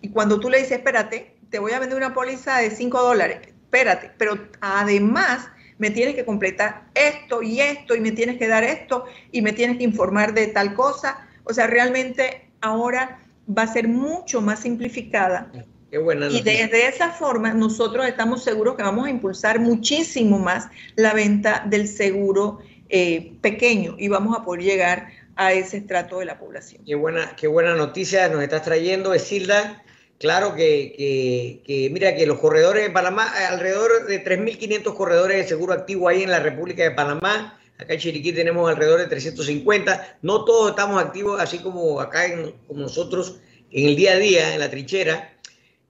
Y 0.01 0.11
cuando 0.11 0.39
tú 0.39 0.49
le 0.49 0.59
dices, 0.59 0.79
espérate, 0.79 1.37
te 1.51 1.59
voy 1.59 1.73
a 1.73 1.81
vender 1.81 1.99
una 1.99 2.15
póliza 2.15 2.59
de 2.59 2.71
5 2.71 3.03
dólares, 3.03 3.41
espérate, 3.43 4.13
pero 4.19 4.39
además 4.61 5.49
me 5.79 5.91
tienes 5.91 6.15
que 6.15 6.25
completar 6.25 6.87
esto 6.95 7.43
y 7.43 7.61
esto, 7.61 7.95
y 7.95 8.01
me 8.01 8.13
tienes 8.13 8.39
que 8.39 8.49
dar 8.49 8.65
esto, 8.65 9.05
y 9.33 9.43
me 9.43 9.53
tienes 9.53 9.79
que 9.79 9.85
informar 9.85 10.33
de 10.33 10.47
tal 10.47 10.75
cosa. 10.75 11.27
O 11.45 11.53
sea, 11.53 11.67
realmente 11.67 12.51
ahora 12.61 13.21
va 13.47 13.63
a 13.63 13.67
ser 13.67 13.89
mucho 13.89 14.41
más 14.41 14.61
simplificada. 14.61 15.51
Qué 15.91 15.99
buena 15.99 16.27
y 16.27 16.43
desde 16.43 16.89
esa 16.89 17.11
forma 17.11 17.53
nosotros 17.53 18.07
estamos 18.07 18.43
seguros 18.43 18.77
que 18.77 18.83
vamos 18.83 19.07
a 19.07 19.11
impulsar 19.11 19.61
muchísimo 19.61 20.39
más 20.39 20.69
la 20.97 21.15
venta 21.15 21.65
del 21.67 21.87
seguro 21.87 22.59
eh, 22.89 23.37
pequeño 23.41 23.95
y 23.99 24.09
vamos 24.09 24.37
a 24.37 24.45
poder 24.45 24.63
llegar 24.63 25.09
a 25.37 25.53
ese 25.53 25.77
estrato 25.77 26.19
de 26.19 26.25
la 26.25 26.39
población. 26.39 26.83
Qué 26.85 26.95
buena, 26.95 27.37
qué 27.37 27.47
buena 27.47 27.75
noticia 27.75 28.29
nos 28.29 28.43
estás 28.43 28.63
trayendo, 28.63 29.15
Esilda. 29.15 29.83
Claro 30.19 30.55
que, 30.55 31.63
que, 31.67 31.91
mira 31.91 32.17
que 32.17 32.27
los 32.27 32.39
corredores 32.39 32.85
de 32.85 32.91
Panamá, 32.91 33.31
alrededor 33.51 34.07
de 34.07 34.25
3.500 34.25 34.95
corredores 34.95 35.37
de 35.37 35.47
seguro 35.47 35.75
activo 35.75 36.09
hay 36.09 36.23
en 36.23 36.31
la 36.31 36.41
República 36.41 36.83
de 36.83 36.93
Panamá. 36.93 37.61
Acá 37.79 37.93
en 37.93 38.01
Chiriquí 38.01 38.33
tenemos 38.33 38.69
alrededor 38.69 39.01
de 39.01 39.09
350. 39.09 40.19
No 40.23 40.47
todos 40.47 40.71
estamos 40.71 41.03
activos, 41.03 41.39
así 41.39 41.59
como 41.59 42.01
acá 42.01 42.25
en, 42.25 42.53
como 42.67 42.81
nosotros 42.81 43.39
en 43.71 43.89
el 43.89 43.97
día 43.97 44.13
a 44.13 44.17
día, 44.17 44.55
en 44.55 44.61
la 44.61 44.71
trinchera. 44.71 45.37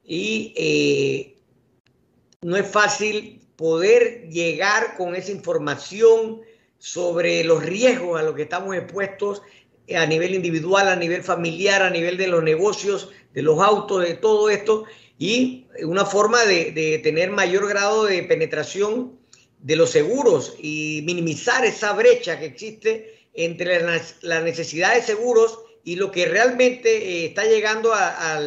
Y 0.04 0.52
eh, 0.56 1.36
no 2.42 2.56
es 2.56 2.66
fácil 2.66 3.40
poder 3.54 4.28
llegar 4.28 4.96
con 4.96 5.14
esa 5.14 5.30
información 5.30 6.40
sobre 6.86 7.42
los 7.42 7.64
riesgos 7.64 8.20
a 8.20 8.22
los 8.22 8.36
que 8.36 8.42
estamos 8.42 8.76
expuestos 8.76 9.42
a 9.92 10.06
nivel 10.06 10.36
individual, 10.36 10.86
a 10.86 10.94
nivel 10.94 11.24
familiar, 11.24 11.82
a 11.82 11.90
nivel 11.90 12.16
de 12.16 12.28
los 12.28 12.44
negocios, 12.44 13.10
de 13.34 13.42
los 13.42 13.60
autos, 13.60 14.04
de 14.04 14.14
todo 14.14 14.48
esto, 14.50 14.84
y 15.18 15.66
una 15.82 16.04
forma 16.04 16.44
de, 16.44 16.70
de 16.70 17.00
tener 17.00 17.32
mayor 17.32 17.68
grado 17.68 18.04
de 18.04 18.22
penetración 18.22 19.18
de 19.58 19.74
los 19.74 19.90
seguros 19.90 20.54
y 20.60 21.02
minimizar 21.04 21.64
esa 21.64 21.92
brecha 21.92 22.38
que 22.38 22.46
existe 22.46 23.18
entre 23.34 23.80
la 24.22 24.40
necesidad 24.42 24.94
de 24.94 25.02
seguros 25.02 25.58
y 25.82 25.96
lo 25.96 26.12
que 26.12 26.26
realmente 26.26 26.98
eh, 26.98 27.26
está 27.26 27.46
llegando 27.46 27.92
a, 27.94 28.40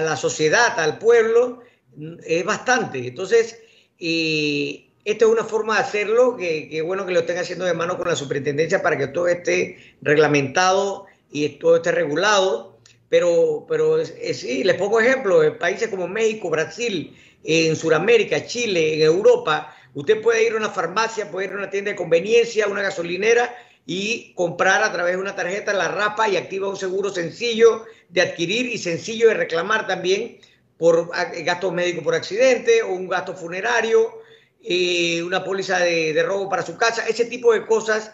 la 0.00 0.16
sociedad, 0.16 0.78
al 0.78 0.98
pueblo, 0.98 1.62
mm, 1.96 2.18
es 2.24 2.44
bastante. 2.44 3.08
Entonces, 3.08 3.58
eh, 3.98 4.87
esta 5.10 5.24
es 5.24 5.30
una 5.30 5.44
forma 5.44 5.74
de 5.74 5.80
hacerlo, 5.80 6.36
que, 6.36 6.68
que, 6.68 6.82
bueno 6.82 7.06
que 7.06 7.12
lo 7.12 7.20
estén 7.20 7.38
haciendo 7.38 7.64
de 7.64 7.74
mano 7.74 7.96
con 7.96 8.08
la 8.08 8.16
superintendencia 8.16 8.82
para 8.82 8.96
que 8.98 9.08
todo 9.08 9.28
esté 9.28 9.78
reglamentado 10.02 11.06
y 11.30 11.48
todo 11.50 11.76
esté 11.76 11.92
regulado. 11.92 12.78
Pero, 13.08 13.64
pero 13.68 14.04
sí, 14.04 14.64
les 14.64 14.76
pongo 14.76 15.00
ejemplo, 15.00 15.42
en 15.42 15.58
países 15.58 15.88
como 15.88 16.06
México, 16.06 16.50
Brasil, 16.50 17.16
en 17.42 17.74
Sudamérica, 17.74 18.44
Chile, 18.44 18.94
en 18.94 19.02
Europa, 19.02 19.74
Usted 19.94 20.20
puede 20.20 20.44
ir 20.44 20.52
a 20.52 20.56
una 20.56 20.70
farmacia, 20.70 21.30
puede 21.30 21.46
ir 21.48 21.52
a 21.54 21.56
una 21.56 21.70
tienda 21.70 21.90
de 21.90 21.96
conveniencia, 21.96 22.68
una 22.68 22.82
gasolinera 22.82 23.54
y 23.86 24.32
comprar 24.34 24.82
a 24.82 24.92
través 24.92 25.14
de 25.14 25.20
una 25.20 25.34
tarjeta 25.34 25.72
la 25.72 25.88
rapa 25.88 26.28
y 26.28 26.36
activa 26.36 26.68
un 26.68 26.76
seguro 26.76 27.10
sencillo 27.10 27.84
de 28.08 28.20
adquirir 28.20 28.66
y 28.66 28.78
sencillo 28.78 29.28
de 29.28 29.34
reclamar 29.34 29.86
también 29.86 30.38
por 30.76 31.10
gastos 31.44 31.72
médicos 31.72 32.04
por 32.04 32.14
accidente 32.14 32.82
o 32.82 32.92
un 32.92 33.08
gasto 33.08 33.34
funerario, 33.34 34.20
eh, 34.62 35.22
una 35.22 35.44
póliza 35.44 35.78
de, 35.78 36.20
robo 36.22 36.48
para 36.48 36.64
su 36.64 36.76
casa, 36.76 37.06
ese 37.06 37.24
tipo 37.26 37.52
de 37.52 37.64
cosas 37.64 38.12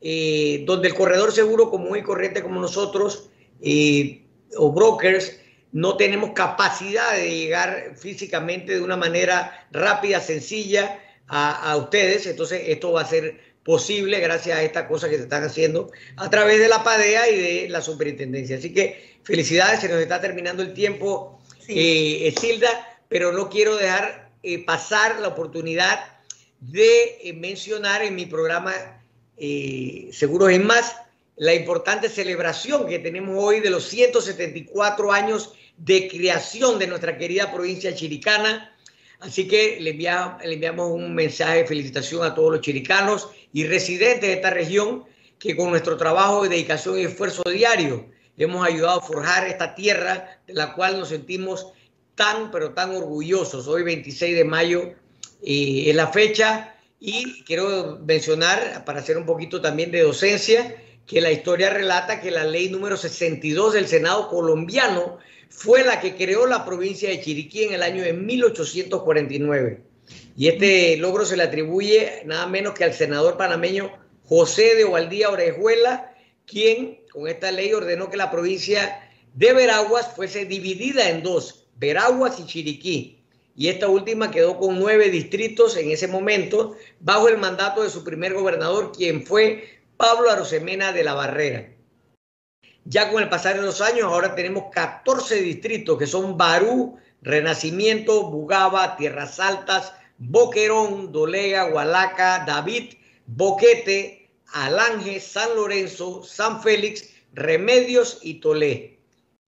eh, 0.00 0.62
donde 0.66 0.88
el 0.88 0.94
corredor 0.94 1.32
seguro 1.32 1.70
común 1.70 1.96
y 1.96 2.02
corriente 2.02 2.42
como 2.42 2.60
nosotros 2.60 3.30
eh, 3.62 4.22
o 4.56 4.72
brokers 4.72 5.40
no 5.72 5.96
tenemos 5.96 6.30
capacidad 6.30 7.12
de 7.12 7.30
llegar 7.30 7.94
físicamente 7.96 8.74
de 8.74 8.80
una 8.80 8.96
manera 8.96 9.66
rápida, 9.72 10.20
sencilla 10.20 11.00
a, 11.28 11.76
ustedes. 11.76 12.26
Entonces, 12.26 12.62
esto 12.66 12.92
va 12.92 13.02
a 13.02 13.06
ser 13.06 13.40
posible 13.62 14.20
gracias 14.20 14.58
a 14.58 14.62
estas 14.62 14.86
cosas 14.86 15.10
que 15.10 15.16
se 15.16 15.24
están 15.24 15.44
haciendo 15.44 15.90
a 16.16 16.30
través 16.30 16.60
de 16.60 16.68
la 16.68 16.84
PADEA 16.84 17.28
y 17.30 17.36
de 17.36 17.68
la 17.68 17.82
superintendencia. 17.82 18.56
Así 18.56 18.72
que 18.72 19.18
felicidades, 19.24 19.80
se 19.80 19.88
nos 19.88 20.00
está 20.00 20.20
terminando 20.20 20.62
el 20.62 20.72
tiempo, 20.72 21.40
sí. 21.66 21.74
eh, 21.76 22.34
pero 23.08 23.32
no 23.32 23.50
quiero 23.50 23.76
dejar 23.76 24.25
eh, 24.48 24.64
pasar 24.64 25.18
la 25.18 25.26
oportunidad 25.26 25.98
de 26.60 27.18
eh, 27.20 27.32
mencionar 27.32 28.04
en 28.04 28.14
mi 28.14 28.26
programa 28.26 28.72
eh, 29.36 30.08
Seguros 30.12 30.52
en 30.52 30.64
Más 30.64 30.94
la 31.34 31.52
importante 31.52 32.08
celebración 32.08 32.86
que 32.86 33.00
tenemos 33.00 33.34
hoy 33.42 33.58
de 33.58 33.70
los 33.70 33.88
174 33.88 35.12
años 35.12 35.52
de 35.78 36.06
creación 36.06 36.78
de 36.78 36.86
nuestra 36.86 37.18
querida 37.18 37.52
provincia 37.52 37.92
chiricana. 37.92 38.72
Así 39.18 39.48
que 39.48 39.80
le 39.80 39.90
enviamos, 39.90 40.92
un 40.92 41.12
mensaje 41.12 41.56
de 41.56 41.66
felicitación 41.66 42.22
a 42.22 42.32
todos 42.32 42.52
los 42.52 42.60
chiricanos 42.60 43.28
y 43.52 43.66
residentes 43.66 44.28
de 44.28 44.34
esta 44.34 44.50
región 44.50 45.06
que 45.40 45.56
con 45.56 45.70
nuestro 45.70 45.96
trabajo 45.96 46.44
de 46.44 46.50
dedicación 46.50 47.00
y 47.00 47.02
esfuerzo 47.02 47.42
diario 47.50 48.06
hemos 48.38 48.64
ayudado 48.64 49.00
a 49.00 49.02
forjar 49.02 49.48
esta 49.48 49.74
tierra 49.74 50.38
de 50.46 50.54
la 50.54 50.72
cual 50.72 51.00
nos 51.00 51.08
sentimos 51.08 51.72
tan, 52.16 52.50
pero 52.50 52.72
tan 52.72 52.96
orgullosos. 52.96 53.68
Hoy 53.68 53.84
26 53.84 54.34
de 54.34 54.44
mayo 54.44 54.94
eh, 55.42 55.84
es 55.86 55.94
la 55.94 56.08
fecha 56.08 56.74
y 56.98 57.44
quiero 57.44 58.00
mencionar, 58.04 58.84
para 58.84 59.00
hacer 59.00 59.16
un 59.16 59.26
poquito 59.26 59.60
también 59.60 59.92
de 59.92 60.02
docencia, 60.02 60.82
que 61.06 61.20
la 61.20 61.30
historia 61.30 61.70
relata 61.70 62.20
que 62.20 62.32
la 62.32 62.42
ley 62.42 62.68
número 62.68 62.96
62 62.96 63.74
del 63.74 63.86
Senado 63.86 64.28
colombiano 64.28 65.18
fue 65.50 65.84
la 65.84 66.00
que 66.00 66.16
creó 66.16 66.46
la 66.46 66.64
provincia 66.64 67.08
de 67.08 67.20
Chiriquí 67.20 67.64
en 67.64 67.74
el 67.74 67.82
año 67.82 68.02
de 68.02 68.12
1849. 68.12 69.82
Y 70.36 70.48
este 70.48 70.96
logro 70.96 71.24
se 71.24 71.36
le 71.36 71.44
atribuye 71.44 72.22
nada 72.24 72.46
menos 72.46 72.74
que 72.74 72.84
al 72.84 72.92
senador 72.92 73.36
panameño 73.36 73.92
José 74.24 74.74
de 74.74 74.84
Ovaldía 74.84 75.30
Orejuela, 75.30 76.12
quien 76.44 77.00
con 77.12 77.28
esta 77.28 77.52
ley 77.52 77.72
ordenó 77.72 78.10
que 78.10 78.16
la 78.16 78.30
provincia 78.30 79.00
de 79.34 79.52
Veraguas 79.52 80.14
fuese 80.14 80.44
dividida 80.44 81.08
en 81.10 81.22
dos, 81.22 81.65
Veraguas 81.78 82.38
y 82.40 82.46
Chiriquí. 82.46 83.22
Y 83.54 83.68
esta 83.68 83.88
última 83.88 84.30
quedó 84.30 84.58
con 84.58 84.78
nueve 84.78 85.08
distritos 85.10 85.76
en 85.76 85.90
ese 85.90 86.08
momento, 86.08 86.76
bajo 87.00 87.28
el 87.28 87.38
mandato 87.38 87.82
de 87.82 87.90
su 87.90 88.04
primer 88.04 88.34
gobernador, 88.34 88.92
quien 88.92 89.24
fue 89.24 89.80
Pablo 89.96 90.30
Arosemena 90.30 90.92
de 90.92 91.04
la 91.04 91.14
Barrera. 91.14 91.72
Ya 92.84 93.10
con 93.10 93.22
el 93.22 93.28
pasar 93.28 93.56
de 93.56 93.62
los 93.62 93.80
años, 93.80 94.04
ahora 94.04 94.34
tenemos 94.34 94.64
14 94.72 95.40
distritos 95.40 95.98
que 95.98 96.06
son 96.06 96.36
Barú, 96.36 96.98
Renacimiento, 97.22 98.30
Bugaba, 98.30 98.96
Tierras 98.96 99.40
Altas, 99.40 99.92
Boquerón, 100.18 101.10
Dolega, 101.10 101.66
Hualaca, 101.66 102.44
David, 102.46 102.94
Boquete, 103.26 104.30
Alange, 104.52 105.18
San 105.18 105.56
Lorenzo, 105.56 106.22
San 106.22 106.62
Félix, 106.62 107.10
Remedios 107.32 108.20
y 108.22 108.34
Tolé. 108.34 108.95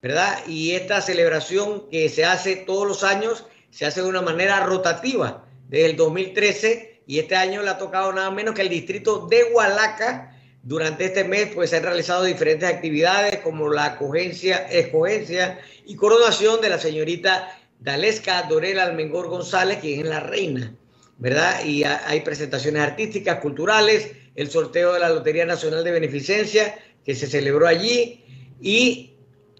¿Verdad? 0.01 0.47
Y 0.47 0.73
esta 0.73 1.01
celebración 1.01 1.89
que 1.91 2.09
se 2.09 2.25
hace 2.25 2.57
todos 2.57 2.87
los 2.87 3.03
años 3.03 3.45
se 3.71 3.85
hace 3.85 4.01
de 4.03 4.09
una 4.09 4.23
manera 4.23 4.61
rotativa 4.65 5.45
desde 5.69 5.87
el 5.87 5.97
2013 5.97 7.03
y 7.07 7.19
este 7.19 7.37
año 7.37 7.63
le 7.63 7.71
ha 7.71 7.79
tocado 7.79 8.13
nada 8.13 8.31
menos 8.31 8.55
que 8.55 8.63
el 8.63 8.69
distrito 8.69 9.27
de 9.27 9.45
Hualaca 9.45 10.37
durante 10.63 11.07
este 11.07 11.25
mes 11.25 11.49
pues, 11.55 11.71
se 11.71 11.79
han 11.79 11.83
realizado 11.83 12.25
diferentes 12.25 12.69
actividades 12.69 13.39
como 13.39 13.71
la 13.71 13.87
acogencia, 13.87 14.69
escogencia 14.71 15.59
y 15.87 15.97
coronación 15.97 16.61
de 16.61 16.69
la 16.69 16.79
señorita 16.79 17.59
Dalesca 17.81 18.43
Dorela 18.43 18.85
Almengor 18.85 19.29
González, 19.29 19.79
quien 19.79 20.01
es 20.01 20.07
la 20.07 20.21
reina, 20.21 20.75
¿verdad? 21.17 21.65
Y 21.65 21.85
hay 21.85 22.21
presentaciones 22.21 22.83
artísticas, 22.83 23.41
culturales, 23.41 24.13
el 24.35 24.51
sorteo 24.51 24.93
de 24.93 25.01
la 25.01 25.09
Lotería 25.09 25.47
Nacional 25.47 25.85
de 25.85 25.93
Beneficencia 25.93 26.79
que 27.05 27.15
se 27.15 27.27
celebró 27.27 27.67
allí 27.67 28.25
y 28.61 29.18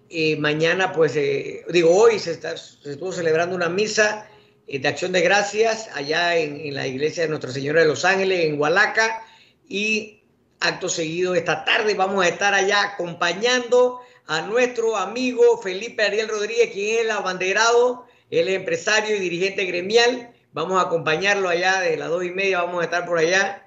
eh, 0.09 0.35
mañana, 0.37 0.91
pues, 0.91 1.15
eh, 1.15 1.65
digo, 1.69 1.95
hoy 1.95 2.19
se, 2.19 2.31
estuvo 2.31 3.11
celebrando 3.11 3.55
una 3.55 3.69
misa 3.69 4.27
de 4.67 4.87
acción 4.87 5.11
de 5.11 5.21
gracias 5.21 5.89
allá 5.95 6.37
en, 6.37 6.59
en, 6.61 6.75
la 6.75 6.85
iglesia 6.85 7.23
de 7.23 7.29
Nuestra 7.29 7.51
Señora 7.51 7.81
de 7.81 7.87
los 7.87 8.05
Ángeles, 8.05 8.45
en 8.45 8.59
Hualaca, 8.59 9.23
y 9.67 10.19
acto 10.59 10.89
seguido 10.89 11.35
esta 11.35 11.63
tarde 11.63 11.93
vamos 11.93 12.23
a 12.23 12.27
estar 12.27 12.53
allá 12.53 12.83
acompañando 12.83 14.01
a 14.27 14.41
nuestro 14.41 14.95
amigo 14.95 15.59
Felipe 15.61 16.03
Ariel 16.03 16.27
Rodríguez, 16.27 16.71
quien 16.71 16.95
es 16.95 17.01
el 17.01 17.11
abanderado, 17.11 18.05
es 18.29 18.47
empresario 18.47 19.15
y 19.15 19.19
dirigente 19.19 19.65
gremial. 19.65 20.31
Vamos 20.53 20.79
a 20.79 20.85
acompañarlo 20.85 21.49
allá 21.49 21.79
de 21.81 21.97
las 21.97 22.09
dos 22.09 22.23
y 22.23 22.29
media, 22.29 22.61
vamos 22.61 22.81
a 22.81 22.85
estar 22.85 23.07
por 23.07 23.17
allá 23.17 23.65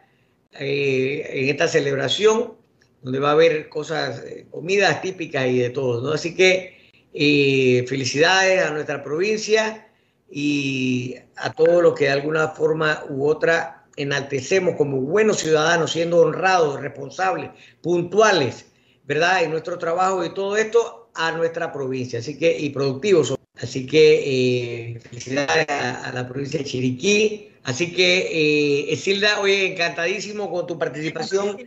eh, 0.53 1.29
en 1.33 1.49
esta 1.49 1.67
celebración, 1.67 2.55
donde 3.03 3.19
va 3.19 3.31
a 3.31 3.33
haber 3.33 3.69
cosas, 3.69 4.23
eh, 4.25 4.47
comidas 4.51 5.03
típicas 5.03 5.47
y 5.47 5.59
de 5.59 5.71
todo, 5.71 6.01
¿no? 6.01 6.13
Así 6.13 6.35
que 6.35 6.91
eh, 7.13 7.85
felicidades 7.89 8.63
a 8.65 8.71
nuestra 8.71 9.03
provincia 9.03 9.89
y 10.31 11.17
a 11.37 11.53
todos 11.53 11.83
los 11.83 11.95
que 11.95 12.05
de 12.05 12.13
alguna 12.13 12.49
forma 12.49 13.05
u 13.09 13.27
otra 13.27 13.85
enaltecemos 13.97 14.77
como 14.77 15.01
buenos 15.01 15.39
ciudadanos, 15.39 15.93
siendo 15.93 16.21
honrados, 16.21 16.81
responsables, 16.81 17.51
puntuales 17.83 18.67
¿verdad? 19.05 19.43
En 19.43 19.51
nuestro 19.51 19.79
trabajo 19.79 20.25
y 20.25 20.33
todo 20.33 20.57
esto 20.57 21.11
a 21.15 21.33
nuestra 21.33 21.73
provincia, 21.73 22.21
así 22.21 22.39
que, 22.39 22.59
y 22.59 22.71
productivos. 22.71 23.35
Así 23.61 23.87
que 23.87 24.95
eh, 24.95 25.01
felicidades 25.01 25.69
a, 25.69 26.09
a, 26.09 26.13
la 26.13 26.27
provincia 26.27 26.59
de 26.59 26.65
Chiriquí. 26.65 27.53
Así 27.65 27.93
que, 27.93 28.91
eh, 28.91 28.97
Silda, 28.97 29.41
hoy 29.41 29.53
encantadísimo 29.67 30.51
con 30.51 30.67
tu 30.67 30.79
participación. 30.79 31.59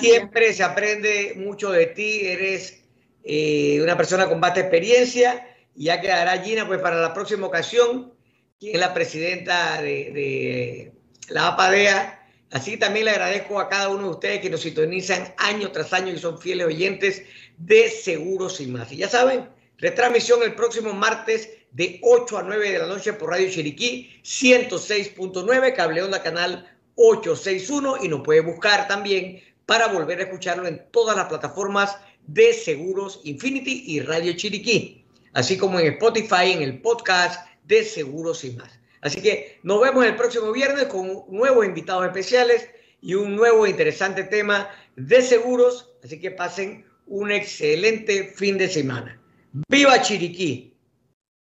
Siempre 0.00 0.52
se 0.52 0.62
aprende 0.62 1.34
mucho 1.36 1.70
de 1.70 1.86
ti, 1.86 2.20
eres 2.22 2.82
eh, 3.24 3.80
una 3.82 3.96
persona 3.96 4.28
con 4.28 4.40
vasta 4.40 4.60
experiencia. 4.60 5.46
Y 5.74 5.84
ya 5.84 6.00
quedará 6.00 6.42
Gina, 6.42 6.66
pues 6.66 6.80
para 6.80 7.00
la 7.00 7.12
próxima 7.12 7.46
ocasión, 7.46 8.14
quien 8.58 8.74
es 8.74 8.80
la 8.80 8.94
presidenta 8.94 9.82
de, 9.82 10.12
de 10.12 10.92
la 11.28 11.48
APADEA, 11.48 12.18
Así 12.52 12.76
también 12.76 13.06
le 13.06 13.12
agradezco 13.12 13.58
a 13.58 13.68
cada 13.70 13.88
uno 13.88 14.02
de 14.02 14.10
ustedes 14.10 14.40
que 14.40 14.50
nos 14.50 14.60
sintonizan 14.60 15.34
año 15.38 15.72
tras 15.72 15.94
año 15.94 16.12
y 16.12 16.18
son 16.18 16.38
fieles 16.38 16.66
oyentes 16.66 17.22
de 17.56 17.88
Seguros 17.88 18.60
y 18.60 18.66
más. 18.66 18.92
Y 18.92 18.98
ya 18.98 19.08
saben, 19.08 19.48
retransmisión 19.82 20.44
el 20.44 20.54
próximo 20.54 20.94
martes 20.94 21.50
de 21.72 21.98
8 22.02 22.38
a 22.38 22.42
9 22.44 22.70
de 22.70 22.78
la 22.78 22.86
noche 22.86 23.12
por 23.14 23.30
Radio 23.30 23.50
Chiriquí 23.50 24.22
106.9, 24.22 25.74
Cable 25.74 26.02
Onda 26.02 26.22
Canal 26.22 26.70
861 26.94 28.04
y 28.04 28.08
nos 28.08 28.20
puede 28.20 28.40
buscar 28.42 28.86
también 28.86 29.42
para 29.66 29.88
volver 29.88 30.20
a 30.20 30.22
escucharlo 30.22 30.68
en 30.68 30.86
todas 30.92 31.16
las 31.16 31.26
plataformas 31.26 31.98
de 32.28 32.52
Seguros 32.52 33.20
Infinity 33.24 33.84
y 33.88 34.00
Radio 34.00 34.34
Chiriquí, 34.34 35.04
así 35.32 35.58
como 35.58 35.80
en 35.80 35.94
Spotify, 35.94 36.52
en 36.52 36.62
el 36.62 36.80
podcast 36.80 37.44
de 37.64 37.84
Seguros 37.84 38.44
y 38.44 38.52
más. 38.52 38.78
Así 39.00 39.20
que 39.20 39.58
nos 39.64 39.80
vemos 39.80 40.06
el 40.06 40.14
próximo 40.14 40.52
viernes 40.52 40.84
con 40.84 41.24
nuevos 41.28 41.66
invitados 41.66 42.06
especiales 42.06 42.68
y 43.00 43.14
un 43.14 43.34
nuevo 43.34 43.66
interesante 43.66 44.22
tema 44.22 44.70
de 44.94 45.22
seguros. 45.22 45.90
Así 46.04 46.20
que 46.20 46.30
pasen 46.30 46.86
un 47.06 47.32
excelente 47.32 48.32
fin 48.36 48.58
de 48.58 48.68
semana. 48.68 49.21
¡Viva 49.68 50.00
Chiriquí! 50.00 50.74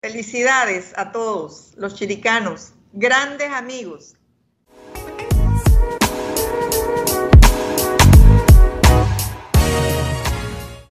Felicidades 0.01 0.93
a 0.97 1.11
todos 1.11 1.73
los 1.75 1.95
chiricanos, 1.95 2.73
grandes 2.93 3.49
amigos 3.51 4.15